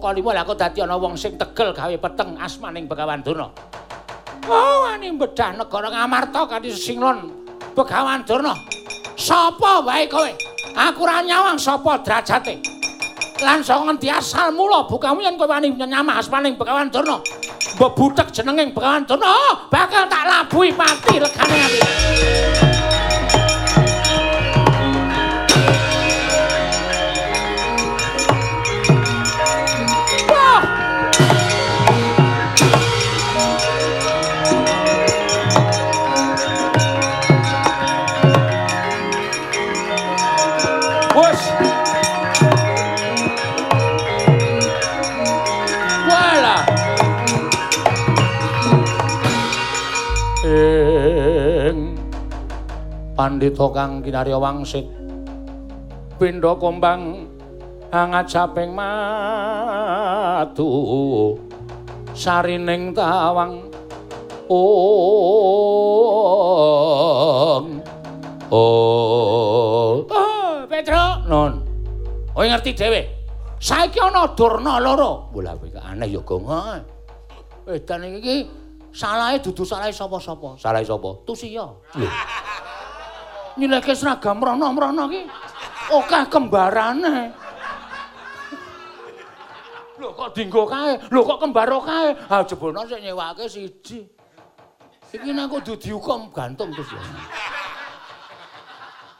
[0.00, 3.52] Sokalima lha kok dadi ana wong sing tegel gawe peteng asmaning Begawan Durna.
[4.48, 7.28] Oh, ani bedah negara Ngamarta kanthi singlon
[7.76, 8.56] Begawan Durna.
[9.20, 10.32] Sapa wae kowe?
[10.72, 12.64] Aku ora nyawang sapa derajate.
[13.44, 17.20] Lan sok ngendi asal mula bukamu yen kowe wani nyamah asmaning Begawan Durna.
[17.76, 22.69] Mbok jenenging Begawan Durna, oh, bakal tak labuhi mati legane ati.
[53.20, 54.88] Pandita kang kinarya wangsit.
[56.16, 57.28] Pindha kombang
[57.92, 60.64] hangat saping matu.
[62.16, 63.68] Sarining tawang
[64.48, 64.56] om
[68.50, 70.00] oh
[70.64, 71.60] petro non
[72.32, 73.04] kowe ngerti dhewe.
[73.60, 75.28] Saiki ana durna loro.
[75.28, 76.48] Bola kowe aneh ya gong
[77.68, 78.48] edan iki.
[78.90, 80.58] Salahe dudu salahe sapa-sapa?
[80.58, 81.22] Salahe sapa?
[81.22, 81.62] Tusiya
[83.60, 85.20] nyileke seragam rono-rono ki
[85.92, 87.36] akeh kembarane.
[90.00, 90.96] Lho kok dinggo kae?
[91.12, 92.16] Lho kok kembar kae?
[92.32, 94.08] Ha jebono sik nyewake siji.
[95.12, 97.02] Iki nek kudu diukum gantung terus ya.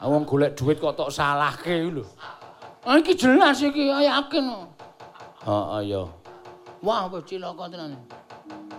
[0.07, 2.01] Wong golek duit kok tok salahke lho.
[2.81, 4.45] Ah iki jelas iki yakin.
[5.45, 6.01] Heeh ya.
[6.81, 7.93] Wah wis cilaka tenan.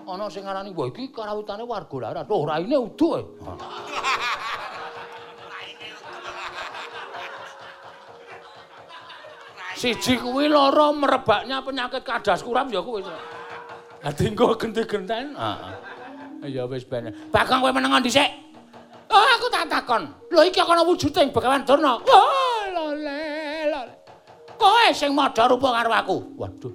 [0.02, 2.26] Ana sing ngarani wah iki karawitane warga larat.
[2.26, 3.22] Oh raine uduh.
[3.22, 3.22] E.
[9.82, 13.02] Siji kuwi loro merebaknya penyakit kadas kuram ya kuwi.
[13.98, 15.34] Dadi engko genti-genten.
[15.34, 16.54] Heeh.
[16.54, 17.10] Ya wis ben.
[17.34, 18.30] Bakang kowe meneng dhisik.
[19.10, 20.06] Oh, aku tak takon.
[20.30, 21.98] Lho iki ana wujuding Begawan Durna.
[21.98, 23.26] Oh, lole,
[23.74, 23.94] lole.
[24.54, 26.16] Kowe sing madha rupa karo aku.
[26.38, 26.74] Waduh.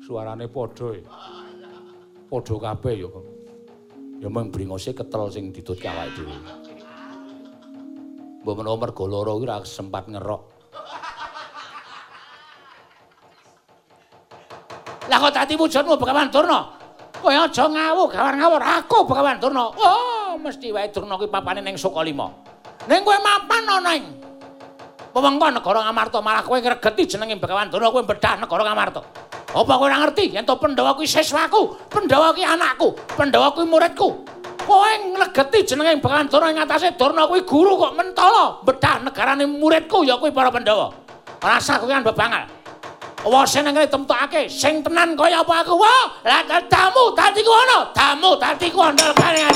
[0.00, 1.04] Suarane padha e.
[2.24, 3.10] Padha kabeh ya.
[4.24, 6.32] Ya mung bringose ketel sing didutke awake dhewe.
[8.40, 10.55] Mbok menawa mergo lara kuwi ora sempat ngerok.
[15.06, 16.66] Lah kok dadi wujudmu Begawan Durna?
[17.16, 19.70] Kowe aja ngawuh gawar-ngawur aku Begawan Durna.
[19.70, 22.26] Oh, mesti wae Durna kuwi papane ning Sukalima.
[22.90, 24.04] Ning kowe mapan ana ing
[25.14, 29.00] wewengkon negara Ngamarta malah kowe ngregeti jenenge Begawan Durna kowe bedah negara Ngamarta.
[29.54, 34.26] Apa kowe ora ngerti yen to Pandhawa kuwi siswaku, Pandhawa kuwi anakku, Pandhawa kuwi muridku.
[34.66, 40.02] Kowe ngregeti jenenge Begawan Durna ing atase Durna kuwi guru kok mentala bedah negarane muridku
[40.02, 40.90] ya kuwi para Pandhawa.
[41.38, 42.55] Rasa kuwi kan bebangal.
[43.26, 45.74] Wase nang kene temtokake sing tenan kaya apa aku.
[45.74, 47.90] Wah, lah tamu dadi ku ana.
[47.90, 49.50] Tamu dadi ku andal kene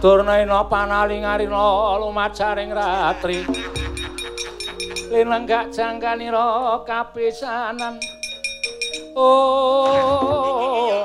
[0.00, 3.44] durnaina panalingarina lumajaring ratri.
[5.12, 8.00] Linenggak jangkanira kapisanan.
[9.12, 11.04] Oh.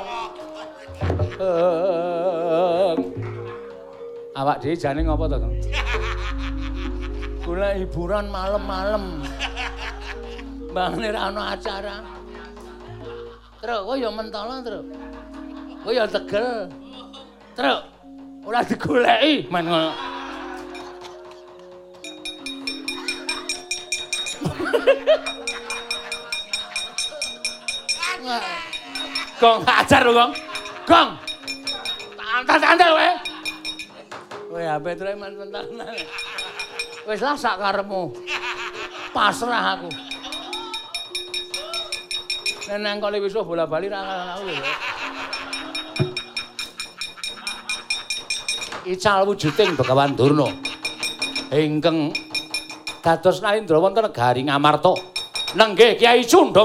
[4.36, 5.36] Awak dhewe jane ngopo to
[7.46, 9.22] golek hiburan malam-malam.
[10.72, 11.96] Mbane ra ana acara.
[13.62, 14.84] Truk kok ya mentolo truk?
[15.82, 16.68] Kok ya tegel?
[17.56, 17.95] Truk.
[18.46, 19.90] Ora digoleki, men ngono.
[29.42, 30.32] Gong ajar lho, Gong.
[30.86, 31.10] Gong.
[32.14, 33.10] Tantan-tantan kowe.
[34.46, 35.66] Kowe ape trek men-mentan.
[37.10, 38.14] Wis lah sak karepmu.
[39.10, 39.90] Pasrah aku.
[42.70, 44.85] Neneng kali wis bola-bali ra aku
[48.86, 50.46] Ical wujuding Begawan Durna.
[51.50, 52.14] Ingkang
[53.02, 54.94] dados nalindra wonten negari Ngamarta.
[55.58, 56.62] Nenggih Kyai Cundha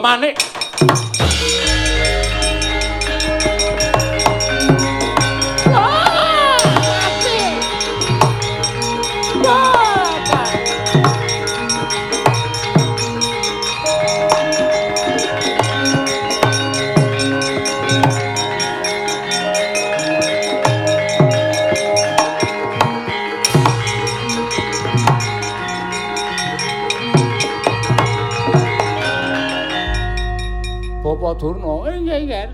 [32.01, 32.49] Inggih.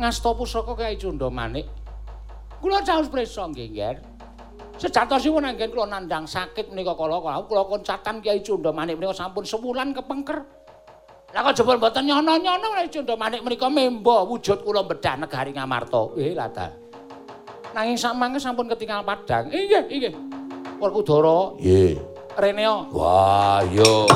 [0.00, 1.68] Ngasta pusaka Kyai Cundha Manik.
[2.58, 3.96] Kula caos prisa nggih inggih.
[4.80, 9.94] Sejatosipun anggen kula nandhang sakit menika kala kula koncatan Kyai Cundha Manik menika sampun sewulan
[9.94, 10.42] kepengker.
[11.30, 16.16] Lah kok jebul mboten nyono-nyono Kyai Cundha Manik menika memba wujud kula bedah negari Ngamarta.
[16.18, 16.74] Eh lata.
[17.70, 19.46] Nanging samangke sampun ketinggal padang.
[19.52, 20.12] Inggih inggih.
[20.82, 21.54] Werkudara.
[21.60, 21.94] Nggih.
[22.40, 22.88] Reneo.
[22.94, 24.08] Wah, yo.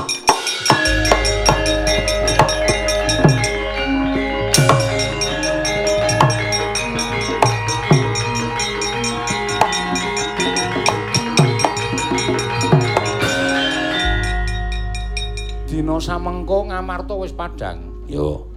[15.84, 18.08] Dina samengko Ngamarta wis padhang.
[18.08, 18.48] Yo.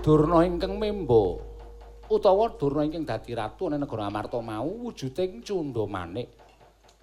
[0.00, 1.36] Durna ingkang memba
[2.08, 6.32] utawa Durna ingkang dadi ratu ing negara Amarta mau wujuding Cundha Manik.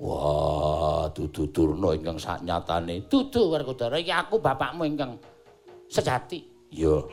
[0.01, 3.05] Wah, dudu Durna ingkang saknyatane.
[3.05, 5.21] Dudu Werkudara, iki aku bapakmu ingkang
[5.85, 6.73] sejati.
[6.73, 7.05] Yo.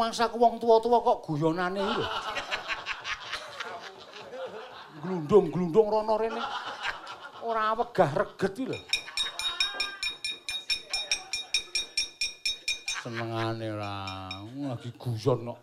[0.00, 2.08] Kok rumangsaku wong tuwa-tuwa kok guyonane iki lho.
[5.04, 6.40] Glundung-glundung rono rene.
[7.44, 8.80] Ora wegah reget iki lho.
[13.04, 13.92] Senengane ora
[14.72, 15.60] lagi guyon kok.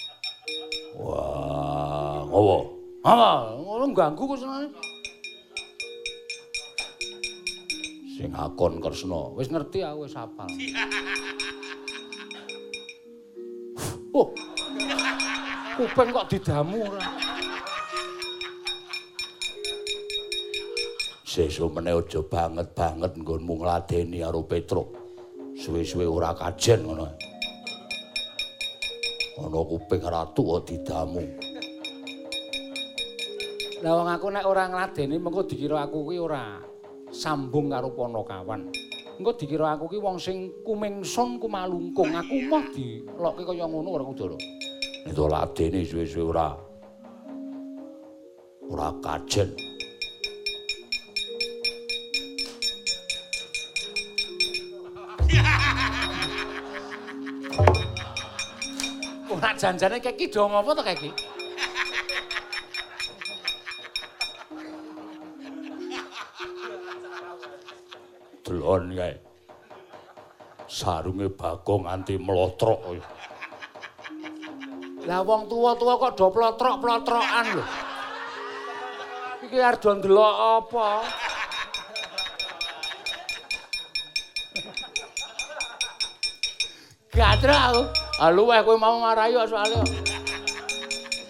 [1.01, 2.57] Wah, ngowo.
[3.09, 3.57] Apa?
[3.57, 4.69] Ngono ganggu kok senengane.
[8.13, 9.33] Sing akon Kresna.
[9.33, 10.45] Wis ngerti aku wis hafal.
[14.17, 14.33] Oh.
[15.77, 17.05] Kuping kok didamu ora.
[21.21, 24.89] Sesuk meneh aja banget-banget nggonmu ngladeni karo Petruk.
[25.53, 27.05] Suwe-suwe ora kajen ngono.
[29.37, 31.21] Ana kuping ratu kok didamu.
[33.85, 36.57] Lah wong aku nek ora ngladeni mengko dikira aku kuwi ora
[37.13, 38.86] sambung karo Panakawan.
[39.17, 42.13] Engko dikira aku ki wong sing kumingsun kumalungkung.
[42.13, 44.37] Aku mah dilokke kaya ngono ora kudara.
[45.09, 46.53] Itu ladeni suwe-suwe ora.
[48.69, 49.57] Ora kajen.
[59.33, 61.36] Ora janjane keki do ngopo to keki?
[68.67, 69.15] Delon kae.
[70.67, 72.99] Sarunge bagong nganti mlotrok.
[75.07, 77.63] Lah wong tuwa-tuwa kok do plotrok-plotrokan lho.
[79.47, 80.87] Iki arep do ndelok apa?
[87.15, 87.83] Gatra aku.
[88.19, 89.79] Ah luweh kowe mau marahi kok soalé.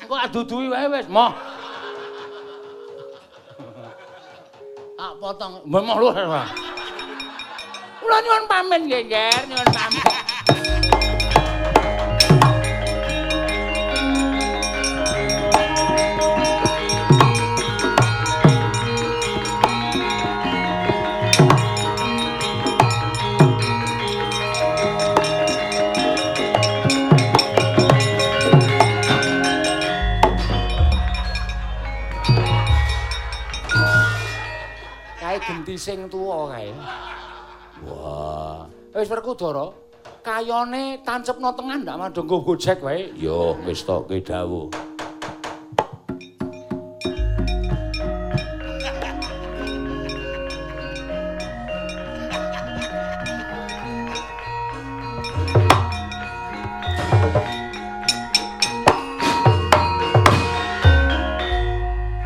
[0.01, 1.37] Engko aduduhi wae wis, moh.
[4.97, 6.66] Ah potong, luweh wae.
[8.07, 10.05] Kula nyuwun pamit nggih, Nger, nyuwun pamit.
[35.87, 36.73] sing tuwa kae
[38.97, 39.69] Wis Werkudara,
[40.25, 43.13] kayane tancepno tengah ndak madhong go gojek wae.
[43.13, 44.73] Yo wis tok ki dawuh.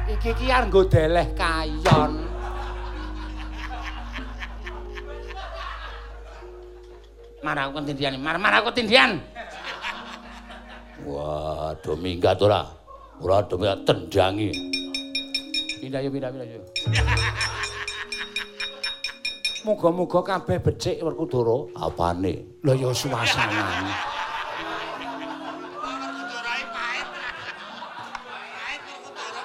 [0.08, 1.81] Iki ki arep nggo deleh kayon.
[7.52, 9.20] Marah aku tindian, marah marah aku tindian.
[11.04, 12.64] Wah, do minggat ora?
[13.20, 14.56] Ora do minggat tendangi.
[15.84, 16.64] Pindah yo pindah pindah yo.
[19.68, 21.76] Muga-muga kabeh becik Werkudara.
[21.76, 22.64] Apane?
[22.64, 23.92] Lah ya suasanane.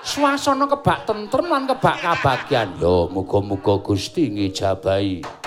[0.07, 2.71] Suasana kebak tentrem lan kebak kabagyan.
[2.79, 5.46] Yo muga-muga Gusti ngijabahi